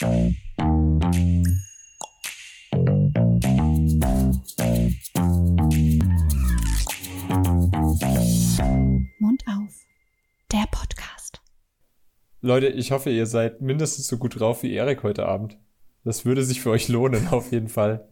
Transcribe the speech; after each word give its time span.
Mund 0.00 0.12
auf. 9.48 9.74
Der 10.52 10.66
Podcast. 10.70 11.40
Leute, 12.40 12.68
ich 12.68 12.92
hoffe, 12.92 13.10
ihr 13.10 13.26
seid 13.26 13.60
mindestens 13.60 14.06
so 14.06 14.18
gut 14.18 14.38
drauf 14.38 14.62
wie 14.62 14.72
Erik 14.72 15.02
heute 15.02 15.26
Abend. 15.26 15.58
Das 16.04 16.24
würde 16.24 16.44
sich 16.44 16.60
für 16.60 16.70
euch 16.70 16.86
lohnen, 16.88 17.26
auf 17.32 17.50
jeden 17.50 17.68
Fall. 17.68 18.08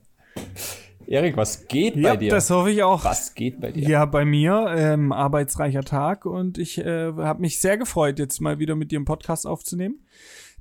Erik, 1.07 1.37
was 1.37 1.69
geht 1.69 1.95
ja, 1.95 2.11
bei 2.11 2.17
dir? 2.17 2.31
das 2.33 2.51
hoffe 2.51 2.73
ich 2.73 2.83
auch. 2.83 3.05
Was 3.05 3.35
geht 3.35 3.61
bei 3.61 3.71
dir? 3.71 3.89
Ja, 3.89 4.07
bei 4.07 4.25
mir 4.25 4.75
ähm, 4.77 5.13
arbeitsreicher 5.13 5.85
Tag 5.85 6.27
und 6.27 6.59
ich 6.59 6.79
äh, 6.79 7.13
habe 7.13 7.41
mich 7.41 7.61
sehr 7.61 7.79
gefreut, 7.79 8.19
jetzt 8.19 8.41
mal 8.41 8.59
wieder 8.59 8.75
mit 8.75 8.91
dir 8.91 8.99
einen 8.99 9.05
Podcast 9.05 9.47
aufzunehmen. 9.47 10.05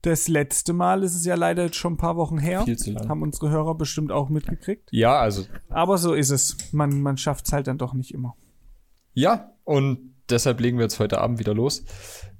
Das 0.05 0.27
letzte 0.27 0.71
Mal 0.71 1.01
ist 1.01 1.15
es 1.15 1.25
ja 1.25 1.33
leider 1.33 1.63
jetzt 1.63 1.77
schon 1.77 1.93
ein 1.93 1.97
paar 1.97 2.15
Wochen 2.15 2.37
her. 2.37 2.61
Viel 2.61 2.77
zu 2.77 2.91
lang. 2.91 3.09
Haben 3.09 3.23
unsere 3.23 3.49
Hörer 3.49 3.73
bestimmt 3.73 4.11
auch 4.11 4.29
mitgekriegt. 4.29 4.87
Ja, 4.91 5.19
also, 5.19 5.45
Aber 5.69 5.97
so 5.97 6.13
ist 6.13 6.29
es. 6.29 6.71
Man, 6.71 7.01
man 7.01 7.17
schafft 7.17 7.47
es 7.47 7.53
halt 7.53 7.65
dann 7.65 7.79
doch 7.79 7.95
nicht 7.95 8.13
immer. 8.13 8.35
ja, 9.15 9.51
und 9.63 10.13
deshalb 10.29 10.59
legen 10.59 10.77
wir 10.77 10.83
jetzt 10.83 10.99
heute 10.99 11.19
Abend 11.19 11.39
wieder 11.39 11.55
los. 11.55 11.85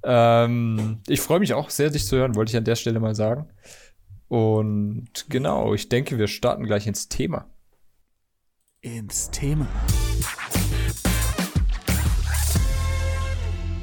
Ähm, 0.04 1.00
ich 1.08 1.20
freue 1.20 1.40
mich 1.40 1.54
auch 1.54 1.70
sehr, 1.70 1.90
dich 1.90 2.06
zu 2.06 2.16
hören, 2.16 2.36
wollte 2.36 2.50
ich 2.50 2.56
an 2.56 2.62
der 2.62 2.76
Stelle 2.76 3.00
mal 3.00 3.16
sagen. 3.16 3.48
Und 4.28 5.26
genau, 5.28 5.74
ich 5.74 5.88
denke, 5.88 6.18
wir 6.18 6.28
starten 6.28 6.62
gleich 6.66 6.86
ins 6.86 7.08
Thema. 7.08 7.46
Ins 8.80 9.28
Thema. 9.32 9.66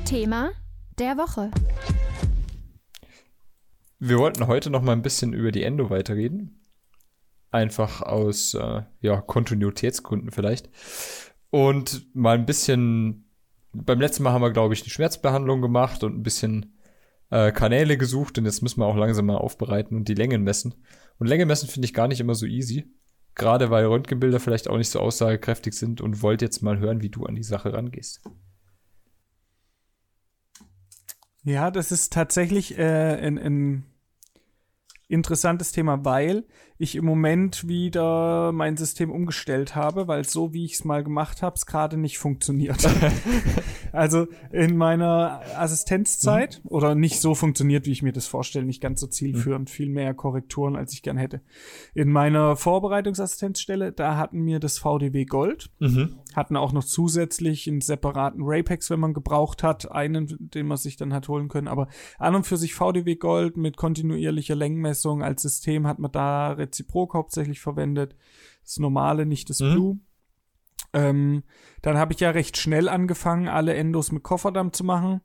Thema 0.05 0.51
der 0.97 1.17
Woche. 1.17 1.51
Wir 3.99 4.17
wollten 4.17 4.47
heute 4.47 4.69
noch 4.69 4.81
mal 4.81 4.93
ein 4.93 5.01
bisschen 5.01 5.33
über 5.33 5.51
die 5.51 5.63
Endo 5.63 5.89
weiterreden. 5.89 6.61
Einfach 7.51 8.01
aus 8.01 8.53
äh, 8.53 8.81
ja, 9.01 9.21
Kontinuitätsgründen 9.21 10.31
vielleicht. 10.31 10.69
Und 11.49 12.13
mal 12.15 12.35
ein 12.35 12.45
bisschen, 12.45 13.29
beim 13.71 14.01
letzten 14.01 14.23
Mal 14.23 14.33
haben 14.33 14.41
wir, 14.41 14.51
glaube 14.51 14.73
ich, 14.73 14.81
die 14.81 14.89
Schmerzbehandlung 14.89 15.61
gemacht 15.61 16.03
und 16.03 16.17
ein 16.17 16.23
bisschen 16.23 16.77
äh, 17.29 17.51
Kanäle 17.51 17.97
gesucht. 17.97 18.37
Und 18.37 18.45
jetzt 18.45 18.61
müssen 18.61 18.79
wir 18.79 18.87
auch 18.87 18.97
langsam 18.97 19.27
mal 19.27 19.37
aufbereiten 19.37 19.95
und 19.95 20.07
die 20.07 20.15
Längen 20.15 20.43
messen. 20.43 20.73
Und 21.19 21.27
Länge 21.27 21.45
messen 21.45 21.69
finde 21.69 21.85
ich 21.85 21.93
gar 21.93 22.07
nicht 22.07 22.19
immer 22.19 22.35
so 22.35 22.45
easy. 22.45 22.91
Gerade 23.35 23.69
weil 23.69 23.85
Röntgenbilder 23.85 24.39
vielleicht 24.39 24.67
auch 24.67 24.77
nicht 24.77 24.89
so 24.89 24.99
aussagekräftig 24.99 25.73
sind 25.73 26.01
und 26.01 26.21
wollte 26.21 26.45
jetzt 26.45 26.61
mal 26.61 26.79
hören, 26.79 27.01
wie 27.01 27.09
du 27.09 27.25
an 27.25 27.35
die 27.35 27.43
Sache 27.43 27.73
rangehst. 27.73 28.21
Ja, 31.43 31.71
das 31.71 31.91
ist 31.91 32.13
tatsächlich 32.13 32.77
äh, 32.77 33.17
ein, 33.21 33.37
ein 33.37 33.85
interessantes 35.13 35.71
Thema, 35.71 36.03
weil 36.03 36.43
ich 36.77 36.95
im 36.95 37.05
Moment 37.05 37.67
wieder 37.67 38.51
mein 38.51 38.75
System 38.75 39.11
umgestellt 39.11 39.75
habe, 39.75 40.07
weil 40.07 40.25
so 40.25 40.53
wie 40.53 40.65
ich 40.65 40.73
es 40.73 40.83
mal 40.83 41.03
gemacht 41.03 41.41
habe, 41.41 41.55
es 41.55 41.65
gerade 41.65 41.97
nicht 41.97 42.17
funktioniert. 42.17 42.85
also 43.91 44.27
in 44.51 44.75
meiner 44.75 45.41
Assistenzzeit 45.55 46.61
oder 46.65 46.95
nicht 46.95 47.21
so 47.21 47.35
funktioniert, 47.35 47.85
wie 47.85 47.91
ich 47.91 48.01
mir 48.01 48.11
das 48.11 48.27
vorstelle, 48.27 48.65
nicht 48.65 48.81
ganz 48.81 48.99
so 48.99 49.07
zielführend, 49.07 49.69
viel 49.69 49.89
mehr 49.89 50.13
Korrekturen, 50.13 50.75
als 50.75 50.93
ich 50.93 51.03
gern 51.03 51.17
hätte. 51.17 51.41
In 51.93 52.11
meiner 52.11 52.55
Vorbereitungsassistenzstelle, 52.55 53.91
da 53.91 54.17
hatten 54.17 54.45
wir 54.45 54.59
das 54.59 54.79
VDW 54.79 55.25
Gold, 55.25 55.69
Mhm. 55.79 56.17
Hatten 56.35 56.57
auch 56.57 56.71
noch 56.71 56.83
zusätzlich 56.83 57.67
einen 57.67 57.81
separaten 57.81 58.41
Rapex, 58.43 58.89
wenn 58.89 58.99
man 58.99 59.13
gebraucht 59.13 59.63
hat, 59.63 59.91
einen, 59.91 60.27
den 60.39 60.67
man 60.67 60.77
sich 60.77 60.97
dann 60.97 61.13
hat 61.13 61.27
holen 61.27 61.47
können. 61.47 61.67
Aber 61.67 61.87
an 62.17 62.35
und 62.35 62.45
für 62.45 62.57
sich 62.57 62.73
VDW 62.73 63.15
Gold 63.15 63.57
mit 63.57 63.77
kontinuierlicher 63.77 64.55
Längenmessung 64.55 65.23
als 65.23 65.41
System 65.41 65.87
hat 65.87 65.99
man 65.99 66.11
da 66.11 66.51
Reziprok 66.51 67.13
hauptsächlich 67.13 67.59
verwendet. 67.59 68.15
Das 68.63 68.79
normale, 68.79 69.25
nicht 69.25 69.49
das 69.49 69.59
Mhm. 69.59 69.73
Blue. 69.73 69.99
Ähm, 70.93 71.43
dann 71.81 71.97
habe 71.97 72.13
ich 72.13 72.19
ja 72.19 72.29
recht 72.29 72.57
schnell 72.57 72.87
angefangen, 72.87 73.47
alle 73.47 73.73
Endos 73.73 74.11
mit 74.11 74.23
Kofferdamm 74.23 74.73
zu 74.73 74.83
machen. 74.83 75.21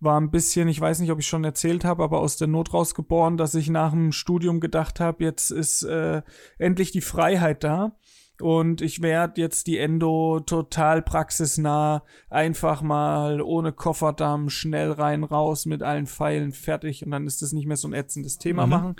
War 0.00 0.20
ein 0.20 0.30
bisschen, 0.30 0.68
ich 0.68 0.80
weiß 0.80 1.00
nicht, 1.00 1.12
ob 1.12 1.18
ich 1.20 1.26
schon 1.26 1.44
erzählt 1.44 1.84
habe, 1.84 2.02
aber 2.02 2.20
aus 2.20 2.36
der 2.36 2.48
Not 2.48 2.72
rausgeboren, 2.72 3.36
dass 3.36 3.54
ich 3.54 3.68
nach 3.70 3.92
dem 3.92 4.10
Studium 4.12 4.58
gedacht 4.60 5.00
habe, 5.00 5.22
jetzt 5.22 5.50
ist 5.50 5.82
äh, 5.84 6.22
endlich 6.58 6.90
die 6.90 7.00
Freiheit 7.00 7.62
da. 7.62 7.96
Und 8.40 8.80
ich 8.80 9.02
werde 9.02 9.40
jetzt 9.40 9.66
die 9.68 9.78
Endo 9.78 10.40
total 10.40 11.02
praxisnah, 11.02 12.02
einfach 12.28 12.82
mal 12.82 13.40
ohne 13.40 13.72
Kofferdamm, 13.72 14.48
schnell 14.48 14.90
rein, 14.90 15.22
raus, 15.22 15.64
mit 15.66 15.82
allen 15.82 16.06
Pfeilen 16.06 16.52
fertig. 16.52 17.04
Und 17.04 17.12
dann 17.12 17.26
ist 17.26 17.42
das 17.42 17.52
nicht 17.52 17.66
mehr 17.66 17.76
so 17.76 17.86
ein 17.88 17.92
ätzendes 17.92 18.38
Thema 18.38 18.64
Mhm. 18.66 18.70
machen. 18.70 18.96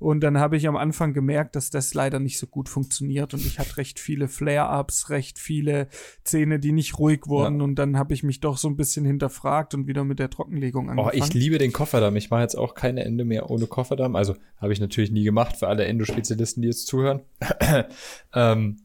Und 0.00 0.20
dann 0.22 0.38
habe 0.38 0.56
ich 0.56 0.66
am 0.66 0.76
Anfang 0.76 1.12
gemerkt, 1.12 1.54
dass 1.56 1.70
das 1.70 1.94
leider 1.94 2.18
nicht 2.18 2.38
so 2.38 2.46
gut 2.46 2.68
funktioniert. 2.68 3.32
Und 3.34 3.44
ich 3.44 3.58
hatte 3.58 3.76
recht 3.76 4.00
viele 4.00 4.26
Flare-Ups, 4.28 5.10
recht 5.10 5.38
viele 5.38 5.88
Zähne, 6.24 6.58
die 6.58 6.72
nicht 6.72 6.98
ruhig 6.98 7.26
wurden. 7.26 7.58
Ja. 7.58 7.64
Und 7.64 7.74
dann 7.76 7.96
habe 7.98 8.14
ich 8.14 8.22
mich 8.22 8.40
doch 8.40 8.56
so 8.56 8.68
ein 8.68 8.76
bisschen 8.76 9.04
hinterfragt 9.04 9.74
und 9.74 9.86
wieder 9.86 10.02
mit 10.04 10.18
der 10.18 10.30
Trockenlegung 10.30 10.86
Oh, 10.88 10.90
angefangen. 10.92 11.16
ich 11.18 11.34
liebe 11.34 11.58
den 11.58 11.72
Kofferdamm. 11.72 12.16
Ich 12.16 12.30
mache 12.30 12.42
jetzt 12.42 12.56
auch 12.56 12.74
keine 12.74 13.04
Ende 13.04 13.24
mehr 13.24 13.50
ohne 13.50 13.66
Kofferdamm. 13.66 14.16
Also 14.16 14.34
habe 14.56 14.72
ich 14.72 14.80
natürlich 14.80 15.10
nie 15.12 15.22
gemacht 15.24 15.56
für 15.58 15.68
alle 15.68 15.84
Endo-Spezialisten, 15.84 16.62
die 16.62 16.68
jetzt 16.68 16.86
zuhören. 16.86 17.20
ähm, 18.34 18.78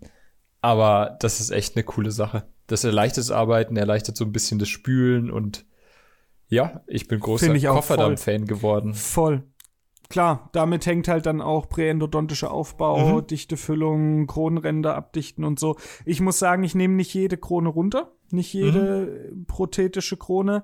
aber 0.65 1.15
das 1.19 1.39
ist 1.39 1.51
echt 1.51 1.75
eine 1.75 1.83
coole 1.83 2.09
Sache. 2.09 2.47
Das 2.65 2.83
erleichtert 2.83 3.25
das 3.25 3.29
Arbeiten, 3.31 3.77
erleichtert 3.77 4.17
so 4.17 4.25
ein 4.25 4.31
bisschen 4.31 4.57
das 4.57 4.67
Spülen 4.67 5.29
und 5.29 5.63
ja, 6.47 6.81
ich 6.87 7.07
bin 7.07 7.19
großer 7.19 7.53
Kofferdamm-Fan 7.55 8.45
geworden. 8.45 8.95
Voll. 8.95 9.43
Klar, 10.09 10.49
damit 10.53 10.87
hängt 10.87 11.07
halt 11.07 11.27
dann 11.27 11.39
auch 11.41 11.69
präendodontischer 11.69 12.49
Aufbau, 12.51 13.21
Mhm. 13.21 13.27
dichte 13.27 13.57
Füllung, 13.57 14.25
Kronenränder 14.25 14.95
abdichten 14.95 15.43
und 15.43 15.59
so. 15.59 15.77
Ich 16.03 16.19
muss 16.19 16.39
sagen, 16.39 16.63
ich 16.63 16.73
nehme 16.73 16.95
nicht 16.95 17.13
jede 17.13 17.37
Krone 17.37 17.69
runter, 17.69 18.11
nicht 18.31 18.51
jede 18.53 19.31
prothetische 19.47 20.17
Krone. 20.17 20.63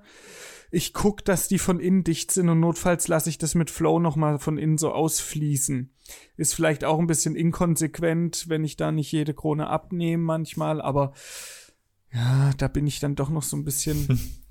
Ich 0.71 0.93
guck, 0.93 1.23
dass 1.25 1.47
die 1.49 1.59
von 1.59 1.79
innen 1.79 2.03
dicht 2.03 2.31
sind 2.31 2.47
und 2.49 2.59
notfalls 2.61 3.07
lasse 3.09 3.29
ich 3.29 3.37
das 3.37 3.55
mit 3.55 3.69
Flow 3.69 3.99
noch 3.99 4.15
mal 4.15 4.39
von 4.39 4.57
innen 4.57 4.77
so 4.77 4.91
ausfließen. 4.91 5.91
Ist 6.37 6.55
vielleicht 6.55 6.83
auch 6.85 6.97
ein 6.99 7.07
bisschen 7.07 7.35
inkonsequent, 7.35 8.47
wenn 8.47 8.63
ich 8.63 8.77
da 8.77 8.91
nicht 8.91 9.11
jede 9.11 9.33
Krone 9.33 9.67
abnehme 9.67 10.23
manchmal, 10.23 10.81
aber 10.81 11.13
ja, 12.13 12.51
da 12.57 12.67
bin 12.67 12.87
ich 12.87 12.99
dann 12.99 13.15
doch 13.15 13.29
noch 13.29 13.43
so 13.43 13.57
ein 13.57 13.63
bisschen 13.65 14.07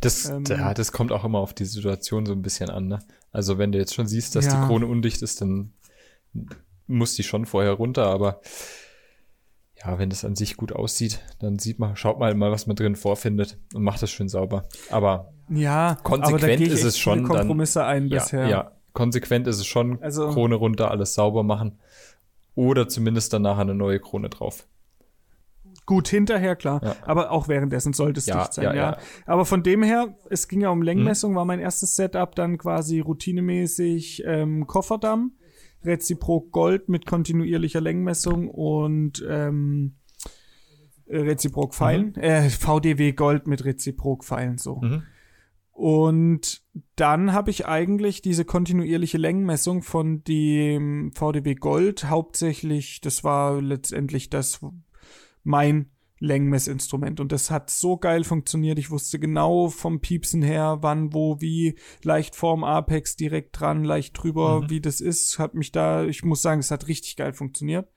Das, 0.00 0.26
Ähm, 0.28 0.44
ja, 0.48 0.74
das 0.74 0.92
kommt 0.92 1.12
auch 1.12 1.24
immer 1.24 1.38
auf 1.38 1.54
die 1.54 1.64
Situation 1.64 2.26
so 2.26 2.32
ein 2.32 2.42
bisschen 2.42 2.68
an. 2.70 2.88
Ne? 2.88 2.98
Also 3.30 3.58
wenn 3.58 3.72
du 3.72 3.78
jetzt 3.78 3.94
schon 3.94 4.06
siehst, 4.06 4.34
dass 4.36 4.46
Ja. 4.46 4.60
die 4.60 4.66
Krone 4.66 4.86
undicht 4.86 5.22
ist, 5.22 5.40
dann 5.40 5.72
muss 6.86 7.14
die 7.14 7.22
schon 7.22 7.46
vorher 7.46 7.72
runter. 7.72 8.06
Aber 8.06 8.40
ja, 9.82 9.98
wenn 9.98 10.10
das 10.10 10.24
an 10.24 10.36
sich 10.36 10.56
gut 10.56 10.72
aussieht, 10.72 11.20
dann 11.38 11.58
sieht 11.58 11.78
man, 11.78 11.96
schaut 11.96 12.18
mal 12.18 12.34
mal, 12.34 12.50
was 12.50 12.66
man 12.66 12.76
drin 12.76 12.96
vorfindet 12.96 13.58
und 13.72 13.82
macht 13.82 14.02
das 14.02 14.10
schön 14.10 14.28
sauber. 14.28 14.68
Aber 14.90 15.32
ja, 15.48 15.96
Konsequent 16.02 16.42
aber 16.42 16.50
da 16.52 16.56
geh 16.56 16.64
ich 16.64 16.70
ist 16.72 16.84
es 16.84 16.98
schon 16.98 17.18
viele 17.20 17.28
dann- 17.28 17.36
Kompromisse 17.38 17.84
ein 17.84 18.06
ja, 18.08 18.18
bisher. 18.18 18.46
ja, 18.48 18.72
konsequent 18.92 19.46
ist 19.46 19.58
es 19.58 19.66
schon, 19.66 20.02
Also- 20.02 20.30
Krone 20.30 20.54
runter, 20.54 20.90
alles 20.90 21.14
sauber 21.14 21.42
machen. 21.42 21.78
Oder 22.54 22.86
zumindest 22.88 23.32
danach 23.32 23.58
eine 23.58 23.74
neue 23.74 23.98
Krone 23.98 24.28
drauf. 24.28 24.66
Gut, 25.86 26.08
hinterher, 26.08 26.54
klar. 26.54 26.80
Ja. 26.84 26.96
Aber 27.06 27.30
auch 27.32 27.48
währenddessen 27.48 27.92
sollte 27.92 28.18
es 28.20 28.26
Ja, 28.26 28.40
dicht 28.42 28.52
sein, 28.54 28.64
ja, 28.66 28.74
ja, 28.74 28.90
ja. 28.92 28.98
Aber 29.26 29.44
von 29.46 29.62
dem 29.62 29.82
her, 29.82 30.14
es 30.30 30.46
ging 30.48 30.60
ja 30.60 30.68
um 30.70 30.82
Längenmessung, 30.82 31.34
war 31.34 31.44
mein 31.44 31.58
erstes 31.60 31.96
Setup 31.96 32.34
dann 32.36 32.56
quasi 32.58 33.00
routinemäßig 33.00 34.22
ähm, 34.26 34.66
Kofferdamm, 34.66 35.32
Reziprok 35.84 36.52
Gold 36.52 36.88
mit 36.88 37.06
kontinuierlicher 37.06 37.80
Längenmessung 37.80 38.48
und 38.48 39.24
ähm, 39.28 39.96
äh, 41.06 41.18
Reziprok 41.18 41.74
Pfeilen, 41.74 42.14
äh, 42.14 42.48
VDW 42.48 43.12
Gold 43.12 43.46
mit 43.48 43.64
Reziprok 43.64 44.24
Pfeilen 44.24 44.58
so. 44.58 44.76
Mhm. 44.76 45.02
Und 45.82 46.62
dann 46.94 47.32
habe 47.32 47.50
ich 47.50 47.66
eigentlich 47.66 48.22
diese 48.22 48.44
kontinuierliche 48.44 49.18
Längenmessung 49.18 49.82
von 49.82 50.22
dem 50.22 51.10
VDW 51.12 51.56
Gold 51.56 52.04
hauptsächlich, 52.04 53.00
das 53.00 53.24
war 53.24 53.60
letztendlich 53.60 54.30
das 54.30 54.64
mein 55.42 55.90
Längenmessinstrument 56.20 57.18
und 57.18 57.32
das 57.32 57.50
hat 57.50 57.68
so 57.68 57.96
geil 57.96 58.22
funktioniert. 58.22 58.78
Ich 58.78 58.92
wusste 58.92 59.18
genau 59.18 59.70
vom 59.70 59.98
Piepsen 59.98 60.40
her, 60.40 60.78
wann, 60.82 61.12
wo, 61.14 61.40
wie, 61.40 61.74
leicht 62.04 62.36
vorm 62.36 62.62
Apex 62.62 63.16
direkt 63.16 63.58
dran, 63.58 63.82
leicht 63.82 64.22
drüber, 64.22 64.60
Mhm. 64.60 64.70
wie 64.70 64.80
das 64.80 65.00
ist. 65.00 65.40
Hat 65.40 65.54
mich 65.54 65.72
da, 65.72 66.04
ich 66.04 66.22
muss 66.22 66.42
sagen, 66.42 66.60
es 66.60 66.70
hat 66.70 66.86
richtig 66.86 67.16
geil 67.16 67.32
funktioniert 67.32 67.88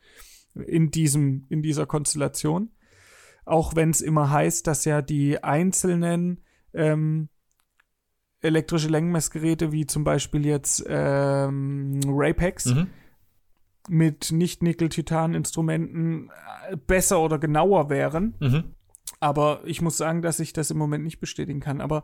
in 0.56 0.90
diesem, 0.90 1.46
in 1.50 1.62
dieser 1.62 1.86
Konstellation. 1.86 2.72
Auch 3.46 3.76
wenn 3.76 3.92
es 3.92 4.02
immer 4.02 4.32
heißt, 4.32 4.66
dass 4.66 4.86
ja 4.86 5.04
die 5.04 5.44
einzelnen 5.44 6.42
ähm, 6.74 7.30
elektrische 8.42 8.90
Längenmessgeräte, 8.90 9.72
wie 9.72 9.86
zum 9.88 10.04
Beispiel 10.04 10.46
jetzt 10.46 10.84
ähm, 10.88 12.00
Rapex, 12.08 12.66
Mhm. 12.66 12.88
mit 13.90 14.32
Nicht-Nickel-Titan-Instrumenten 14.32 16.30
äh, 16.70 16.78
besser 16.78 17.20
oder 17.22 17.38
genauer 17.40 17.90
wären. 17.90 18.36
Mhm. 18.40 18.64
Aber 19.20 19.62
ich 19.66 19.82
muss 19.82 19.98
sagen, 19.98 20.22
dass 20.22 20.40
ich 20.40 20.54
das 20.54 20.72
im 20.72 20.78
Moment 20.78 21.04
nicht 21.04 21.20
bestätigen 21.20 21.60
kann. 21.60 21.82
Aber 21.82 22.04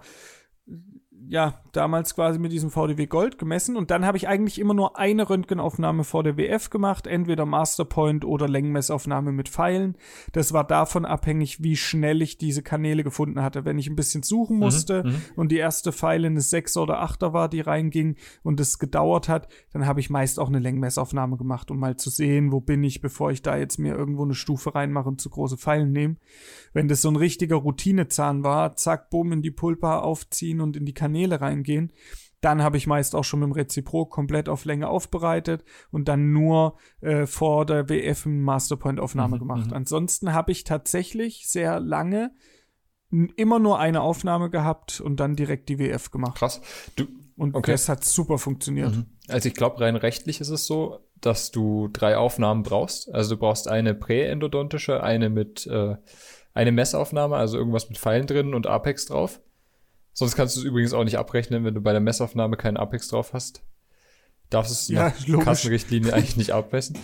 ja, 1.32 1.62
damals 1.72 2.14
quasi 2.14 2.40
mit 2.40 2.52
diesem 2.52 2.72
VDW 2.72 3.06
Gold 3.06 3.38
gemessen 3.38 3.78
und 3.78 3.90
dann 3.90 4.06
habe 4.06 4.18
ich 4.18 4.28
eigentlich 4.28 4.60
immer 4.60 4.74
nur 4.74 5.00
eine 5.00 5.30
Röntgenaufnahme 5.30 6.04
vor 6.04 6.24
der 6.24 6.36
WF 6.36 6.70
gemacht, 6.70 7.08
entweder 7.08 7.46
Masterpoint 7.46 8.26
oder 8.26 8.50
Längenmessaufnahme 8.50 9.32
mit 9.32 9.48
Pfeilen. 9.48 9.96
Das 10.34 10.52
war 10.52 10.68
davon 10.68 11.06
abhängig, 11.06 11.64
wie 11.64 11.78
schnell 11.78 12.22
ich 12.22 12.38
diese 12.38 12.64
Kanäle 12.64 13.06
gefunden 13.06 13.42
hatte. 13.42 13.64
Wenn 13.64 13.80
ich 13.80 13.88
ein 13.88 13.96
bisschen 13.96 14.24
suchen 14.24 14.58
Mhm, 14.58 14.60
musste 14.60 15.06
und 15.38 15.54
die 15.54 15.58
erste 15.58 15.94
Pfeile 15.94 16.28
eine 16.28 16.42
6 16.42 16.76
oder 16.76 17.02
8er 17.02 17.32
war, 17.32 17.48
die 17.48 17.62
reinging 17.62 18.18
und 18.44 18.60
es 18.60 18.78
gedauert 18.78 19.30
hat, 19.30 19.48
dann 19.72 19.86
habe 19.86 20.02
ich 20.02 20.10
meist 20.10 20.38
auch 20.38 20.50
eine 20.50 20.60
Längenmessaufnahme 20.60 21.38
gemacht, 21.38 21.72
um 21.72 21.80
mal 21.80 21.96
zu 21.96 22.10
sehen, 22.10 22.52
wo 22.52 22.60
bin 22.60 22.84
ich, 22.84 23.00
bevor 23.00 23.32
ich 23.32 23.42
da 23.42 23.56
jetzt 23.56 23.78
mir 23.78 23.96
irgendwo 23.96 24.26
eine 24.26 24.36
Stufe 24.36 24.76
reinmache 24.76 25.08
und 25.08 25.22
zu 25.22 25.30
große 25.30 25.56
Pfeilen 25.56 25.94
nehme. 25.94 26.18
Wenn 26.74 26.90
das 26.90 27.02
so 27.02 27.08
ein 27.08 27.16
richtiger 27.16 27.56
Routinezahn 27.56 28.44
war, 28.44 28.76
zack, 28.76 29.10
bumm, 29.10 29.32
in 29.32 29.42
die 29.42 29.52
Pulpa 29.52 30.00
aufziehen 30.00 30.60
und 30.60 30.76
in 30.76 30.86
die 30.86 30.94
Kanäle 30.94 31.21
reingehen, 31.30 31.92
dann 32.42 32.64
habe 32.64 32.78
ich 32.78 32.88
meist 32.88 33.14
auch 33.16 33.24
schon 33.24 33.42
mit 33.42 33.50
dem 33.50 33.52
Reziprok 33.52 34.10
komplett 34.10 34.50
auf 34.50 34.66
Länge 34.66 34.88
aufbereitet 34.90 35.64
und 35.92 36.08
dann 36.08 36.32
nur 36.34 36.78
äh, 37.02 37.28
vor 37.28 37.68
der 37.68 37.88
WF 37.88 38.26
eine 38.26 38.36
Masterpoint-Aufnahme 38.36 39.36
Mhm, 39.36 39.40
gemacht. 39.40 39.68
mhm. 39.68 39.74
Ansonsten 39.74 40.34
habe 40.34 40.52
ich 40.52 40.64
tatsächlich 40.64 41.48
sehr 41.48 41.80
lange 41.80 42.32
immer 43.36 43.60
nur 43.60 43.78
eine 43.78 44.02
Aufnahme 44.02 44.50
gehabt 44.50 45.02
und 45.02 45.20
dann 45.20 45.36
direkt 45.36 45.70
die 45.70 45.78
WF 45.80 46.10
gemacht. 46.12 46.38
Krass. 46.38 46.62
Du, 46.96 47.06
Und 47.36 47.56
Okay. 47.56 47.72
das 47.72 47.90
hat 47.90 48.04
super 48.04 48.38
funktioniert. 48.38 48.96
Mhm. 48.96 49.06
Also 49.28 49.48
ich 49.50 49.54
glaube, 49.54 49.80
rein 49.82 49.96
rechtlich 49.96 50.42
ist 50.42 50.50
es 50.50 50.66
so, 50.66 51.00
dass 51.20 51.52
du 51.52 51.90
drei 51.90 52.18
Aufnahmen 52.18 52.64
brauchst. 52.64 53.14
Also 53.14 53.36
du 53.36 53.40
brauchst 53.42 53.68
eine 53.68 53.94
präendodontische, 53.94 55.04
eine 55.04 55.30
mit 55.30 55.68
äh, 55.68 55.96
eine 56.54 56.72
Messaufnahme, 56.72 57.36
also 57.36 57.58
irgendwas 57.58 57.88
mit 57.90 57.98
Pfeilen 57.98 58.28
drin 58.28 58.54
und 58.54 58.66
Apex 58.68 59.06
drauf. 59.06 59.40
Sonst 60.14 60.36
kannst 60.36 60.56
du 60.56 60.60
es 60.60 60.66
übrigens 60.66 60.94
auch 60.94 61.04
nicht 61.04 61.18
abrechnen, 61.18 61.64
wenn 61.64 61.74
du 61.74 61.82
bei 61.82 61.92
der 61.92 62.02
Messaufnahme 62.02 62.58
keinen 62.58 62.78
Apex 62.78 63.08
drauf 63.08 63.34
hast. 63.34 63.64
Darfst 64.50 64.72
es 64.72 64.88
Ja, 64.90 65.10
nach 65.10 65.28
logisch. 65.28 65.46
Kassenrichtlinie 65.46 66.14
eigentlich 66.14 66.38
nicht 66.38 66.52
abmessen. 66.52 66.98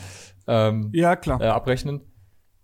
Ähm, 0.48 0.90
Ja, 0.94 1.16
klar. 1.16 1.40
äh, 1.42 1.48
abrechnen. 1.48 2.02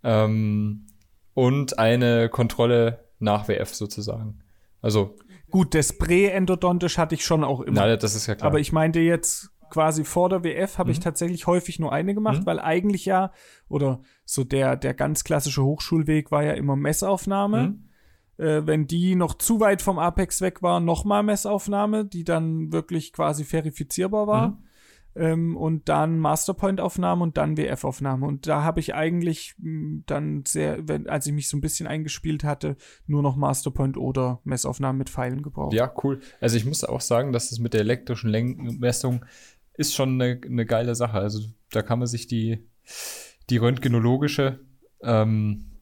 Ähm, 0.04 0.88
und 1.34 1.80
eine 1.80 2.30
Kontrolle 2.30 3.06
nach 3.20 3.48
WF 3.48 3.74
sozusagen. 3.74 4.40
Also, 4.82 5.16
Gut, 5.50 5.76
das 5.76 5.98
Präendodontisch 5.98 6.98
hatte 6.98 7.16
ich 7.16 7.24
schon 7.24 7.44
auch 7.44 7.62
immer. 7.62 7.82
na, 7.88 7.96
das 7.96 8.16
ist 8.16 8.28
ja 8.28 8.36
klar. 8.36 8.48
Aber 8.50 8.60
ich 8.60 8.72
meinte 8.72 9.00
jetzt 9.00 9.52
quasi 9.70 10.04
vor 10.04 10.30
der 10.30 10.44
WF 10.44 10.78
habe 10.78 10.92
ich 10.92 10.98
Mhm. 11.00 11.04
tatsächlich 11.04 11.48
häufig 11.48 11.80
nur 11.80 11.92
eine 11.94 12.14
gemacht, 12.14 12.42
Mhm. 12.42 12.46
weil 12.46 12.60
eigentlich 12.60 13.06
ja, 13.06 13.32
oder 13.70 14.02
so 14.26 14.44
der, 14.44 14.76
der 14.76 14.94
ganz 14.94 15.24
klassische 15.24 15.64
Hochschulweg 15.64 16.32
war 16.32 16.44
ja 16.44 16.52
immer 16.54 16.76
Messaufnahme. 16.76 17.62
Mhm. 17.70 17.90
Äh, 18.38 18.66
wenn 18.66 18.88
die 18.88 19.16
noch 19.16 19.36
zu 19.36 19.60
weit 19.60 19.82
vom 19.82 20.00
Apex 20.00 20.42
weg 20.42 20.62
war, 20.62 20.80
nochmal 20.80 21.24
Messaufnahme, 21.24 22.06
die 22.06 22.24
dann 22.24 22.72
wirklich 22.72 23.14
quasi 23.14 23.44
verifizierbar 23.44 24.28
war. 24.28 24.48
Mhm. 24.50 24.58
Ähm, 25.16 25.58
und 25.58 25.90
dann 25.90 26.18
Masterpoint-Aufnahme 26.18 27.22
und 27.22 27.38
dann 27.38 27.56
WF-Aufnahme. 27.56 28.26
Und 28.26 28.48
da 28.48 28.64
habe 28.64 28.80
ich 28.80 28.96
eigentlich 28.96 29.54
mh, 29.60 30.04
dann 30.08 30.44
sehr, 30.48 30.88
wenn, 30.88 31.08
als 31.08 31.28
ich 31.28 31.34
mich 31.34 31.48
so 31.48 31.56
ein 31.56 31.62
bisschen 31.62 31.86
eingespielt 31.86 32.44
hatte, 32.44 32.78
nur 33.06 33.22
noch 33.22 33.36
Masterpoint 33.36 33.96
oder 33.96 34.42
Messaufnahmen 34.44 34.98
mit 34.98 35.12
Pfeilen 35.12 35.44
gebraucht. 35.44 35.74
Ja, 35.74 35.94
cool. 36.04 36.20
Also 36.42 36.58
ich 36.58 36.66
muss 36.66 36.84
auch 36.84 37.02
sagen, 37.02 37.32
dass 37.32 37.50
das 37.50 37.60
mit 37.60 37.76
der 37.76 37.82
elektrischen 37.82 38.32
Längenmessung 38.32 39.24
ist 39.76 39.94
schon 39.94 40.20
eine, 40.20 40.42
eine 40.44 40.66
geile 40.66 40.96
Sache. 40.96 41.20
Also 41.20 41.42
da 41.70 41.84
kann 41.84 42.00
man 42.00 42.08
sich 42.08 42.26
die, 42.26 42.68
die 43.52 43.58
röntgenologische, 43.58 44.62
ähm, 45.04 45.80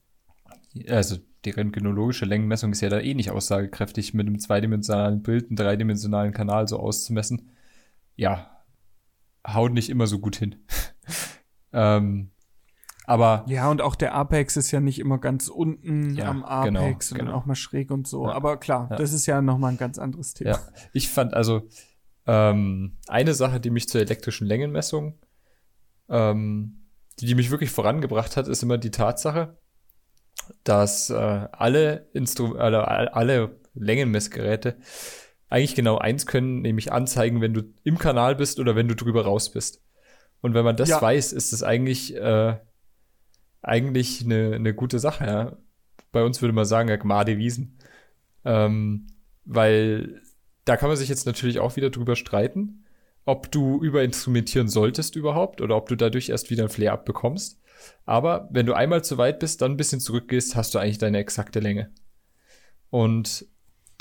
also 0.89 1.17
die 1.45 1.51
röntgenologische 1.51 2.25
Längenmessung 2.25 2.71
ist 2.71 2.81
ja 2.81 2.89
da 2.89 2.99
eh 2.99 3.13
nicht 3.13 3.31
aussagekräftig, 3.31 4.13
mit 4.13 4.27
einem 4.27 4.39
zweidimensionalen 4.39 5.23
Bild 5.23 5.49
einen 5.49 5.55
dreidimensionalen 5.55 6.33
Kanal 6.33 6.67
so 6.67 6.79
auszumessen. 6.79 7.51
Ja, 8.15 8.63
haut 9.47 9.73
nicht 9.73 9.89
immer 9.89 10.07
so 10.07 10.19
gut 10.19 10.35
hin. 10.35 10.55
ähm, 11.73 12.31
aber 13.05 13.43
Ja, 13.47 13.69
und 13.69 13.81
auch 13.81 13.95
der 13.95 14.13
Apex 14.13 14.55
ist 14.57 14.71
ja 14.71 14.79
nicht 14.79 14.99
immer 14.99 15.17
ganz 15.17 15.47
unten 15.47 16.13
Ja, 16.15 16.29
am 16.29 16.45
genau, 16.63 16.81
Apex, 16.81 17.09
sondern 17.09 17.27
genau. 17.27 17.37
auch 17.37 17.45
mal 17.45 17.55
schräg 17.55 17.91
und 17.91 18.07
so. 18.07 18.27
Ja, 18.27 18.33
Aber 18.33 18.57
klar, 18.57 18.87
ja. 18.91 18.95
das 18.97 19.11
ist 19.11 19.25
ja 19.25 19.41
nochmal 19.41 19.71
ein 19.71 19.77
ganz 19.77 19.97
anderes 19.97 20.33
Thema. 20.33 20.51
Ja, 20.51 20.59
ich 20.93 21.09
fand 21.09 21.33
also 21.33 21.67
ähm, 22.27 22.97
eine 23.07 23.33
Sache, 23.33 23.59
die 23.59 23.71
mich 23.71 23.89
zur 23.89 24.01
elektrischen 24.01 24.45
Längenmessung, 24.45 25.19
ähm, 26.09 26.87
die, 27.19 27.25
die 27.25 27.35
mich 27.35 27.49
wirklich 27.49 27.71
vorangebracht 27.71 28.37
hat, 28.37 28.47
ist 28.47 28.61
immer 28.61 28.77
die 28.77 28.91
Tatsache, 28.91 29.57
dass 30.63 31.09
äh, 31.09 31.13
alle, 31.13 32.07
Instru 32.13 32.55
alle, 32.55 33.13
alle 33.13 33.55
Längenmessgeräte 33.73 34.77
eigentlich 35.49 35.75
genau 35.75 35.97
eins 35.97 36.25
können, 36.25 36.61
nämlich 36.61 36.91
anzeigen, 36.91 37.41
wenn 37.41 37.53
du 37.53 37.63
im 37.83 37.97
Kanal 37.97 38.35
bist 38.35 38.59
oder 38.59 38.75
wenn 38.75 38.87
du 38.87 38.95
drüber 38.95 39.25
raus 39.25 39.51
bist. 39.51 39.81
Und 40.41 40.53
wenn 40.53 40.63
man 40.63 40.77
das 40.77 40.89
Ja. 40.89 41.01
weiß, 41.01 41.33
ist 41.33 41.51
das 41.53 41.61
eigentlich 41.61 42.15
äh, 42.15 42.57
eigentlich 43.61 44.23
eine, 44.23 44.55
eine 44.55 44.73
gute 44.73 44.99
Sache. 44.99 45.25
Ja? 45.25 45.57
Bei 46.11 46.23
uns 46.23 46.41
würde 46.41 46.53
man 46.53 46.65
sagen, 46.65 46.89
ja, 46.89 46.95
Gmade 46.95 47.37
Wiesen. 47.37 47.77
Ähm, 48.43 49.07
weil 49.45 50.21
da 50.65 50.77
kann 50.77 50.89
man 50.89 50.97
sich 50.97 51.09
jetzt 51.09 51.25
natürlich 51.25 51.59
auch 51.59 51.75
wieder 51.75 51.89
drüber 51.89 52.15
streiten, 52.15 52.85
ob 53.25 53.51
du 53.51 53.81
überinstrumentieren 53.83 54.67
solltest 54.67 55.15
überhaupt 55.15 55.61
oder 55.61 55.75
ob 55.75 55.87
du 55.89 55.95
dadurch 55.95 56.29
erst 56.29 56.49
wieder 56.49 56.63
ein 56.63 56.69
Flare-up 56.69 57.05
bekommst. 57.05 57.60
Aber 58.05 58.49
wenn 58.51 58.65
du 58.65 58.73
einmal 58.73 59.03
zu 59.03 59.17
weit 59.17 59.39
bist, 59.39 59.61
dann 59.61 59.71
ein 59.71 59.77
bisschen 59.77 59.99
zurückgehst, 59.99 60.55
hast 60.55 60.73
du 60.73 60.79
eigentlich 60.79 60.97
deine 60.97 61.19
exakte 61.19 61.59
Länge. 61.59 61.91
Und 62.89 63.45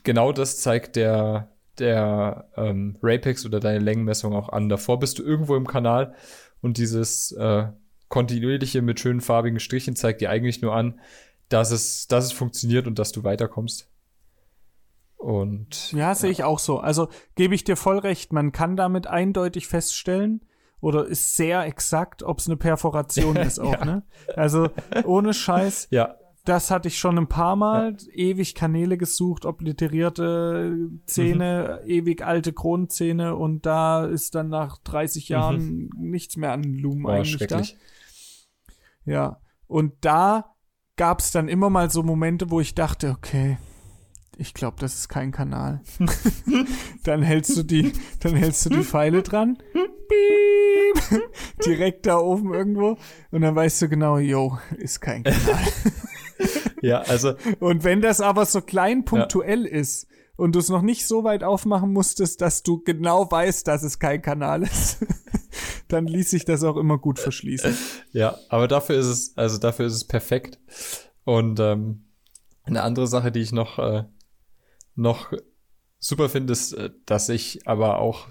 genau 0.02 0.32
das 0.32 0.60
zeigt 0.60 0.96
der, 0.96 1.52
der 1.78 2.50
ähm, 2.56 2.98
Rapex 3.02 3.46
oder 3.46 3.60
deine 3.60 3.78
Längenmessung 3.78 4.34
auch 4.34 4.48
an. 4.48 4.68
Davor 4.68 4.98
bist 4.98 5.18
du 5.18 5.22
irgendwo 5.22 5.56
im 5.56 5.66
Kanal 5.66 6.14
und 6.60 6.78
dieses 6.78 7.32
äh, 7.32 7.68
kontinuierliche 8.08 8.82
mit 8.82 9.00
schönen 9.00 9.20
farbigen 9.20 9.60
Strichen 9.60 9.96
zeigt 9.96 10.20
dir 10.20 10.30
eigentlich 10.30 10.60
nur 10.60 10.74
an, 10.74 11.00
dass 11.48 11.70
es, 11.70 12.06
dass 12.08 12.24
es 12.24 12.32
funktioniert 12.32 12.86
und 12.86 12.98
dass 12.98 13.12
du 13.12 13.24
weiterkommst. 13.24 13.88
Und 15.16 15.92
Ja, 15.92 16.14
sehe 16.14 16.30
ich 16.30 16.44
auch 16.44 16.58
so. 16.58 16.78
Also 16.78 17.08
gebe 17.34 17.54
ich 17.54 17.64
dir 17.64 17.76
voll 17.76 17.98
recht. 17.98 18.32
Man 18.32 18.52
kann 18.52 18.76
damit 18.76 19.06
eindeutig 19.06 19.66
feststellen 19.66 20.40
oder 20.80 21.06
ist 21.06 21.36
sehr 21.36 21.64
exakt, 21.64 22.22
ob 22.22 22.38
es 22.38 22.46
eine 22.46 22.56
Perforation 22.56 23.36
ist 23.36 23.58
auch, 23.58 23.72
Ja. 23.78 23.84
ne? 23.84 24.02
Also 24.36 24.68
ohne 25.04 25.34
Scheiß, 25.34 25.88
ja, 25.90 26.14
das 26.46 26.70
hatte 26.70 26.88
ich 26.88 26.98
schon 26.98 27.18
ein 27.18 27.28
paar 27.28 27.54
Mal. 27.54 27.96
Ewig 28.12 28.54
Kanäle 28.54 28.96
gesucht, 28.96 29.44
obliterierte 29.44 30.88
Zähne, 31.06 31.82
ewig 31.84 32.24
alte 32.24 32.52
Kronzähne 32.54 33.36
und 33.36 33.66
da 33.66 34.06
ist 34.06 34.34
dann 34.34 34.48
nach 34.48 34.78
30 34.78 35.28
Jahren 35.28 35.90
nichts 35.98 36.36
mehr 36.36 36.52
an 36.52 36.62
Lumen 36.62 37.04
war 37.04 37.14
eigentlich 37.16 37.46
da. 37.46 37.62
Ja, 39.04 39.40
und 39.66 39.92
da 40.00 40.54
gab 40.96 41.20
es 41.20 41.30
dann 41.30 41.48
immer 41.48 41.68
mal 41.70 41.90
so 41.90 42.02
Momente, 42.02 42.50
wo 42.50 42.60
ich 42.60 42.74
dachte, 42.74 43.10
okay, 43.10 43.58
ich 44.36 44.54
glaube, 44.54 44.76
das 44.80 44.94
ist 44.94 45.08
kein 45.08 45.32
Kanal. 45.32 45.80
dann 47.04 47.22
hältst 47.22 47.56
du 47.56 47.62
die, 47.62 47.92
dann 48.20 48.34
hältst 48.34 48.64
du 48.66 48.70
die 48.70 48.84
Pfeile 48.84 49.22
dran, 49.22 49.58
Piep, 49.72 51.22
direkt 51.64 52.06
da 52.06 52.18
oben 52.18 52.54
irgendwo, 52.54 52.96
und 53.30 53.42
dann 53.42 53.54
weißt 53.54 53.82
du 53.82 53.88
genau, 53.88 54.18
yo, 54.18 54.58
ist 54.78 55.00
kein 55.00 55.24
Kanal. 55.24 55.64
Ja, 56.82 57.00
also 57.02 57.34
Und 57.58 57.84
wenn 57.84 58.00
das 58.00 58.22
aber 58.22 58.46
so 58.46 58.62
klein 58.62 59.04
punktuell 59.04 59.66
ist 59.66 60.06
und 60.36 60.54
du 60.54 60.58
es 60.58 60.70
noch 60.70 60.80
nicht 60.80 61.06
so 61.06 61.24
weit 61.24 61.44
aufmachen 61.44 61.92
musstest, 61.92 62.40
dass 62.40 62.62
du 62.62 62.82
genau 62.82 63.30
weißt, 63.30 63.68
dass 63.68 63.82
es 63.82 63.98
kein 63.98 64.22
Kanal 64.22 64.62
ist, 64.62 65.04
dann 65.88 66.06
ließ 66.06 66.30
sich 66.30 66.46
das 66.46 66.64
auch 66.64 66.78
immer 66.78 66.96
gut 66.96 67.18
verschließen. 67.18 67.76
Ja, 68.12 68.38
aber 68.48 68.68
dafür 68.68 68.96
ist 68.96 69.06
es, 69.06 69.36
also 69.36 69.58
dafür 69.58 69.86
ist 69.86 69.94
es 69.94 70.06
perfekt. 70.06 70.58
Und 71.24 71.60
ähm, 71.60 72.06
eine 72.64 72.82
andere 72.82 73.06
Sache, 73.06 73.30
die 73.30 73.40
ich 73.40 73.52
noch, 73.52 73.78
äh, 73.78 74.04
noch 74.94 75.32
super 75.98 76.28
finde, 76.28 76.52
ist, 76.52 76.72
äh, 76.72 76.90
dass 77.06 77.28
ich 77.28 77.66
aber 77.66 77.98
auch, 77.98 78.28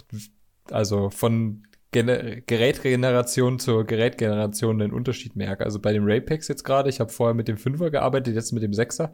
also 0.71 1.09
von 1.09 1.63
Gener 1.91 2.41
Gerätgeneration 2.41 3.57
zur 3.57 3.83
Gerätgeneration 3.83 4.77
den 4.77 4.93
Unterschied 4.93 5.35
merke. 5.35 5.63
Also 5.65 5.79
bei 5.79 5.91
dem 5.91 6.03
Rapex 6.05 6.47
jetzt 6.47 6.63
gerade, 6.63 6.87
ich 6.89 6.99
habe 6.99 7.11
vorher 7.11 7.33
mit 7.33 7.47
dem 7.47 7.57
Fünfer 7.57 7.89
gearbeitet, 7.89 8.35
jetzt 8.35 8.51
mit 8.51 8.61
dem 8.61 8.73
Sechser. 8.73 9.13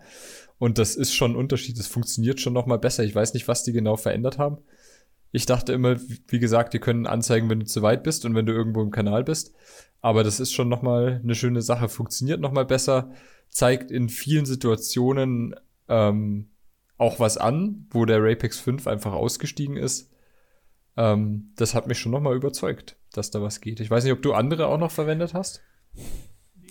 Und 0.57 0.77
das 0.77 0.95
ist 0.97 1.13
schon 1.13 1.31
ein 1.31 1.37
Unterschied. 1.37 1.79
Das 1.79 1.87
funktioniert 1.87 2.41
schon 2.41 2.51
noch 2.51 2.65
mal 2.65 2.77
besser. 2.77 3.03
Ich 3.05 3.15
weiß 3.15 3.33
nicht, 3.33 3.47
was 3.47 3.63
die 3.63 3.71
genau 3.71 3.95
verändert 3.95 4.37
haben. 4.37 4.57
Ich 5.31 5.45
dachte 5.45 5.71
immer, 5.71 5.97
wie- 6.27 6.39
gesagt, 6.39 6.73
die 6.73 6.79
können 6.79 7.07
anzeigen, 7.07 7.49
wenn 7.49 7.61
du 7.61 7.65
zu 7.65 7.81
weit 7.81 8.03
bist 8.03 8.25
und 8.25 8.35
wenn 8.35 8.45
du 8.45 8.53
irgendwo 8.53 8.81
im 8.81 8.91
Kanal 8.91 9.23
bist. 9.23 9.53
Aber 10.01 10.23
das 10.25 10.41
ist 10.41 10.51
schon 10.51 10.69
noch 10.69 10.81
mal 10.81 11.21
eine 11.23 11.35
schöne 11.35 11.61
Sache. 11.61 11.87
Funktioniert 11.87 12.41
noch 12.41 12.51
mal 12.51 12.65
besser, 12.65 13.11
zeigt 13.49 13.89
in 13.89 14.09
vielen 14.09 14.45
Situationen 14.45 15.55
ähm, 15.87 16.49
auch 16.97 17.19
was 17.19 17.37
an, 17.37 17.87
wo 17.89 18.05
der 18.05 18.23
Rapex 18.23 18.59
5 18.59 18.87
einfach 18.87 19.13
ausgestiegen 19.13 19.77
ist. 19.77 20.11
Ähm, 20.97 21.51
das 21.57 21.75
hat 21.75 21.87
mich 21.87 21.99
schon 21.99 22.11
noch 22.11 22.21
mal 22.21 22.35
überzeugt, 22.35 22.97
dass 23.11 23.31
da 23.31 23.41
was 23.41 23.61
geht. 23.61 23.79
Ich 23.79 23.89
weiß 23.89 24.03
nicht, 24.03 24.13
ob 24.13 24.21
du 24.21 24.33
andere 24.33 24.67
auch 24.67 24.77
noch 24.77 24.91
verwendet 24.91 25.33
hast. 25.33 25.61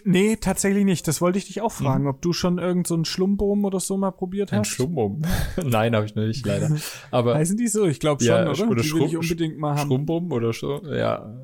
Nee, 0.07 0.37
tatsächlich 0.37 0.85
nicht. 0.85 1.09
Das 1.09 1.23
wollte 1.23 1.39
ich 1.39 1.47
dich 1.47 1.63
auch 1.63 1.73
fragen, 1.73 2.07
ob 2.07 2.21
du 2.21 2.35
schon 2.35 2.59
irgend 2.59 2.87
so 2.87 2.95
einen 2.95 3.65
oder 3.65 3.81
so 3.81 3.97
mal 3.97 4.11
probiert 4.11 4.53
Ein 4.53 4.61
hast. 4.61 4.69
Schlumbum. 4.69 5.23
Nein, 5.63 5.97
habe 5.97 6.05
ich 6.05 6.15
noch 6.15 6.25
nicht, 6.25 6.45
leider. 6.45 6.71
Aber 7.11 7.35
Heißen 7.35 7.57
die 7.57 7.69
so? 7.69 7.87
Ich 7.87 8.01
glaube 8.01 8.23
schon, 8.23 8.35
Ja, 8.35 8.51
oder? 8.51 8.69
oder 8.69 8.83
die 8.83 8.93
will 8.93 9.07
ich 9.07 9.17
unbedingt 9.17 9.59
mal 9.59 9.77
haben. 9.77 9.89
Schrumbum 9.89 10.31
oder 10.31 10.53
so. 10.53 10.83
Ja, 10.85 11.35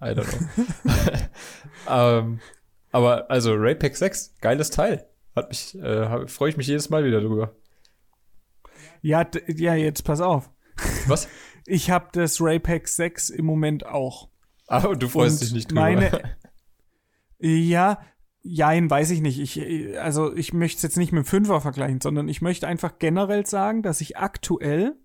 I 0.00 0.06
don't 0.06 0.24
know. 0.24 0.92
ähm, 1.88 2.40
aber 2.90 3.30
also 3.30 3.54
Raypack 3.54 3.96
6, 3.96 4.34
geiles 4.40 4.70
Teil. 4.70 5.06
Hat 5.36 5.48
mich, 5.48 5.78
äh, 5.78 6.26
freue 6.26 6.50
ich 6.50 6.56
mich 6.56 6.66
jedes 6.66 6.90
Mal 6.90 7.04
wieder 7.04 7.20
drüber. 7.20 7.54
Ja, 9.02 9.26
ja, 9.48 9.74
jetzt 9.74 10.02
pass 10.04 10.20
auf. 10.20 10.50
Was? 11.06 11.28
Ich 11.64 11.92
habe 11.92 12.08
das 12.12 12.40
Raypack 12.40 12.88
6 12.88 13.30
im 13.30 13.46
Moment 13.46 13.86
auch. 13.86 14.30
Aber 14.66 14.96
du 14.96 15.06
freust 15.08 15.34
Und 15.42 15.42
dich 15.42 15.52
nicht 15.54 15.70
drüber. 15.70 15.82
meine- 15.82 16.10
Ja, 17.38 18.00
jein, 18.42 18.90
weiß 18.90 19.10
ich 19.10 19.20
nicht. 19.20 19.38
Ich, 19.40 19.98
also 20.00 20.34
ich 20.34 20.52
möchte 20.52 20.76
es 20.78 20.82
jetzt 20.82 20.96
nicht 20.96 21.12
mit 21.12 21.24
dem 21.24 21.26
Fünfer 21.26 21.60
vergleichen, 21.60 22.00
sondern 22.00 22.28
ich 22.28 22.42
möchte 22.42 22.66
einfach 22.66 22.98
generell 22.98 23.46
sagen, 23.46 23.82
dass 23.82 24.00
ich 24.00 24.16
aktuell 24.16 24.96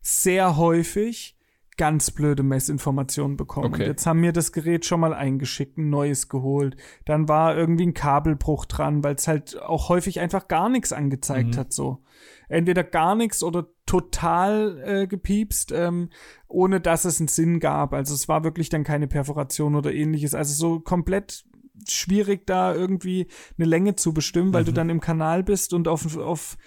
sehr 0.00 0.56
häufig 0.56 1.38
ganz 1.78 2.10
blöde 2.10 2.42
Messinformationen 2.42 3.38
bekomme. 3.38 3.68
Okay. 3.68 3.86
Jetzt 3.86 4.06
haben 4.06 4.20
mir 4.20 4.32
das 4.32 4.52
Gerät 4.52 4.84
schon 4.84 5.00
mal 5.00 5.14
eingeschickt, 5.14 5.78
ein 5.78 5.88
neues 5.88 6.28
geholt. 6.28 6.76
Dann 7.06 7.28
war 7.28 7.56
irgendwie 7.56 7.86
ein 7.86 7.94
Kabelbruch 7.94 8.66
dran, 8.66 9.02
weil 9.02 9.14
es 9.14 9.26
halt 9.26 9.60
auch 9.62 9.88
häufig 9.88 10.20
einfach 10.20 10.48
gar 10.48 10.68
nichts 10.68 10.92
angezeigt 10.92 11.54
Mhm. 11.54 11.58
hat 11.58 11.72
so. 11.72 12.04
Entweder 12.52 12.84
gar 12.84 13.14
nichts 13.14 13.42
oder 13.42 13.68
total 13.86 14.82
äh, 14.84 15.06
gepiepst, 15.06 15.72
ähm, 15.72 16.10
ohne 16.48 16.80
dass 16.80 17.04
es 17.04 17.18
einen 17.18 17.28
Sinn 17.28 17.60
gab. 17.60 17.92
Also 17.94 18.14
es 18.14 18.28
war 18.28 18.44
wirklich 18.44 18.68
dann 18.68 18.84
keine 18.84 19.08
Perforation 19.08 19.74
oder 19.74 19.92
ähnliches. 19.92 20.34
Also 20.34 20.54
so 20.54 20.80
komplett 20.80 21.44
schwierig 21.88 22.46
da 22.46 22.74
irgendwie 22.74 23.26
eine 23.58 23.66
Länge 23.66 23.96
zu 23.96 24.12
bestimmen, 24.12 24.52
weil 24.52 24.64
du 24.64 24.70
Mhm. 24.72 24.76
dann 24.76 24.90
im 24.90 25.00
Kanal 25.00 25.42
bist 25.42 25.72
und 25.72 25.88
auf, 25.88 26.16
auf 26.18 26.58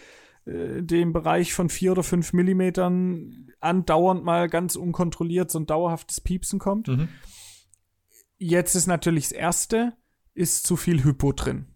äh, 0.45 0.81
dem 0.81 1.13
Bereich 1.13 1.53
von 1.53 1.69
vier 1.69 1.91
oder 1.91 2.03
fünf 2.03 2.33
Millimetern 2.33 3.51
andauernd 3.59 4.23
mal 4.23 4.49
ganz 4.49 4.75
unkontrolliert 4.75 5.51
so 5.51 5.59
ein 5.59 5.65
dauerhaftes 5.67 6.19
Piepsen 6.21 6.59
kommt. 6.59 6.87
Mhm. 6.87 7.07
Jetzt 8.37 8.75
ist 8.75 8.87
natürlich 8.87 9.25
das 9.29 9.31
erste, 9.33 9.93
ist 10.33 10.65
zu 10.65 10.75
viel 10.75 11.03
Hypo 11.03 11.31
drin. 11.31 11.67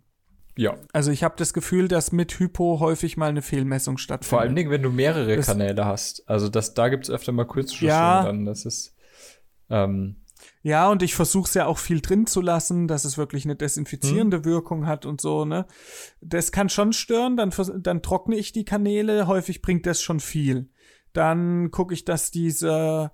Ja, 0.60 0.76
Also 0.92 1.12
ich 1.12 1.24
habe 1.24 1.36
das 1.38 1.54
Gefühl, 1.54 1.88
dass 1.88 2.12
mit 2.12 2.38
Hypo 2.38 2.82
häufig 2.82 3.16
mal 3.16 3.30
eine 3.30 3.42
Fehlmessung 3.42 3.98
stattfindet. 3.98 4.30
vor 4.30 4.42
allen 4.42 4.56
Dingen, 4.58 4.70
wenn 4.72 4.82
du 4.84 4.90
mehrere 4.90 5.38
Das- 5.38 5.46
Kanäle 5.46 5.86
hast. 5.86 6.28
Also 6.28 6.50
das, 6.50 6.74
da 6.74 6.90
gibt's 6.90 7.10
öfter 7.10 7.32
mal 7.32 7.46
Kurzschlüsse 7.46 7.86
Ja. 7.94 8.24
dann. 8.24 8.44
Das 8.44 8.66
ist 8.66 8.94
ähm, 9.70 10.18
Ja, 10.62 10.90
und 10.90 11.02
ich 11.02 11.16
versuche 11.16 11.48
es 11.48 11.54
ja 11.54 11.66
auch 11.66 11.78
viel 11.78 12.02
drin 12.02 12.28
zu 12.28 12.42
lassen, 12.42 12.90
dass 12.90 13.06
es 13.06 13.18
wirklich 13.18 13.46
eine 13.46 13.56
desinfizierende 13.56 14.44
Wirkung 14.44 14.86
hat 14.86 15.06
und 15.06 15.22
so, 15.22 15.46
ne? 15.46 15.66
Das 16.20 16.52
kann 16.52 16.68
schon 16.68 16.92
stören, 16.92 17.38
dann, 17.38 17.52
dann 17.78 18.02
trockne 18.02 18.36
ich 18.36 18.52
die 18.52 18.66
Kanäle, 18.66 19.28
häufig 19.28 19.62
bringt 19.62 19.86
das 19.86 20.02
schon 20.02 20.20
viel. 20.20 20.70
Dann 21.14 21.72
gucke 21.72 21.94
ich, 21.94 22.04
dass 22.04 22.32
diese 22.32 23.12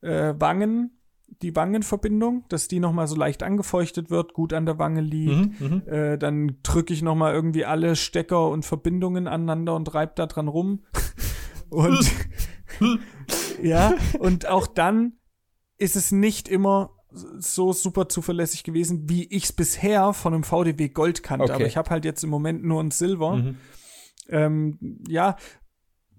äh, 0.00 0.34
Wangen, 0.38 0.93
die 1.42 1.54
Wangenverbindung, 1.56 2.44
dass 2.48 2.68
die 2.68 2.80
nochmal 2.80 3.06
so 3.06 3.16
leicht 3.16 3.42
angefeuchtet 3.42 4.10
wird, 4.10 4.32
gut 4.32 4.52
an 4.52 4.66
der 4.66 4.78
Wange 4.78 5.00
liegt. 5.00 5.60
mhm, 5.60 5.66
mhm. 5.66 5.88
Äh, 5.88 6.18
dann 6.18 6.58
drücke 6.62 6.92
ich 6.92 7.02
noch 7.02 7.14
mal 7.14 7.32
irgendwie 7.32 7.64
alle 7.64 7.96
Stecker 7.96 8.48
und 8.48 8.64
Verbindungen 8.64 9.26
aneinander 9.26 9.74
und 9.74 9.92
reib 9.94 10.16
da 10.16 10.26
dran 10.26 10.48
rum. 10.48 10.84
und 11.68 12.10
ja, 13.62 13.94
und 14.18 14.48
auch 14.48 14.66
dann 14.66 15.14
ist 15.78 15.96
es 15.96 16.12
nicht 16.12 16.48
immer 16.48 16.90
so 17.38 17.72
super 17.72 18.08
zuverlässig 18.08 18.64
gewesen, 18.64 19.08
wie 19.08 19.24
ich 19.24 19.44
es 19.44 19.52
bisher 19.52 20.12
von 20.12 20.34
einem 20.34 20.44
VDW 20.44 20.88
Gold 20.88 21.22
kannte. 21.22 21.44
Okay. 21.44 21.52
Aber 21.52 21.66
ich 21.66 21.76
habe 21.76 21.90
halt 21.90 22.04
jetzt 22.04 22.24
im 22.24 22.30
Moment 22.30 22.64
nur 22.64 22.82
ein 22.82 22.90
Silver. 22.90 23.36
Mhm. 23.36 23.56
Ähm, 24.28 25.00
ja, 25.06 25.36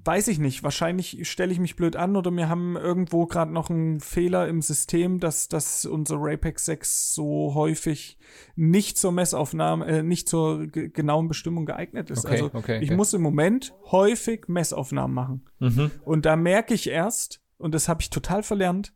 weiß 0.05 0.27
ich 0.27 0.39
nicht. 0.39 0.63
Wahrscheinlich 0.63 1.27
stelle 1.29 1.51
ich 1.51 1.59
mich 1.59 1.75
blöd 1.75 1.95
an 1.95 2.15
oder 2.15 2.31
wir 2.31 2.47
haben 2.47 2.77
irgendwo 2.77 3.25
gerade 3.25 3.51
noch 3.51 3.69
einen 3.69 3.99
Fehler 3.99 4.47
im 4.47 4.61
System, 4.61 5.19
dass, 5.19 5.47
dass 5.47 5.85
unser 5.85 6.17
Raypack 6.19 6.59
6 6.59 7.13
so 7.13 7.53
häufig 7.55 8.17
nicht 8.55 8.97
zur 8.97 9.11
Messaufnahme, 9.11 9.85
äh, 9.85 10.03
nicht 10.03 10.29
zur 10.29 10.67
ge 10.67 10.89
genauen 10.89 11.27
Bestimmung 11.27 11.65
geeignet 11.65 12.11
ist. 12.11 12.25
Okay, 12.25 12.33
also 12.33 12.51
okay, 12.53 12.79
ich 12.79 12.89
okay. 12.89 12.95
muss 12.95 13.13
im 13.13 13.21
Moment 13.21 13.73
häufig 13.91 14.47
Messaufnahmen 14.47 15.13
machen. 15.15 15.45
Mhm. 15.59 15.91
Und 16.03 16.25
da 16.25 16.35
merke 16.35 16.73
ich 16.73 16.87
erst, 16.87 17.41
und 17.57 17.73
das 17.73 17.87
habe 17.87 18.01
ich 18.01 18.09
total 18.11 18.43
verlernt, 18.43 18.93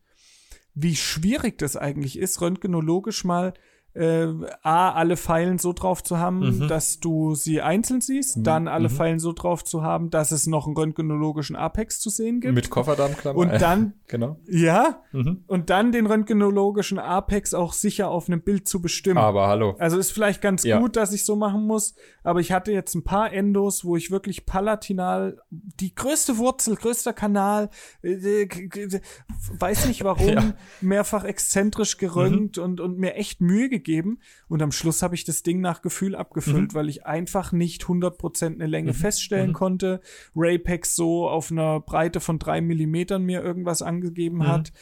wie 0.74 0.94
schwierig 0.94 1.58
das 1.58 1.76
eigentlich 1.76 2.18
ist, 2.18 2.40
röntgenologisch 2.40 3.24
mal 3.24 3.54
äh, 3.94 4.26
A, 4.62 4.92
alle 4.92 5.16
Pfeilen 5.16 5.58
so 5.58 5.72
drauf 5.72 6.02
zu 6.02 6.18
haben, 6.18 6.40
Mhm. 6.60 6.68
dass 6.68 7.00
du 7.00 7.34
sie 7.34 7.60
einzeln 7.60 8.00
siehst, 8.00 8.38
dann 8.40 8.68
alle 8.68 8.88
Pfeilen 8.88 9.18
so 9.18 9.32
drauf 9.32 9.64
zu 9.64 9.82
haben, 9.82 10.10
dass 10.10 10.30
es 10.30 10.46
noch 10.46 10.66
einen 10.66 10.76
röntgenologischen 10.76 11.56
Apex 11.56 11.98
zu 12.00 12.08
sehen 12.08 12.40
gibt. 12.40 12.54
Mit 12.54 12.70
Kofferdammklammer. 12.70 13.36
und 13.38 13.60
dann, 13.60 13.94
genau. 14.06 14.38
ja, 14.48 15.02
Mhm. 15.12 15.42
und 15.48 15.70
dann 15.70 15.90
den 15.90 16.06
röntgenologischen 16.06 16.98
Apex 17.00 17.52
auch 17.52 17.72
sicher 17.72 18.08
auf 18.10 18.28
einem 18.28 18.42
Bild 18.42 18.68
zu 18.68 18.80
bestimmen. 18.80 19.18
Aber 19.18 19.48
hallo. 19.48 19.74
Also 19.80 19.98
ist 19.98 20.12
vielleicht 20.12 20.40
ganz 20.40 20.62
Ja. 20.62 20.78
gut, 20.78 20.94
dass 20.96 21.12
ich 21.12 21.24
so 21.24 21.34
machen 21.34 21.66
muss, 21.66 21.94
aber 22.22 22.38
ich 22.40 22.52
hatte 22.52 22.70
jetzt 22.70 22.94
ein 22.94 23.02
paar 23.02 23.32
Endos, 23.32 23.84
wo 23.84 23.96
ich 23.96 24.10
wirklich 24.12 24.46
palatinal 24.46 25.40
die 25.50 25.94
größte 25.94 26.38
Wurzel, 26.38 26.76
größter 26.76 27.12
Kanal, 27.12 27.70
äh, 28.02 28.46
k- 28.46 28.68
k- 28.68 29.00
weiß 29.58 29.86
nicht 29.86 30.04
warum, 30.04 30.28
Ja. 30.28 30.40
Mhm. 30.42 30.52
mehrfach 30.80 31.24
exzentrisch 31.24 31.96
gerönt 31.98 32.56
und, 32.58 32.80
und 32.80 32.96
mir 32.98 33.14
echt 33.16 33.40
Mühe 33.40 33.68
gegeben. 33.68 33.79
Und 34.48 34.62
am 34.62 34.72
Schluss 34.72 35.02
habe 35.02 35.14
ich 35.14 35.24
das 35.24 35.42
Ding 35.42 35.60
nach 35.60 35.82
Gefühl 35.82 36.14
abgefüllt, 36.14 36.72
Mhm. 36.72 36.74
weil 36.74 36.88
ich 36.88 37.06
einfach 37.06 37.52
nicht 37.52 37.82
100% 37.88 38.54
eine 38.60 38.66
Länge 38.66 38.94
feststellen 38.94 39.52
konnte. 39.52 40.00
Raypex 40.36 40.94
so 40.94 41.28
auf 41.28 41.50
einer 41.50 41.80
Breite 41.80 42.20
von 42.20 42.38
drei 42.38 42.60
Millimetern 42.60 43.22
mir 43.24 43.42
irgendwas 43.42 43.82
angegeben 43.82 44.38
Mhm. 44.38 44.46
hat. 44.48 44.72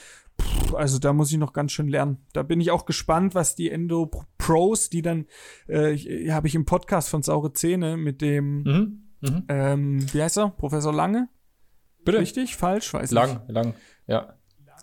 Pff, 0.40 0.74
Also 0.74 0.98
da 0.98 1.12
muss 1.12 1.32
ich 1.32 1.38
noch 1.38 1.52
ganz 1.54 1.72
schön 1.72 1.88
lernen. 1.88 2.18
Da 2.32 2.42
bin 2.42 2.60
ich 2.60 2.70
auch 2.70 2.84
gespannt, 2.84 3.34
was 3.34 3.54
die 3.54 3.70
Endo 3.70 4.10
Pros, 4.36 4.90
die 4.90 5.02
dann, 5.02 5.26
äh, 5.68 5.92
ich- 5.92 6.30
habe 6.30 6.46
ich 6.46 6.54
im 6.54 6.64
Podcast 6.66 7.08
von 7.08 7.22
Saure 7.22 7.52
Zähne 7.54 7.96
mit 7.96 8.20
dem, 8.20 8.62
Mhm. 8.62 9.02
Mhm. 9.20 9.44
ähm, 9.48 10.14
wie 10.14 10.22
heißt 10.22 10.38
er? 10.38 10.50
Professor 10.50 10.92
Lange? 10.94 11.28
Bitte. 12.04 12.18
Richtig? 12.20 12.54
Falsch? 12.56 12.92
Weiß 12.94 13.10
Lang, 13.10 13.40
lang. 13.48 13.74
Ja. 14.06 14.34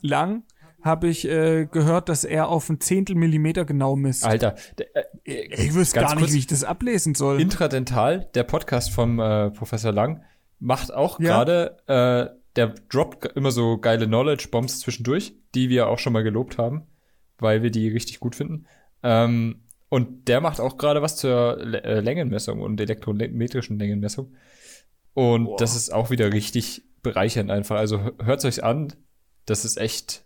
nicht. 0.02 0.10
Lang 0.12 0.44
habe 0.86 1.08
ich 1.10 1.28
äh, 1.28 1.66
gehört, 1.66 2.08
dass 2.10 2.24
er 2.24 2.48
auf 2.48 2.70
ein 2.70 2.80
Zehntel 2.80 3.16
Millimeter 3.16 3.66
genau 3.66 3.96
misst. 3.96 4.24
Alter. 4.24 4.56
äh, 4.78 4.84
ich 5.24 5.74
wüsste 5.74 6.00
gar 6.00 6.12
nicht, 6.12 6.20
kurz. 6.20 6.34
wie 6.34 6.38
ich 6.38 6.48
das 6.48 6.64
ablesen 6.64 7.16
soll. 7.16 7.42
Intradental, 7.42 8.30
der 8.36 8.44
Podcast 8.44 8.92
vom 8.92 9.20
äh, 9.20 9.50
Professor 9.52 9.92
Lang, 9.92 10.24
macht 10.60 10.94
auch 10.94 11.20
Ja. 11.20 11.44
gerade, 11.44 11.78
äh, 11.88 12.36
der 12.56 12.76
droppt 12.90 13.26
immer 13.36 13.52
so 13.52 13.78
geile 13.80 14.06
Knowledge-Bombs 14.08 14.80
zwischendurch, 14.80 15.36
die 15.56 15.70
wir 15.70 15.88
auch 15.90 16.00
schon 16.00 16.14
mal 16.14 16.24
gelobt 16.24 16.58
haben, 16.58 16.84
weil 17.40 17.64
wir 17.64 17.72
die 17.72 17.90
richtig 17.90 18.20
gut 18.20 18.36
finden. 18.36 18.68
Ähm, 19.04 19.64
und 19.90 20.28
der 20.28 20.40
macht 20.40 20.60
auch 20.60 20.78
gerade 20.78 21.02
was 21.02 21.18
zur 21.18 21.60
L 21.60 21.76
äh, 21.76 22.00
Längenmessung 22.00 22.62
und 22.62 22.80
elektrometrischen 22.80 23.78
Längenmessung. 23.80 24.34
Und 25.14 25.46
Boah. 25.46 25.58
das 25.58 25.76
ist 25.76 25.92
auch 25.94 26.10
wieder 26.12 26.32
richtig 26.32 26.84
bereichernd 27.02 27.50
einfach. 27.50 27.78
Also 27.78 28.12
hört 28.24 28.46
euch 28.46 28.64
an. 28.64 28.94
Das 29.46 29.64
ist 29.64 29.78
echt, 29.78 30.25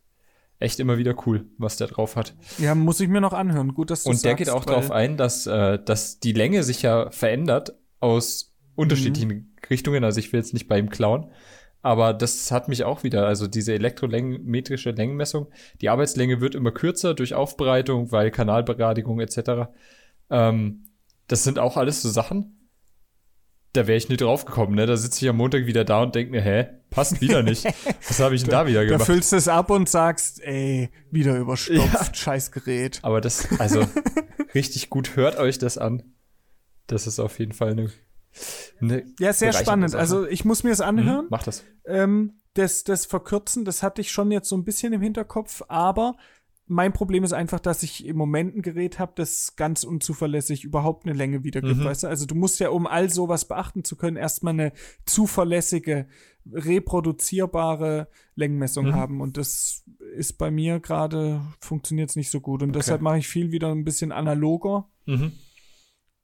echt 0.60 0.80
immer 0.80 0.98
wieder 0.98 1.16
cool, 1.26 1.46
was 1.58 1.78
der 1.78 1.88
drauf 1.88 2.16
hat. 2.16 2.36
ja, 2.58 2.76
muss 2.76 3.00
ich 3.00 3.08
mir 3.08 3.22
noch 3.22 3.34
anhören. 3.34 3.74
Gut, 3.74 3.90
dass 3.92 4.04
du 4.04 4.10
Und 4.10 4.24
der 4.24 4.32
sagst, 4.32 4.38
geht 4.46 4.50
auch 4.50 4.66
darauf 4.66 4.92
ein, 4.92 5.18
dass, 5.18 5.48
äh, 5.48 5.80
dass 5.84 6.20
die 6.20 6.34
Länge 6.34 6.64
sich 6.64 6.82
ja 6.82 7.10
verändert 7.12 7.74
aus 8.00 8.56
unterschiedlichen 8.76 9.30
Mhm. 9.30 9.46
Richtungen. 9.70 10.04
Also 10.04 10.20
ich 10.20 10.32
will 10.34 10.40
jetzt 10.40 10.54
nicht 10.54 10.68
bei 10.68 10.78
ihm 10.80 10.90
klauen. 10.90 11.32
Aber 11.82 12.14
das 12.14 12.52
hat 12.52 12.68
mich 12.68 12.84
auch 12.84 13.04
wieder, 13.04 13.26
also 13.26 13.48
diese 13.48 13.74
elektrometrische 13.74 14.92
Längenmessung, 14.92 15.48
die 15.80 15.88
Arbeitslänge 15.88 16.42
wird 16.42 16.54
immer 16.56 16.72
kürzer 16.72 17.14
durch 17.14 17.34
Aufbereitung, 17.36 18.12
weil 18.12 18.32
Kanalbegradigung 18.32 19.22
etc. 19.22 19.70
Ähm, 20.30 20.84
das 21.28 21.46
sind 21.46 21.58
auch 21.58 21.78
alles 21.78 22.02
so 22.02 22.10
Sachen, 22.10 22.59
da 23.74 23.86
wäre 23.88 23.98
ich 23.98 24.10
nicht 24.10 24.22
drauf 24.22 24.46
gekommen, 24.46 24.76
ne? 24.76 24.86
Da 24.86 24.98
sitze 24.98 25.24
ich 25.24 25.30
am 25.30 25.38
Montag 25.38 25.66
wieder 25.68 25.86
da 25.86 26.02
und 26.02 26.16
denke 26.16 26.32
mir, 26.32 26.42
hä, 26.42 26.68
passt 26.90 27.22
wieder 27.22 27.44
nicht. 27.44 27.66
Was 28.08 28.20
habe 28.20 28.34
ich 28.36 28.42
denn 28.42 28.50
da 28.52 28.66
wieder 28.68 28.82
Da 28.84 28.90
gemacht? 28.94 29.06
füllst 29.06 29.32
du 29.32 29.36
es 29.36 29.48
ab 29.48 29.70
und 29.70 29.88
sagst, 29.88 30.42
ey, 30.44 30.90
wieder 31.12 31.38
überstopft, 31.38 32.18
scheiß 32.18 32.52
Gerät. 32.52 33.00
Aber 33.04 33.22
das, 33.22 33.48
also 33.60 33.86
richtig 34.56 34.90
gut, 34.90 35.16
hört 35.16 35.38
euch 35.38 35.60
das 35.60 35.78
an. 35.78 36.02
Das 36.88 37.06
ist 37.06 37.20
auf 37.20 37.38
jeden 37.38 37.52
Fall 37.54 37.72
eine. 37.72 37.92
eine 38.82 39.04
Ja, 39.20 39.34
sehr 39.34 39.54
spannend. 39.54 39.92
Sache. 39.92 40.00
Also 40.02 40.26
ich 40.28 40.46
muss 40.46 40.64
mir 40.64 40.72
es 40.72 40.80
Mhm, 40.80 40.86
anhören. 40.86 41.28
Mach 41.30 41.44
das. 41.44 41.64
ähm, 41.86 42.42
das, 42.56 42.84
das 42.84 43.06
Verkürzen, 43.06 43.64
das 43.66 43.84
hatte 43.84 44.02
ich 44.02 44.12
schon 44.12 44.32
jetzt 44.32 44.50
so 44.50 44.58
ein 44.58 44.64
bisschen 44.64 44.92
im 44.94 45.02
Hinterkopf, 45.02 45.62
aber 45.68 46.16
mein 46.72 46.94
Problem 46.94 47.24
ist 47.24 47.34
einfach, 47.34 47.60
dass 47.60 47.84
ich 47.84 48.06
im 48.06 48.16
Moment 48.16 48.56
ein 48.56 48.62
Gerät 48.62 49.00
habe, 49.00 49.12
das 49.16 49.56
ganz 49.56 49.84
unzuverlässig 49.84 50.64
überhaupt 50.64 51.06
eine 51.06 51.16
Länge 51.16 51.44
wiedergibt, 51.44 51.78
Mhm. 51.78 51.84
weißt 51.84 52.04
du? 52.04 52.08
Also 52.08 52.26
du 52.26 52.36
musst 52.36 52.60
ja, 52.60 52.70
um 52.70 52.86
all 52.88 53.10
sowas 53.10 53.46
beachten 53.46 53.84
zu 53.84 53.96
können, 53.96 54.16
erstmal 54.18 54.54
eine 54.54 54.72
zuverlässige, 55.06 56.08
reproduzierbare 56.52 58.08
Längenmessung 58.36 58.88
Mhm. 58.88 58.96
haben. 58.96 59.22
Und 59.22 59.38
das 59.38 59.84
ist 60.16 60.38
bei 60.38 60.52
mir 60.52 60.80
gerade, 60.80 61.42
funktioniert 61.60 62.10
es 62.12 62.16
nicht 62.16 62.30
so 62.32 62.40
gut. 62.40 62.62
Und 62.64 62.70
Okay. 62.70 62.80
deshalb 62.80 63.02
mache 63.02 63.18
ich 63.18 63.28
viel 63.28 63.52
wieder 63.52 63.70
ein 63.72 63.84
bisschen 63.84 64.12
analoger. 64.12 64.88
Mhm. 65.06 65.32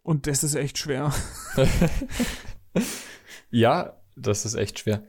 Und 0.03 0.27
das 0.27 0.43
ist 0.43 0.55
echt 0.55 0.77
schwer. 0.77 1.11
Ja, 3.51 4.01
das 4.15 4.45
ist 4.45 4.55
echt 4.55 4.79
schwer. 4.79 5.03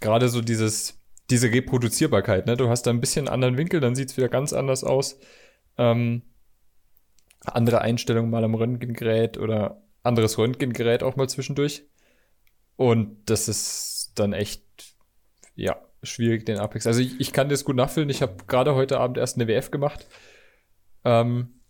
Gerade 0.00 0.28
so 0.28 0.40
dieses, 0.40 0.98
diese 1.30 1.50
Reproduzierbarkeit, 1.50 2.46
ne? 2.46 2.56
Du 2.56 2.68
hast 2.68 2.82
da 2.82 2.90
ein 2.90 3.00
bisschen 3.00 3.28
anderen 3.28 3.56
Winkel, 3.56 3.80
dann 3.80 3.94
sieht's 3.94 4.16
wieder 4.16 4.28
ganz 4.28 4.52
anders 4.52 4.84
aus. 4.84 5.18
Ähm, 5.76 6.22
andere 7.44 7.80
Einstellungen 7.80 8.30
mal 8.30 8.44
am 8.44 8.54
Röntgengerät 8.54 9.38
oder 9.38 9.82
anderes 10.02 10.38
Röntgengerät 10.38 11.02
auch 11.02 11.16
mal 11.16 11.28
zwischendurch. 11.28 11.84
Und 12.76 13.30
das 13.30 13.48
ist 13.48 14.12
dann 14.14 14.32
echt, 14.32 14.62
ja, 15.54 15.76
schwierig, 16.02 16.46
den 16.46 16.58
Apex. 16.58 16.86
Also 16.86 17.00
ich, 17.00 17.18
ich 17.20 17.32
kann 17.32 17.48
das 17.48 17.64
gut 17.64 17.76
nachfüllen. 17.76 18.10
Ich 18.10 18.22
habe 18.22 18.44
gerade 18.46 18.74
heute 18.74 19.00
Abend 19.00 19.18
erst 19.18 19.36
eine 19.36 19.48
WF 19.48 19.70
gemacht, 19.70 20.06
ähm, 21.04 21.60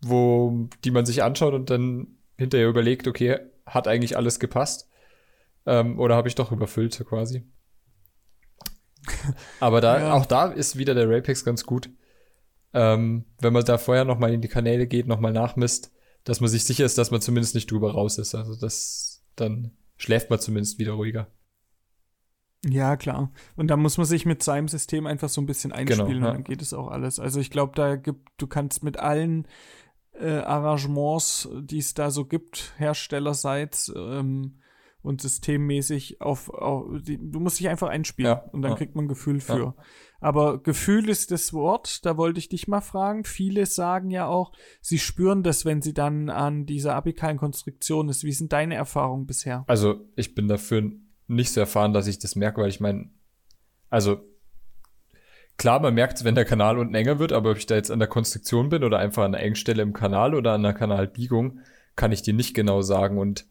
wo 0.00 0.68
die 0.84 0.90
man 0.90 1.04
sich 1.04 1.22
anschaut 1.22 1.54
und 1.54 1.70
dann 1.70 2.18
hinterher 2.38 2.68
überlegt, 2.68 3.06
okay, 3.06 3.38
hat 3.66 3.86
eigentlich 3.86 4.16
alles 4.16 4.40
gepasst? 4.40 4.88
Ähm, 5.66 5.98
oder 5.98 6.16
habe 6.16 6.28
ich 6.28 6.34
doch 6.34 6.52
überfüllt 6.52 7.04
quasi? 7.06 7.44
Aber 9.60 9.80
da, 9.80 9.98
Ja. 10.00 10.12
auch 10.14 10.26
da 10.26 10.46
ist 10.46 10.76
wieder 10.78 10.94
der 10.94 11.08
Rapex 11.08 11.44
ganz 11.44 11.64
gut. 11.64 11.90
Ähm, 12.72 13.24
wenn 13.40 13.52
man 13.52 13.64
da 13.64 13.78
vorher 13.78 14.04
noch 14.04 14.18
mal 14.18 14.32
in 14.32 14.40
die 14.42 14.48
Kanäle 14.48 14.86
geht, 14.86 15.06
noch 15.08 15.18
mal 15.20 15.32
nachmisst, 15.32 15.92
dass 16.24 16.40
man 16.40 16.48
sich 16.48 16.64
sicher 16.64 16.84
ist, 16.84 16.98
dass 16.98 17.10
man 17.10 17.20
zumindest 17.20 17.54
nicht 17.54 17.70
drüber 17.70 17.92
raus 17.92 18.18
ist. 18.18 18.34
Also 18.34 18.54
das, 18.54 19.24
dann 19.36 19.72
schläft 19.96 20.30
man 20.30 20.38
zumindest 20.38 20.78
wieder 20.78 20.92
ruhiger. 20.92 21.28
Ja, 22.64 22.96
klar. 22.96 23.32
Und 23.56 23.68
da 23.68 23.76
muss 23.76 23.96
man 23.96 24.06
sich 24.06 24.26
mit 24.26 24.42
seinem 24.42 24.68
System 24.68 25.06
einfach 25.06 25.30
so 25.30 25.40
ein 25.40 25.46
bisschen 25.46 25.72
einspielen 25.72 26.08
Genau, 26.08 26.26
ja. 26.26 26.28
und 26.28 26.34
dann 26.34 26.44
geht 26.44 26.60
es 26.62 26.74
auch 26.74 26.88
alles. 26.88 27.18
Also 27.18 27.40
ich 27.40 27.50
glaube, 27.50 27.72
da 27.74 27.96
gibt, 27.96 28.28
du 28.36 28.46
kannst 28.46 28.82
mit 28.84 28.98
allen 28.98 29.48
äh, 30.12 30.40
Arrangements, 30.40 31.48
die 31.62 31.78
es 31.78 31.94
da 31.94 32.10
so 32.10 32.26
gibt, 32.26 32.74
herstellerseits 32.76 33.90
ähm, 33.96 34.60
und 35.02 35.20
systemmäßig 35.20 36.20
auf, 36.20 36.50
auf 36.50 36.86
die, 37.02 37.18
du 37.18 37.40
musst 37.40 37.58
dich 37.58 37.68
einfach 37.68 37.88
einspielen 37.88 38.30
Ja, 38.30 38.44
und 38.52 38.62
dann 38.62 38.72
ja. 38.72 38.76
kriegt 38.76 38.94
man 38.94 39.06
ein 39.06 39.08
Gefühl 39.08 39.40
für. 39.40 39.74
Aber 40.20 40.62
Gefühl 40.62 41.08
ist 41.08 41.30
das 41.30 41.54
Wort, 41.54 42.04
da 42.04 42.18
wollte 42.18 42.38
ich 42.38 42.50
dich 42.50 42.68
mal 42.68 42.82
fragen. 42.82 43.24
Viele 43.24 43.64
sagen 43.64 44.10
ja 44.10 44.26
auch, 44.26 44.52
sie 44.82 44.98
spüren 44.98 45.42
das, 45.42 45.64
wenn 45.64 45.80
sie 45.80 45.94
dann 45.94 46.28
an 46.28 46.66
dieser 46.66 46.94
apikalen 46.94 47.38
Konstruktion 47.38 48.10
ist. 48.10 48.24
Wie 48.24 48.32
sind 48.32 48.52
deine 48.52 48.74
Erfahrungen 48.74 49.26
bisher? 49.26 49.64
Also 49.66 50.06
ich 50.16 50.34
bin 50.34 50.46
dafür 50.46 50.90
nicht 51.26 51.52
so 51.52 51.60
erfahren, 51.60 51.94
dass 51.94 52.06
ich 52.06 52.18
das 52.18 52.36
merke, 52.36 52.60
weil 52.60 52.68
ich 52.68 52.80
meine, 52.80 53.10
also 53.88 54.20
klar, 55.56 55.80
man 55.80 55.94
merkt 55.94 56.22
wenn 56.24 56.34
der 56.34 56.44
Kanal 56.44 56.78
unten 56.78 56.94
enger 56.94 57.18
wird, 57.18 57.32
aber 57.32 57.52
ob 57.52 57.56
ich 57.56 57.66
da 57.66 57.76
jetzt 57.76 57.90
an 57.90 57.98
der 57.98 58.08
Konstruktion 58.08 58.68
bin 58.68 58.84
oder 58.84 58.98
einfach 58.98 59.24
an 59.24 59.32
der 59.32 59.42
Engstelle 59.42 59.82
im 59.82 59.94
Kanal 59.94 60.34
oder 60.34 60.52
an 60.52 60.62
der 60.62 60.74
Kanalbiegung, 60.74 61.60
kann 61.96 62.12
ich 62.12 62.22
dir 62.22 62.34
nicht 62.34 62.54
genau 62.54 62.82
sagen. 62.82 63.16
Und 63.18 63.46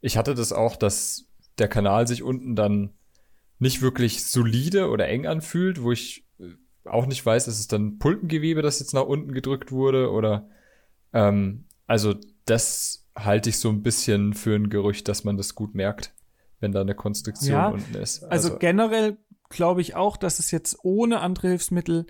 ich 0.00 0.16
hatte 0.16 0.34
das 0.34 0.52
auch, 0.52 0.76
dass 0.76 1.26
der 1.58 1.68
Kanal 1.68 2.06
sich 2.06 2.22
unten 2.22 2.54
dann 2.54 2.94
nicht 3.58 3.82
wirklich 3.82 4.24
solide 4.24 4.88
oder 4.88 5.08
eng 5.08 5.26
anfühlt, 5.26 5.82
wo 5.82 5.92
ich 5.92 6.26
äh, 6.38 6.54
auch 6.88 7.06
nicht 7.06 7.24
weiß, 7.24 7.48
ist 7.48 7.58
es 7.58 7.68
dann 7.68 7.98
Pulpengewebe, 7.98 8.62
das 8.62 8.80
jetzt 8.80 8.94
nach 8.94 9.04
unten 9.06 9.32
gedrückt 9.32 9.72
wurde 9.72 10.10
oder 10.10 10.48
ähm, 11.12 11.64
also 11.86 12.14
das 12.44 13.06
halte 13.16 13.50
ich 13.50 13.58
so 13.58 13.68
ein 13.68 13.82
bisschen 13.82 14.34
für 14.34 14.54
ein 14.54 14.70
Gerücht, 14.70 15.08
dass 15.08 15.24
man 15.24 15.36
das 15.36 15.54
gut 15.54 15.74
merkt, 15.74 16.14
wenn 16.60 16.72
da 16.72 16.80
eine 16.80 16.94
Konstruktion 16.94 17.56
Ja, 17.56 17.68
unten 17.68 17.94
ist. 17.94 18.22
Also, 18.24 18.56
generell 18.58 19.18
glaube 19.48 19.80
ich 19.80 19.96
auch, 19.96 20.16
dass 20.16 20.38
es 20.38 20.50
jetzt 20.50 20.78
ohne 20.82 21.20
andere 21.20 21.48
Hilfsmittel 21.48 22.06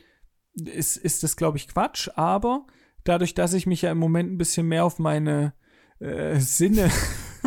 ist, 0.54 0.96
ist 0.96 1.22
das, 1.22 1.36
glaube 1.36 1.56
ich, 1.56 1.68
Quatsch. 1.68 2.10
Aber 2.14 2.66
dadurch, 3.04 3.34
dass 3.34 3.54
ich 3.54 3.66
mich 3.66 3.82
ja 3.82 3.92
im 3.92 3.98
Moment 3.98 4.32
ein 4.32 4.38
bisschen 4.38 4.66
mehr 4.66 4.84
auf 4.84 4.98
meine 4.98 5.54
äh, 6.00 6.38
Sinne 6.40 6.90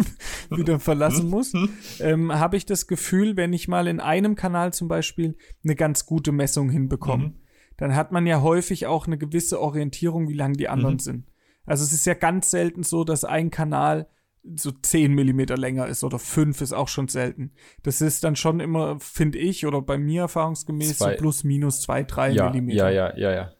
wieder 0.50 0.80
verlassen 0.80 1.30
muss, 1.30 1.54
ähm, 2.00 2.32
habe 2.34 2.58
ich 2.58 2.66
das 2.66 2.88
Gefühl, 2.88 3.38
wenn 3.38 3.54
ich 3.54 3.68
mal 3.68 3.88
in 3.88 4.00
einem 4.00 4.36
Kanal 4.36 4.74
zum 4.74 4.88
Beispiel 4.88 5.36
eine 5.64 5.76
ganz 5.76 6.06
gute 6.06 6.32
Messung 6.32 6.70
hinbekomme, 6.70 7.26
Mhm. 7.30 7.36
dann 7.78 7.96
hat 7.96 8.12
man 8.12 8.28
ja 8.28 8.42
häufig 8.42 8.88
auch 8.88 9.08
eine 9.08 9.18
gewisse 9.18 9.60
Orientierung, 9.62 10.28
wie 10.30 10.34
lang 10.36 10.54
die 10.54 10.70
anderen 10.70 10.96
Mhm. 10.96 11.00
sind. 11.00 11.28
Also 11.66 11.84
es 11.84 11.94
ist 11.94 12.06
ja 12.06 12.14
ganz 12.16 12.52
selten 12.52 12.84
so, 12.84 13.04
dass 13.04 13.24
ein 13.24 13.50
Kanal 13.52 14.08
so 14.56 14.72
10 14.72 15.14
Millimeter 15.14 15.56
länger 15.56 15.86
ist 15.86 16.04
oder 16.04 16.18
5 16.18 16.62
ist 16.62 16.74
auch 16.74 16.88
schon 16.88 17.08
selten. 17.08 17.52
Das 17.84 18.02
ist 18.02 18.24
dann 18.24 18.36
schon 18.36 18.60
immer, 18.60 19.00
finde 19.00 19.38
ich, 19.38 19.68
oder 19.68 19.84
bei 19.84 20.00
mir 20.00 20.22
erfahrungsgemäß 20.24 20.98
Zwei. 20.98 21.12
so 21.12 21.18
plus 21.18 21.44
minus 21.44 21.82
2, 21.82 22.04
3 22.04 22.32
ja, 22.32 22.50
Millimeter. 22.50 22.90
ja, 22.90 23.10
ja, 23.12 23.18
ja, 23.18 23.32
ja. 23.36 23.52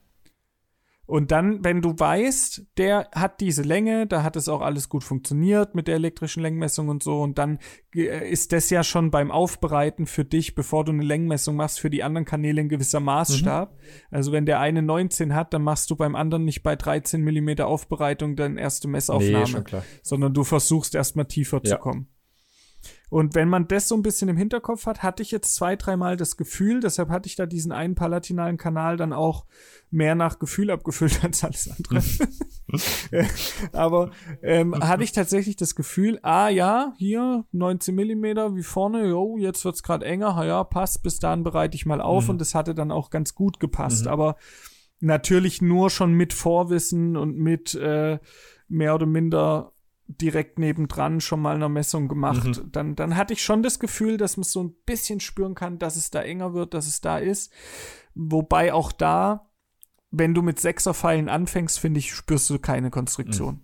Und 1.12 1.32
dann, 1.32 1.62
wenn 1.62 1.82
du 1.82 1.94
weißt, 1.98 2.68
der 2.78 3.10
hat 3.14 3.42
diese 3.42 3.64
Länge, 3.64 4.08
da 4.08 4.24
hat 4.24 4.38
es 4.38 4.48
auch 4.48 4.62
alles 4.62 4.88
gut 4.88 5.04
funktioniert 5.04 5.76
mit 5.76 5.90
der 5.90 5.96
elektrischen 5.96 6.42
Längenmessung 6.42 6.88
und 6.88 7.04
so, 7.04 7.22
und 7.22 7.38
dann 7.38 7.60
äh, 7.94 8.32
ist 8.32 8.54
das 8.54 8.70
ja 8.70 8.82
schon 8.82 9.12
beim 9.12 9.30
Aufbereiten 9.30 10.06
für 10.06 10.24
dich, 10.24 10.56
bevor 10.56 10.86
du 10.86 10.94
eine 10.94 11.04
Längenmessung 11.04 11.58
machst, 11.58 11.82
für 11.82 11.90
die 11.90 12.02
anderen 12.02 12.24
Kanäle 12.24 12.62
ein 12.62 12.70
gewisser 12.70 13.02
Maßstab. 13.02 13.78
Also 14.10 14.32
wenn 14.32 14.46
der 14.46 14.62
eine 14.62 14.82
19 14.82 15.36
hat, 15.36 15.54
dann 15.54 15.64
machst 15.64 15.92
du 15.92 15.98
beim 15.98 16.16
anderen 16.16 16.46
nicht 16.46 16.64
bei 16.64 16.78
13 16.78 17.22
Millimeter 17.22 17.68
Aufbereitung 17.68 18.38
deine 18.38 18.62
erste 18.62 18.88
Messaufnahme 18.88 19.66
Nee, 19.70 19.78
sondern 20.04 20.34
du 20.34 20.46
versuchst 20.46 20.96
erstmal 20.96 21.26
tiefer 21.26 21.60
Ja. 21.66 21.72
zu 21.72 21.78
kommen. 21.78 22.08
Und 23.12 23.36
wenn 23.36 23.50
man 23.50 23.68
das 23.68 23.90
so 23.90 23.96
ein 23.96 24.04
bisschen 24.04 24.30
im 24.30 24.38
Hinterkopf 24.38 24.86
hat, 24.86 25.04
hatte 25.04 25.22
ich 25.22 25.32
jetzt 25.32 25.54
zwei, 25.54 25.76
dreimal 25.76 26.16
das 26.16 26.38
Gefühl, 26.38 26.80
deshalb 26.80 27.10
hatte 27.10 27.28
ich 27.28 27.36
da 27.36 27.46
diesen 27.46 27.74
einen 27.74 27.94
palatinalen 27.94 28.56
Kanal 28.56 28.96
dann 28.96 29.12
auch 29.12 29.46
mehr 29.90 30.16
nach 30.16 30.40
Gefühl 30.40 30.72
abgefüllt 30.72 31.20
als 31.24 31.44
alles 31.44 31.70
andere. 31.70 32.02
Äh, 33.12 33.26
Aber 33.74 34.12
ähm, 34.42 34.74
hatte 34.80 35.04
ich 35.04 35.12
tatsächlich 35.12 35.58
das 35.58 35.76
Gefühl, 35.76 36.20
ah 36.22 36.48
ja, 36.48 36.94
hier 36.98 37.44
19 37.52 37.94
Millimeter 37.94 38.56
wie 38.56 38.64
vorne, 38.64 39.06
jo, 39.06 39.36
jetzt 39.38 39.66
wird's 39.66 39.84
gerade 39.84 40.06
enger, 40.06 40.38
ha 40.38 40.46
ja, 40.46 40.64
passt, 40.64 41.04
bis 41.04 41.20
dahin 41.20 41.44
bereite 41.44 41.76
ich 41.76 41.86
mal 41.86 42.00
auf 42.00 42.24
Mhm. 42.24 42.30
und 42.30 42.38
das 42.40 42.56
hatte 42.56 42.74
dann 42.74 42.92
auch 42.92 43.10
ganz 43.10 43.36
gut 43.36 43.60
gepasst. 43.60 44.06
Mhm. 44.06 44.12
Aber 44.12 44.38
natürlich 45.02 45.62
nur 45.62 45.90
schon 45.90 46.14
mit 46.14 46.32
Vorwissen 46.32 47.18
und 47.18 47.36
mit 47.36 47.76
äh, 47.76 48.20
mehr 48.70 48.96
oder 48.96 49.06
minder 49.06 49.74
direkt 50.20 50.60
nebendran 50.60 51.22
schon 51.22 51.42
mal 51.42 51.56
eine 51.56 51.70
Messung 51.70 52.08
gemacht. 52.08 52.44
Mhm. 52.46 52.72
Dann, 52.72 52.96
dann 52.96 53.16
hatte 53.18 53.34
ich 53.34 53.44
schon 53.44 53.64
das 53.64 53.80
Gefühl, 53.80 54.18
dass 54.18 54.38
man 54.38 54.44
so 54.44 54.64
ein 54.64 54.74
bisschen 54.86 55.20
spüren 55.20 55.56
kann, 55.56 55.80
dass 55.80 55.96
es 55.96 56.10
da 56.12 56.22
enger 56.22 56.54
wird, 56.54 56.74
dass 56.74 56.88
es 56.88 57.02
da 57.02 57.18
ist. 57.18 57.52
Wobei 58.16 58.74
auch 58.74 58.92
da, 58.92 59.50
wenn 60.12 60.34
du 60.34 60.42
mit 60.42 60.60
Sechserpfeilen 60.60 61.30
anfängst, 61.30 61.80
finde 61.80 62.00
ich, 62.00 62.14
spürst 62.14 62.50
du 62.50 62.60
keine 62.60 62.90
Konstruktion. 62.90 63.62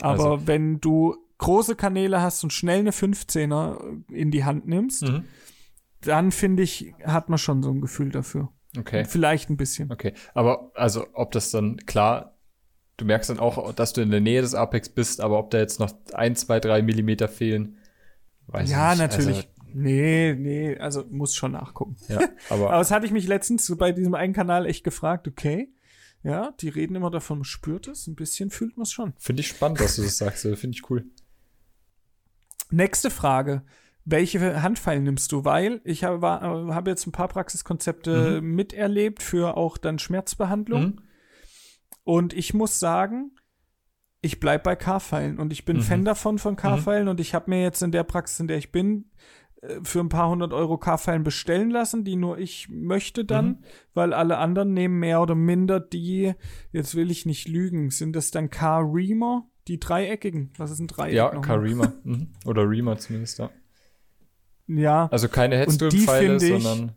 Aber 0.00 0.24
Also- 0.32 0.46
wenn 0.46 0.80
du 0.80 1.16
große 1.38 1.76
Kanäle 1.76 2.20
hast 2.20 2.42
und 2.44 2.52
schnell 2.52 2.80
eine 2.80 2.92
15er 2.92 3.78
in 4.10 4.30
die 4.30 4.44
Hand 4.44 4.66
nimmst, 4.66 5.02
Mhm. 5.02 5.24
dann 6.02 6.32
finde 6.32 6.62
ich, 6.62 6.94
hat 7.04 7.28
man 7.28 7.38
schon 7.38 7.62
so 7.62 7.70
ein 7.70 7.80
Gefühl 7.80 8.10
dafür. 8.10 8.50
Okay. 8.78 9.04
Vielleicht 9.06 9.48
ein 9.50 9.56
bisschen. 9.56 9.90
Okay. 9.92 10.12
Aber 10.34 10.70
also, 10.74 11.06
ob 11.14 11.32
das 11.32 11.50
dann 11.50 11.76
klar, 11.86 12.35
du 12.96 13.04
merkst 13.04 13.30
dann 13.30 13.38
auch, 13.38 13.72
dass 13.74 13.92
du 13.92 14.00
in 14.00 14.10
der 14.10 14.20
Nähe 14.20 14.40
des 14.40 14.54
Apex 14.54 14.88
bist, 14.88 15.20
aber 15.20 15.38
ob 15.38 15.50
da 15.50 15.58
jetzt 15.58 15.80
noch 15.80 15.92
ein, 16.14 16.34
zwei, 16.36 16.60
drei 16.60 16.82
Millimeter 16.82 17.28
fehlen, 17.28 17.78
weiß 18.48 18.70
ja, 18.70 18.92
ich 18.92 18.98
nicht. 18.98 19.10
natürlich. 19.10 19.48
nee, 19.74 20.34
nee, 20.34 20.78
also 20.78 21.04
muss 21.10 21.34
schon 21.34 21.52
nachgucken. 21.52 21.96
Also, 22.08 22.20
ja, 22.20 22.28
aber, 22.50 22.68
Aber 22.70 22.78
das 22.78 22.90
hatte 22.90 23.06
ich 23.06 23.12
mich 23.12 23.26
letztens 23.26 23.74
bei 23.76 23.92
diesem 23.92 24.14
einen 24.14 24.32
Kanal 24.32 24.66
echt 24.66 24.84
gefragt, 24.84 25.28
okay, 25.28 25.68
ja, 26.22 26.52
die 26.60 26.68
reden 26.70 26.96
immer 26.96 27.10
davon, 27.10 27.38
man 27.38 27.44
spürt 27.44 27.86
es, 27.88 28.06
ein 28.06 28.16
bisschen 28.16 28.50
fühlt 28.50 28.76
man 28.76 28.82
es 28.84 28.92
schon. 28.92 29.12
finde 29.18 29.40
ich 29.40 29.48
spannend, 29.48 29.80
dass 29.80 29.96
du 29.96 30.02
das 30.02 30.16
sagst. 30.16 30.44
Also, 30.46 30.56
finde 30.56 30.76
ich 30.76 30.90
cool. 30.90 31.04
Nächste 32.70 33.10
Frage. 33.10 33.62
Welche 34.04 34.62
Handpfeile 34.62 35.00
nimmst 35.00 35.32
du? 35.32 35.44
Weil 35.44 35.80
ich 35.84 36.04
habe, 36.04 36.22
war- 36.22 36.42
äh, 36.42 36.72
habe 36.72 36.90
jetzt 36.90 37.06
ein 37.06 37.12
paar 37.12 37.28
Praxiskonzepte 37.28 38.40
miterlebt 38.40 39.22
für 39.22 39.56
auch 39.56 39.78
dann 39.78 39.98
Schmerzbehandlung. 39.98 40.82
Mhm. 40.82 40.98
Und 42.06 42.32
ich 42.34 42.54
muss 42.54 42.78
sagen, 42.78 43.32
ich 44.22 44.38
bleib 44.38 44.62
bei 44.62 44.76
K-Pfeilen 44.76 45.38
und 45.40 45.52
ich 45.52 45.64
bin 45.64 45.78
Mhm. 45.78 45.82
Fan 45.82 46.04
davon 46.04 46.38
von 46.38 46.54
K-Pfeilen 46.54 47.08
und 47.08 47.18
ich 47.18 47.34
habe 47.34 47.50
mir 47.50 47.62
jetzt 47.62 47.82
in 47.82 47.90
der 47.90 48.04
Praxis, 48.04 48.38
in 48.38 48.46
der 48.46 48.58
ich 48.58 48.70
bin, 48.70 49.10
äh, 49.60 49.80
für 49.82 49.98
ein 49.98 50.08
paar 50.08 50.30
hundert 50.30 50.52
Euro 50.52 50.78
K-Pfeilen 50.78 51.24
bestellen 51.24 51.68
lassen, 51.70 52.04
die 52.04 52.14
nur 52.14 52.38
ich 52.38 52.68
möchte 52.68 53.24
dann, 53.24 53.46
Mhm. 53.46 53.58
weil 53.92 54.12
alle 54.12 54.38
anderen 54.38 54.72
nehmen 54.72 55.00
mehr 55.00 55.20
oder 55.20 55.34
minder 55.34 55.80
die, 55.80 56.32
jetzt 56.70 56.94
will 56.94 57.10
ich 57.10 57.26
nicht 57.26 57.48
lügen, 57.48 57.90
sind 57.90 58.14
das 58.14 58.30
dann 58.30 58.50
K-Reamer, 58.50 59.48
die 59.66 59.80
dreieckigen? 59.80 60.52
Was 60.58 60.70
ist 60.70 60.78
ein 60.78 60.86
Dreieck? 60.86 61.14
Ja? 61.14 61.30
Karima. 61.40 61.92
mhm. 62.04 62.28
Oder 62.44 62.70
Rima 62.70 62.96
zumindest, 62.98 63.40
ja. 63.40 63.50
Ja, 64.68 65.08
Also 65.10 65.28
keine 65.28 65.56
Headstone-Pfeile, 65.58 66.38
sondern. 66.38 66.92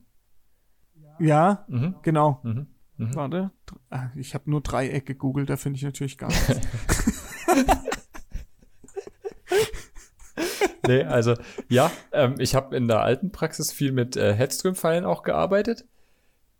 ja, 1.20 1.66
Mhm. 1.68 1.96
genau. 2.04 2.42
Mhm. 2.44 2.68
Mhm. 3.00 3.16
Warte. 3.16 3.52
Ah, 3.90 4.10
ich 4.16 4.34
habe 4.34 4.52
nur 4.52 4.62
Dreieck 4.62 5.06
gegoogelt, 5.06 5.50
da 5.50 5.56
finde 5.56 5.78
ich 5.78 5.84
natürlich 5.84 6.18
gar 6.18 6.28
nichts. 6.28 6.60
nee, 10.88 11.04
also 11.04 11.36
ja, 11.70 11.92
ähm, 12.12 12.36
ich 12.40 12.56
habe 12.56 12.76
in 12.76 12.90
der 12.90 13.02
alten 13.02 13.32
Praxis 13.32 13.72
viel 13.72 13.94
mit 13.94 14.18
äh, 14.18 14.34
Headström-Pfeilen 14.34 15.06
auch 15.06 15.24
gearbeitet. 15.24 15.86